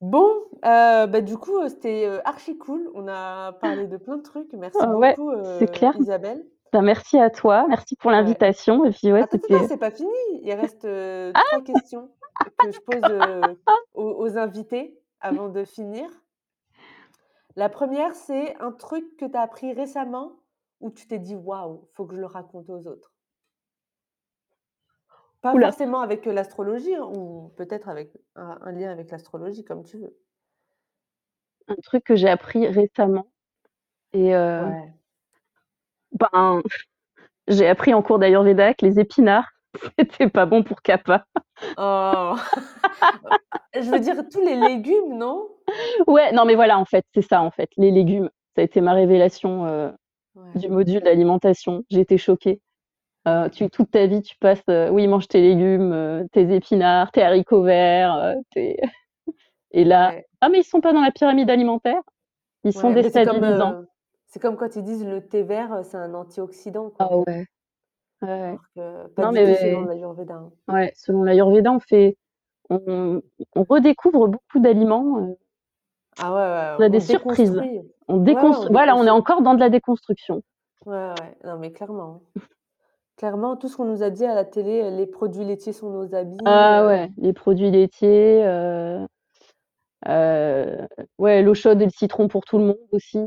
Bon, 0.00 0.28
heu, 0.64 1.06
bah, 1.06 1.20
du 1.20 1.36
coup, 1.38 1.58
heu, 1.60 1.68
c'était, 1.68 2.06
heu, 2.06 2.20
archi 2.28 2.58
cool. 2.58 2.90
On 2.94 3.08
a 3.08 3.52
parlé 3.54 3.86
de 3.86 3.96
plein 3.96 4.16
de 4.16 4.22
trucs. 4.22 4.52
Merci 4.52 4.78
Ah 4.80 4.86
beaucoup, 4.86 5.32
clair. 5.72 5.94
Isabelle. 5.94 6.44
Bah, 6.72 6.82
merci 6.82 7.18
à 7.18 7.30
toi, 7.30 7.66
merci 7.68 7.96
pour 7.96 8.10
Ouais. 8.10 8.12
l'invitation 8.12 8.84
et 8.84 8.90
puis, 8.90 9.12
ouais, 9.12 9.22
Attends, 9.22 9.38
c'était 9.40 9.68
c'est 9.68 9.76
pas 9.78 9.90
fini. 9.90 10.10
Il 10.42 10.52
reste, 10.54 10.86
ah! 11.34 11.40
3 11.40 11.62
questions 11.62 12.10
que 12.58 12.70
je 12.72 12.80
pose, 12.80 13.10
aux 13.94 14.10
aux 14.24 14.38
invités 14.38 14.98
avant 15.20 15.48
de 15.48 15.64
finir. 15.64 16.08
La 17.56 17.68
première, 17.68 18.14
c'est 18.14 18.56
un 18.60 18.72
truc 18.72 19.16
que 19.16 19.24
tu 19.26 19.36
as 19.36 19.42
appris 19.42 19.72
récemment 19.72 20.32
où 20.80 20.90
tu 20.90 21.06
t'es 21.06 21.18
dit: 21.18 21.34
«Waouh, 21.34 21.88
faut 21.94 22.06
que 22.06 22.14
je 22.14 22.20
le 22.20 22.26
raconte 22.26 22.68
aux 22.70 22.86
autres». 22.86 23.12
Pas 25.40 25.52
forcément 25.52 26.00
avec, 26.00 26.24
l'astrologie, 26.24 26.94
hein, 26.94 27.04
ou 27.14 27.52
peut-être 27.56 27.88
avec 27.88 28.10
un 28.34 28.58
un 28.62 28.72
lien 28.72 28.90
avec 28.90 29.10
l'astrologie, 29.10 29.62
comme 29.62 29.84
tu 29.84 29.98
veux. 29.98 30.16
un 31.68 31.74
truc 31.82 32.04
que 32.04 32.16
j'ai 32.16 32.28
appris 32.28 32.66
récemment 32.66 33.26
et 34.12 34.34
Ouais. 34.34 34.94
ben, 36.12 36.62
j'ai 37.48 37.66
appris 37.66 37.94
en 37.94 38.02
cours 38.02 38.18
d'ayurveda 38.18 38.74
que 38.74 38.86
les 38.86 38.98
épinards, 39.00 39.50
c'était 39.98 40.28
pas 40.28 40.46
bon 40.46 40.62
pour 40.62 40.82
Kappa. 40.82 41.24
Oh! 41.76 42.36
Je 43.74 43.90
veux 43.90 43.98
dire 43.98 44.22
tous 44.30 44.40
les 44.40 44.54
légumes, 44.54 45.18
non? 45.18 45.48
Ouais, 46.06 46.30
non, 46.32 46.44
mais 46.44 46.54
voilà, 46.54 46.78
en 46.78 46.84
fait, 46.84 47.04
c'est 47.12 47.22
ça, 47.22 47.42
en 47.42 47.50
fait, 47.50 47.68
les 47.76 47.90
légumes. 47.90 48.30
Ça 48.54 48.60
a 48.60 48.64
été 48.64 48.80
ma 48.80 48.92
révélation, 48.92 49.66
Ouais. 50.34 50.60
du 50.60 50.68
module 50.68 51.02
d'alimentation. 51.02 51.84
Été 51.90 52.18
choquée. 52.18 52.60
Heu, 53.28 53.50
tu 53.52 53.70
toute 53.70 53.90
ta 53.92 54.06
vie, 54.06 54.22
tu 54.22 54.36
passes, 54.38 54.62
heu, 54.70 54.90
oui, 54.90 55.06
mange 55.08 55.28
tes 55.28 55.40
légumes, 55.42 55.92
heu, 55.94 56.26
tes 56.32 56.54
épinards, 56.54 57.12
tes 57.12 57.22
haricots 57.22 57.62
verts, 57.64 58.36
tes 58.52 58.78
et 59.72 59.84
là: 59.84 60.14
Ouais. 60.14 60.26
«Ah 60.42 60.48
mais 60.50 60.60
ils 60.60 60.64
sont 60.64 60.80
pas 60.82 60.92
dans 60.94 61.02
la 61.02 61.12
pyramide 61.12 61.50
alimentaire». 61.50 62.02
Ils 62.64 62.72
sont 62.74 62.90
Ouais, 62.90 62.96
mais 62.98 63.08
c'est 63.08 63.22
comme, 63.22 63.42
déstabilisants. 63.42 63.78
c'est 64.26 64.38
comme 64.38 64.56
quand 64.58 64.76
ils 64.76 64.82
disent 64.84 65.04
le 65.06 65.26
thé 65.26 65.42
vert, 65.42 65.82
c'est 65.82 65.96
un 65.96 66.12
antioxydant, 66.12 66.90
Ah 66.98 67.06
quoi. 67.06 67.16
ouais, 67.16 67.46
ouais, 68.22 68.60
que 68.76 69.08
Non 69.18 69.32
tout 69.32 69.52
selon 69.54 69.80
mais 69.80 69.84
l'Ayurveda, 69.84 70.34
hein. 70.34 70.52
ouais, 70.68 70.92
selon 70.96 71.24
l'Ayurveda, 71.24 71.72
on 71.72 71.80
fait 71.80 72.16
on 72.70 73.22
on 73.56 73.64
redécouvre 73.64 74.28
beaucoup 74.28 74.60
d'aliments, 74.60 75.36
Ah 76.18 76.32
ouais, 76.34 76.40
ouais, 76.40 76.76
on 76.80 76.84
a 76.84 76.88
on 76.92 76.98
des 76.98 77.00
surprises. 77.00 77.62
déconstruit. 77.62 77.80
On 78.08 78.18
Ouais, 78.28 78.42
ouais, 78.44 78.54
on 78.56 78.66
déconstru 78.66 78.70
voilà, 78.70 78.96
on 78.96 79.06
est 79.06 79.10
déconstruit. 79.10 79.10
encore 79.10 79.42
dans 79.42 79.54
de 79.54 79.60
la 79.60 79.70
déconstruction. 79.70 80.42
Ouais, 80.86 80.94
ouais, 81.20 81.36
non 81.44 81.58
mais 81.58 81.72
clairement. 81.72 82.22
Clairement, 83.16 83.56
tout 83.56 83.68
ce 83.68 83.76
qu'on 83.76 83.84
nous 83.86 84.02
a 84.02 84.10
dit 84.10 84.24
à 84.26 84.34
la 84.34 84.44
télé, 84.44 84.82
heu, 84.82 84.96
les 84.96 85.06
produits 85.06 85.44
laitiers 85.44 85.72
sont 85.74 85.90
nos 85.90 86.14
habits, 86.14 86.46
Ah 86.46 86.84
heu 86.84 86.86
ouais, 86.86 87.10
les 87.16 87.32
produits 87.32 87.70
laitiers, 87.70 88.44
heu, 88.44 89.06
ouais, 91.18 91.42
l'eau 91.42 91.54
chaude 91.54 91.80
et 91.82 91.86
le 91.86 91.90
citron 91.90 92.28
pour 92.28 92.44
tout 92.44 92.58
le 92.58 92.64
monde 92.66 92.78
aussi, 92.92 93.18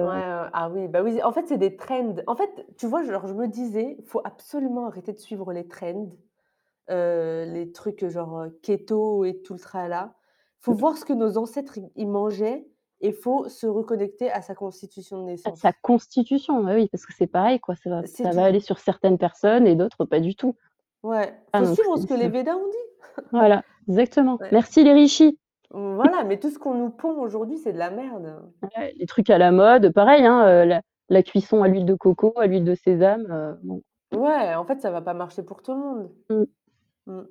Ouais, 0.00 0.10
ah 0.52 0.68
oui, 0.70 0.88
bah 0.88 1.02
oui, 1.02 1.22
en 1.22 1.32
fait, 1.32 1.46
c'est 1.46 1.56
des 1.58 1.76
trends. 1.76 2.16
En 2.26 2.36
fait, 2.36 2.50
tu 2.76 2.86
vois, 2.86 3.02
genre, 3.04 3.26
je 3.26 3.32
me 3.34 3.46
disais: 3.48 3.96
«Faut 4.06 4.20
absolument 4.24 4.86
arrêter 4.86 5.12
de 5.12 5.18
suivre 5.18 5.52
les 5.52 5.66
trends», 5.68 6.10
les 6.90 7.70
trucs, 7.74 8.06
genre, 8.08 8.46
keto 8.62 9.24
et 9.24 9.42
tout 9.42 9.54
le 9.54 9.60
tralala. 9.60 10.14
Faut 10.64 10.72
voir 10.72 10.96
ce 10.96 11.04
que 11.04 11.12
nos 11.12 11.36
ancêtres, 11.36 11.78
ils 11.94 12.08
mangeaient 12.08 12.66
et 13.00 13.12
faut 13.12 13.48
se 13.48 13.66
reconnecter 13.66 14.30
à 14.30 14.40
sa 14.40 14.54
constitution 14.54 15.18
de 15.18 15.32
à 15.32 15.36
sa 15.36 15.50
naissance. 15.50 15.72
constitution, 15.82 16.64
bah 16.64 16.72
oui, 16.74 16.88
parce 16.88 17.04
que 17.04 17.12
c'est 17.12 17.26
pareil 17.26 17.60
quoi, 17.60 17.74
ça 17.74 17.90
va 17.90 18.06
ça 18.06 18.44
aller 18.44 18.60
sur 18.60 18.78
certaines 18.78 19.18
personnes 19.18 19.66
et 19.66 19.74
d'autres 19.74 20.06
pas 20.06 20.20
du 20.20 20.34
tout. 20.34 20.56
Ouais, 21.02 21.34
Ah 21.52 21.64
faut 21.64 21.74
suivre 21.74 21.96
c'est 21.96 22.02
ce 22.02 22.06
que 22.06 22.14
les 22.14 22.28
Védas 22.28 22.56
ont 22.56 22.70
dit. 22.70 23.22
voilà, 23.32 23.62
exactement. 23.88 24.38
Ouais. 24.40 24.48
Merci 24.52 24.84
les 24.84 24.94
rishis. 24.94 25.38
Voilà, 25.70 26.24
mais 26.24 26.38
tout 26.38 26.50
ce 26.50 26.58
qu'on 26.58 26.74
nous 26.74 26.90
pond 26.90 27.20
aujourd'hui, 27.20 27.58
c'est 27.58 27.72
de 27.72 27.78
la 27.78 27.90
merde. 27.90 28.40
Ouais, 28.62 28.94
les 28.96 29.06
trucs 29.06 29.28
à 29.28 29.38
la 29.38 29.50
mode, 29.50 29.92
pareil, 29.92 30.24
hein, 30.24 30.46
heu, 30.46 30.64
la 30.64 30.80
la 31.10 31.22
cuisson 31.22 31.62
à 31.62 31.68
l'huile 31.68 31.84
de 31.84 31.94
coco, 31.94 32.32
à 32.38 32.46
l'huile 32.46 32.64
de 32.64 32.74
sésame, 32.74 33.58
bon. 33.62 33.82
Ouais, 34.14 34.54
en 34.54 34.64
fait, 34.64 34.80
ça 34.80 34.90
va 34.90 35.02
pas 35.02 35.14
marcher 35.14 35.42
pour 35.42 35.62
tout 35.62 35.72
le 35.72 35.78
monde. 35.78 36.10
Mmh. 36.30 36.44
Mmh. 37.06 37.22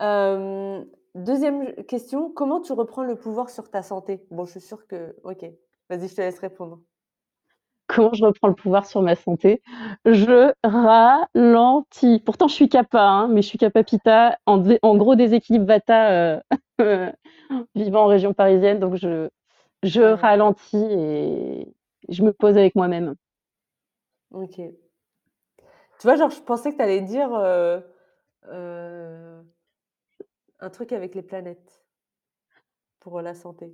Hem, 0.00 0.86
2 1.14 1.84
question, 1.88 2.30
comment 2.30 2.60
tu 2.60 2.72
reprends 2.72 3.02
le 3.04 3.16
pouvoir 3.16 3.48
sur 3.50 3.70
ta 3.70 3.82
santé? 3.82 4.26
Bon, 4.30 4.44
je 4.44 4.52
suis 4.52 4.60
sûre 4.60 4.86
que 4.86 5.16
OK, 5.24 5.44
vas-y, 5.88 6.08
je 6.08 6.14
te 6.14 6.20
laisse 6.20 6.38
répondre. 6.38 6.80
Comment 7.88 8.12
je 8.14 8.24
reprends 8.24 8.48
le 8.48 8.54
pouvoir 8.54 8.86
sur 8.86 9.02
ma 9.02 9.14
santé? 9.16 9.62
Je 10.06 10.52
ralentis. 10.64 12.20
Pourtant 12.24 12.48
je 12.48 12.54
suis 12.54 12.68
Kapha, 12.68 13.02
hein, 13.06 13.28
mais 13.28 13.42
je 13.42 13.48
suis 13.48 13.58
Kapha 13.58 13.82
Pitta 13.84 14.38
en 14.46 14.58
dé 14.58 14.78
en 14.82 14.96
gros 14.96 15.14
déséquilibre 15.14 15.66
Vata, 15.66 16.36
heu, 16.36 16.40
vivant 17.74 18.04
en 18.04 18.06
région 18.06 18.32
parisienne, 18.34 18.78
donc 18.80 18.96
je 18.96 19.28
je 19.82 20.02
ralentis 20.02 20.76
et 20.78 21.68
je 22.08 22.22
me 22.22 22.32
pose 22.32 22.56
avec 22.58 22.74
moi-même. 22.76 23.14
OK. 24.30 24.58
Tu 25.98 26.06
vois, 26.06 26.16
genre, 26.16 26.30
je 26.30 26.40
pensais 26.40 26.72
que 26.72 26.76
tu 26.76 26.82
allais 26.82 27.00
dire, 27.00 27.32
heu 27.34 27.82
heu, 28.52 29.44
un 30.62 30.70
truc 30.70 30.92
avec 30.92 31.14
les 31.14 31.20
planètes 31.22 31.84
pour 33.00 33.20
la 33.20 33.34
santé, 33.34 33.70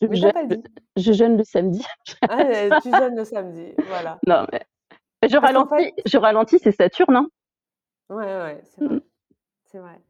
Je 0.00 0.06
mais 0.06 0.16
jeûne 0.16 0.26
as 0.26 0.32
pas 0.32 0.46
dit. 0.46 0.64
je 0.96 1.12
jeûne 1.12 1.36
le 1.36 1.44
samedi. 1.44 1.84
Ah, 2.28 2.42
heu, 2.68 2.76
tu 2.82 2.92
jeûnes 2.92 3.16
le 3.16 3.24
samedi, 3.24 3.74
voilà. 3.82 4.22
Non, 4.26 4.46
mais 4.52 4.66
je 5.28 5.36
Parce 5.40 5.52
qu'en 5.52 5.66
fait 5.66 5.86
ralentis 5.86 5.92
je 6.06 6.18
ralentis, 6.18 6.58
c'est 6.60 6.72
Saturne, 6.72 7.16
hein. 7.16 7.28
ouais, 8.10 8.16
ouais, 8.24 8.60
c'est 8.64 8.80
Mmh 8.80 8.98
vrai, 8.98 9.02
c'est 9.64 9.78
vrai. 9.80 10.00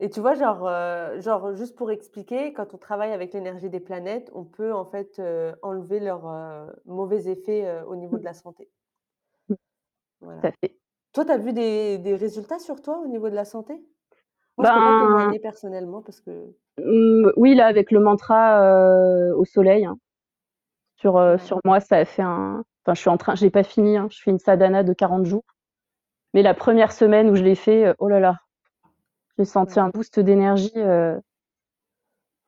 Et 0.00 0.10
tu 0.10 0.20
vois, 0.20 0.34
genre, 0.34 0.68
heu, 0.68 1.20
genre, 1.20 1.54
juste 1.56 1.76
pour 1.76 1.90
expliquer, 1.92 2.52
quand 2.54 2.74
on 2.74 2.78
travaille 2.78 3.12
avec 3.12 3.32
l'énergie 3.34 3.70
des 3.70 3.80
planètes, 3.80 4.30
on 4.34 4.44
peut 4.44 4.74
en 4.74 4.84
fait, 4.86 5.18
heu, 5.20 5.54
enlever 5.62 6.00
leurs, 6.00 6.26
mauvais 6.86 7.28
effets, 7.28 7.82
au 7.88 7.96
niveau 7.96 8.18
Mmh 8.18 8.20
de 8.20 8.24
la 8.24 8.34
santé. 8.34 8.70
mh, 9.48 9.54
tout 9.54 9.60
Voilà. 10.20 10.48
à 10.48 10.52
fait. 10.52 10.76
Toi, 11.14 11.24
tu 11.26 11.32
as 11.32 11.38
vu 11.38 11.52
des 11.54 11.98
des 11.98 12.16
résultats 12.16 12.58
sur 12.60 12.82
toi 12.82 12.98
au 13.00 13.06
niveau 13.08 13.30
de 13.30 13.36
la 13.36 13.44
santé? 13.46 13.82
Moi, 14.56 14.64
je 14.66 14.72
peux 14.72 14.82
pas 14.82 14.92
Ben, 14.92 14.94
témoigner 14.94 15.38
personnellement 15.38 16.02
parce 16.02 16.20
que 16.20 16.54
mmh, 16.78 17.30
oui, 17.36 17.54
là, 17.54 17.66
avec 17.66 17.90
le 17.90 18.00
mantra, 18.00 18.62
heu, 18.62 19.34
au 19.36 19.44
soleil, 19.44 19.84
hein, 19.84 19.98
sur, 20.96 21.18
heu, 21.18 21.38
ouais, 21.38 21.38
sur 21.38 21.60
moi, 21.64 21.80
ça 21.80 21.96
a 21.98 22.04
fait 22.04 22.22
un 22.22 22.64
enfin, 22.86 22.94
je 22.94 23.00
suis 23.00 23.10
en 23.10 23.16
train 23.16 23.34
j'ai 23.34 23.50
pas 23.50 23.62
fini, 23.64 23.96
hein, 23.96 24.08
je 24.10 24.20
fais 24.22 24.30
une 24.30 24.38
sadhana 24.38 24.82
de 24.84 24.92
40 24.92 25.24
jours, 25.26 25.44
mais 26.34 26.42
la 26.42 26.54
1re 26.54 26.92
semaine 26.92 27.30
où 27.30 27.36
je 27.36 27.42
l'ai 27.44 27.56
fait, 27.56 27.86
heu, 27.88 27.94
oh 28.00 28.08
là 28.08 28.20
là, 28.20 28.38
j'ai 29.38 29.44
senti 29.44 29.78
ouais, 29.78 29.80
un 29.80 29.90
boost 29.90 30.20
d'énergie, 30.20 30.72
heu, 30.76 31.20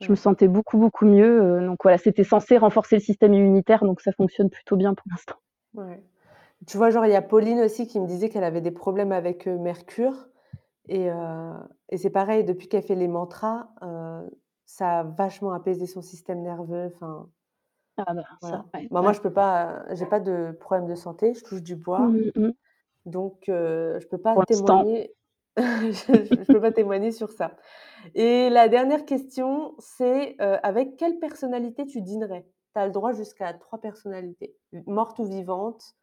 je 0.01 0.11
me 0.11 0.17
ouais, 0.17 0.17
sentais 0.17 0.49
beaucoup, 0.49 0.79
beaucoup 0.79 1.05
mieux, 1.05 1.43
heu, 1.61 1.67
donc 1.67 1.77
voilà, 1.83 1.99
c'était 1.99 2.25
censé 2.25 2.57
renforcer 2.57 2.97
le 2.97 3.03
système 3.03 3.35
immunitaire, 3.35 3.85
donc 3.85 4.01
ça 4.01 4.13
fonctionne 4.13 4.49
plutôt 4.49 4.77
bien 4.77 4.95
pour 4.95 5.05
l'instant. 5.11 5.37
ouais. 5.75 6.03
Tu 6.67 6.77
vois, 6.79 6.91
genre, 6.91 7.07
il 7.07 7.13
y 7.13 7.17
a 7.17 7.23
Pauline 7.23 7.61
aussi 7.61 7.87
qui 7.89 8.01
me 8.01 8.07
disait 8.09 8.29
qu'elle 8.31 8.45
avait 8.45 8.61
des 8.63 8.71
problèmes 8.73 9.13
avec, 9.13 9.47
heu, 9.49 9.59
Mercure 9.59 10.29
et 10.89 11.09
et 11.91 11.99
c'est 11.99 12.11
pareil, 12.11 12.45
depuis 12.45 12.69
qu'elle 12.69 12.83
fait 12.83 12.95
les 12.95 13.09
mantras, 13.09 13.71
ça 14.67 15.01
a 15.01 15.05
vachement 15.05 15.53
apaisé 15.53 15.87
son 15.87 16.03
système 16.03 16.43
nerveux, 16.43 16.91
enfin 16.95 17.31
Ah 17.99 18.15
bah, 18.15 18.23
ça, 18.41 18.59
Voilà. 18.59 18.65
ouais, 18.75 18.89
Bah, 18.91 19.03
moi, 19.03 19.13
ouais. 19.13 19.15
je 19.15 19.21
peux 19.21 19.33
pas, 19.33 19.85
j'ai 19.95 20.07
pas 20.07 20.21
de 20.21 20.57
problème 20.61 20.87
de 20.87 20.95
santé, 20.95 21.35
je 21.35 21.43
touche 21.45 21.63
du 21.63 21.75
bois, 21.77 22.15
Mmh 22.15 22.31
mh. 22.37 22.53
donc 23.07 23.45
je 23.49 24.07
peux 24.09 24.19
pas 24.19 24.37
Pour 24.37 24.43
l'instant. 24.49 24.87
témoigner 24.89 25.15
je 25.59 25.63
je 26.45 26.51
peux 26.51 26.61
pas 26.61 26.73
témoigner 26.73 27.13
sur 27.13 27.31
ça 27.33 27.57
et 28.15 28.51
la 28.51 28.69
dernière 28.69 29.05
question, 29.07 29.75
c'est, 29.81 30.37
avec 30.41 30.97
quelle 30.99 31.19
personnalité 31.21 31.87
tu 31.87 32.03
dînerais? 32.03 32.47
Tu 32.75 32.81
as 32.81 32.87
le 32.87 32.93
droit 32.93 33.13
jusqu'à 33.13 33.55
3 33.55 33.81
personnalités, 33.81 34.57
m 34.75 34.85
mortes 34.87 35.19
ou 35.21 35.27
vivantes, 35.27 35.95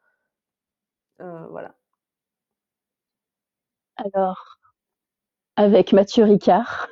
heu, 1.19 1.47
voilà. 1.49 1.75
Alors, 3.97 4.59
avec 5.55 5.93
Matthieu 5.93 6.25
Ricard, 6.25 6.87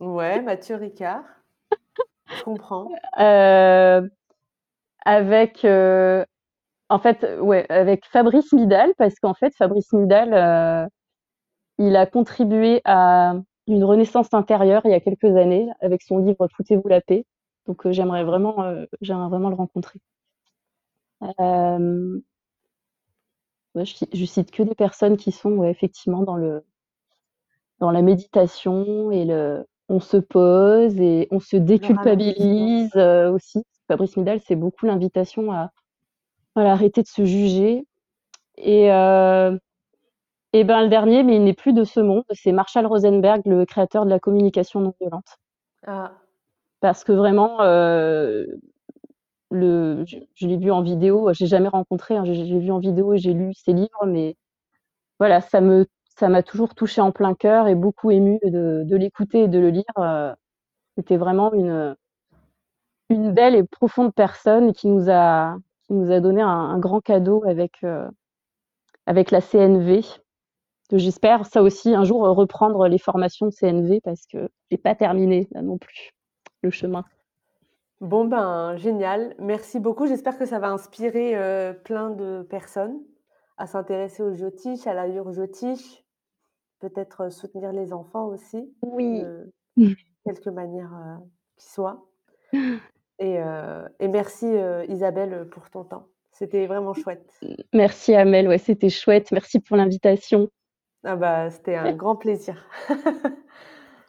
Ouais, 0.00 0.42
Mathieu 0.42 0.76
Ricard, 0.76 1.24
je 2.26 2.42
comprends. 2.42 3.00
heu, 3.18 4.10
avec, 5.04 5.64
heu, 5.64 6.24
en 6.90 6.98
fait, 6.98 7.26
ouais, 7.40 7.66
avec 7.70 8.06
Fabrice 8.06 8.52
Midal 8.52 8.92
parce 8.98 9.16
qu'en 9.20 9.34
fait, 9.34 9.54
Fabrice 9.56 9.92
Midal, 9.94 10.34
heu, 10.34 10.88
il 11.78 11.96
a 11.96 12.06
contribué 12.06 12.82
à 12.84 13.34
une 13.68 13.84
renaissance 13.84 14.32
intérieure 14.34 14.82
il 14.86 14.92
y 14.92 14.94
a 14.94 15.00
quelques 15.00 15.36
années 15.36 15.68
avec 15.80 16.02
son 16.02 16.18
livre 16.18 16.48
«Foutez-vous 16.56 16.88
la 16.88 17.00
paix», 17.02 17.24
donc 17.66 17.90
j'aimerais 17.90 18.24
vraiment, 18.24 18.56
j'aimerais 19.02 19.28
vraiment 19.30 19.50
le 19.50 19.56
rencontrer. 19.56 20.00
Je 23.74 24.06
je 24.14 24.24
cite 24.24 24.50
que 24.50 24.62
des 24.62 24.74
personnes 24.74 25.18
qui 25.18 25.30
sont, 25.30 25.50
ouais, 25.52 25.70
effectivement 25.70 26.22
dans 26.22 26.36
le 26.36 26.64
dans 27.82 27.92
la 27.92 28.02
méditation 28.02 29.12
et 29.12 29.26
le 29.26 29.66
on 29.90 30.00
se 30.00 30.18
pose 30.18 30.98
et 31.00 31.28
on 31.32 31.40
se 31.40 31.56
déculpabilise, 31.58 32.90
heu, 32.96 33.30
aussi. 33.30 33.62
Fabrice 33.88 34.16
Midal, 34.16 34.40
c'est 34.46 34.56
beaucoup 34.56 34.86
l'invitation 34.86 35.52
à 35.52 35.70
voilà, 36.56 36.72
arrêter 36.72 37.02
de 37.02 37.08
se 37.08 37.24
juger 37.24 37.86
et 38.58 38.90
heu 38.92 39.58
et 40.54 40.64
ben, 40.64 40.82
le 40.82 40.88
dernier, 40.88 41.22
mais 41.24 41.36
il 41.36 41.44
n'est 41.44 41.54
plus 41.54 41.74
de 41.74 41.84
ce 41.84 42.00
monde, 42.00 42.24
c'est 42.32 42.52
Marshall 42.52 42.86
Rosenberg, 42.86 43.42
le 43.46 43.66
créateur 43.66 44.04
de 44.06 44.10
la 44.10 44.18
communication 44.20 44.80
non 44.80 44.94
violente. 45.00 45.38
Ah, 45.86 46.22
Parce 46.80 47.04
que 47.04 47.12
vraiment, 47.12 47.62
heu, 47.62 48.58
le 49.50 50.04
je 50.06 50.18
je 50.34 50.46
l'ai 50.46 50.56
vu 50.58 50.70
en 50.72 50.82
vidéo, 50.82 51.32
j'ai 51.34 51.46
jamais 51.46 51.68
rencontré, 51.68 52.16
hein, 52.16 52.24
l'ai 52.24 52.58
vu 52.60 52.70
en 52.72 52.78
vidéo 52.78 53.14
et 53.14 53.18
j'ai 53.18 53.34
lu 53.34 53.52
ses 53.54 53.72
livres, 53.72 54.06
mais 54.06 54.36
voilà, 55.20 55.40
ça 55.42 55.60
me 55.62 55.86
ça 56.22 56.28
m'a 56.28 56.44
toujours 56.44 56.76
touchée 56.76 57.00
en 57.00 57.10
plein 57.10 57.34
cœur 57.34 57.66
et 57.66 57.74
beaucoup 57.74 58.12
émue 58.12 58.38
de 58.44 58.96
l'écouter 58.96 59.42
et 59.42 59.48
de 59.48 59.58
le 59.58 59.70
lire, 59.70 59.82
heu, 59.98 60.32
c'était 60.96 61.16
vraiment 61.16 61.52
une, 61.52 61.96
belle 63.10 63.56
et 63.56 63.64
profonde 63.64 64.14
personne 64.14 64.72
qui 64.72 64.86
nous 64.86 65.10
a 65.10 65.56
qui 65.82 65.94
nous 65.94 66.12
a 66.12 66.20
donné 66.20 66.40
un 66.40 66.78
grand 66.78 67.00
cadeau 67.00 67.42
avec, 67.44 67.72
heu, 67.82 68.06
avec 69.06 69.32
la 69.32 69.40
CNV. 69.40 70.04
J'espère, 70.92 71.44
ça 71.44 71.60
aussi, 71.60 71.92
un 71.92 72.04
jour, 72.04 72.20
reprendre 72.22 72.86
les 72.86 72.98
formations 72.98 73.46
de 73.46 73.50
CNV 73.50 74.00
parce 74.00 74.24
que 74.26 74.48
j'ai 74.70 74.78
pas 74.78 74.94
terminé 74.94 75.48
là 75.50 75.60
non 75.60 75.76
plus, 75.76 76.12
le 76.62 76.70
chemin. 76.70 77.04
bon, 78.00 78.26
ben, 78.26 78.76
génial, 78.76 79.34
merci 79.40 79.80
beaucoup. 79.80 80.06
J'espère 80.06 80.38
que 80.38 80.46
ça 80.46 80.60
va 80.60 80.70
inspirer, 80.70 81.34
heu, 81.34 81.76
plein 81.82 82.10
de 82.10 82.46
personnes 82.48 83.00
à 83.62 83.66
s'intéresser 83.66 84.22
au 84.22 84.34
Jyotish, 84.34 84.86
à 84.86 84.94
l'Ayur 84.94 85.32
Jyotish. 85.32 86.01
Peut-être, 86.82 87.26
heu, 87.26 87.30
soutenir 87.30 87.72
les 87.72 87.92
enfants 87.92 88.26
aussi, 88.26 88.68
Oui. 88.82 89.22
de 89.22 89.94
quelque 90.26 90.50
manière, 90.50 90.90
heu, 90.92 91.24
qui 91.56 91.68
soit 91.70 92.04
et 93.20 93.38
heu 93.38 93.84
et 94.00 94.08
merci, 94.08 94.46
heu, 94.46 94.84
Isabelle, 94.90 95.46
pour 95.48 95.70
ton 95.70 95.84
temps. 95.84 96.08
C'était 96.32 96.66
vraiment 96.66 96.92
chouette. 96.92 97.38
Merci 97.72 98.16
Amel, 98.16 98.48
ouais, 98.48 98.58
c'était 98.58 98.88
chouette. 98.90 99.30
Merci 99.30 99.60
pour 99.60 99.76
l'invitation. 99.76 100.48
Ah 101.04 101.14
bah, 101.14 101.50
c'était 101.50 101.76
un 101.76 101.92
grand 101.92 102.16
plaisir. 102.16 102.68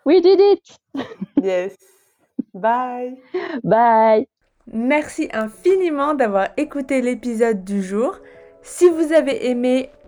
We 0.08 0.20
did 0.20 0.40
it! 0.40 0.78
Yes. 1.44 1.76
Bye. 2.56 3.20
Bye. 3.64 4.28
Merci 4.66 5.30
infiniment 5.32 6.16
d'avoir 6.16 6.48
écouté 6.58 7.02
l'épisode 7.02 7.64
du 7.64 7.84
jour. 7.84 8.18
Si 8.64 8.90
vous 8.90 9.14
avez 9.14 9.48
aimé, 9.50 9.92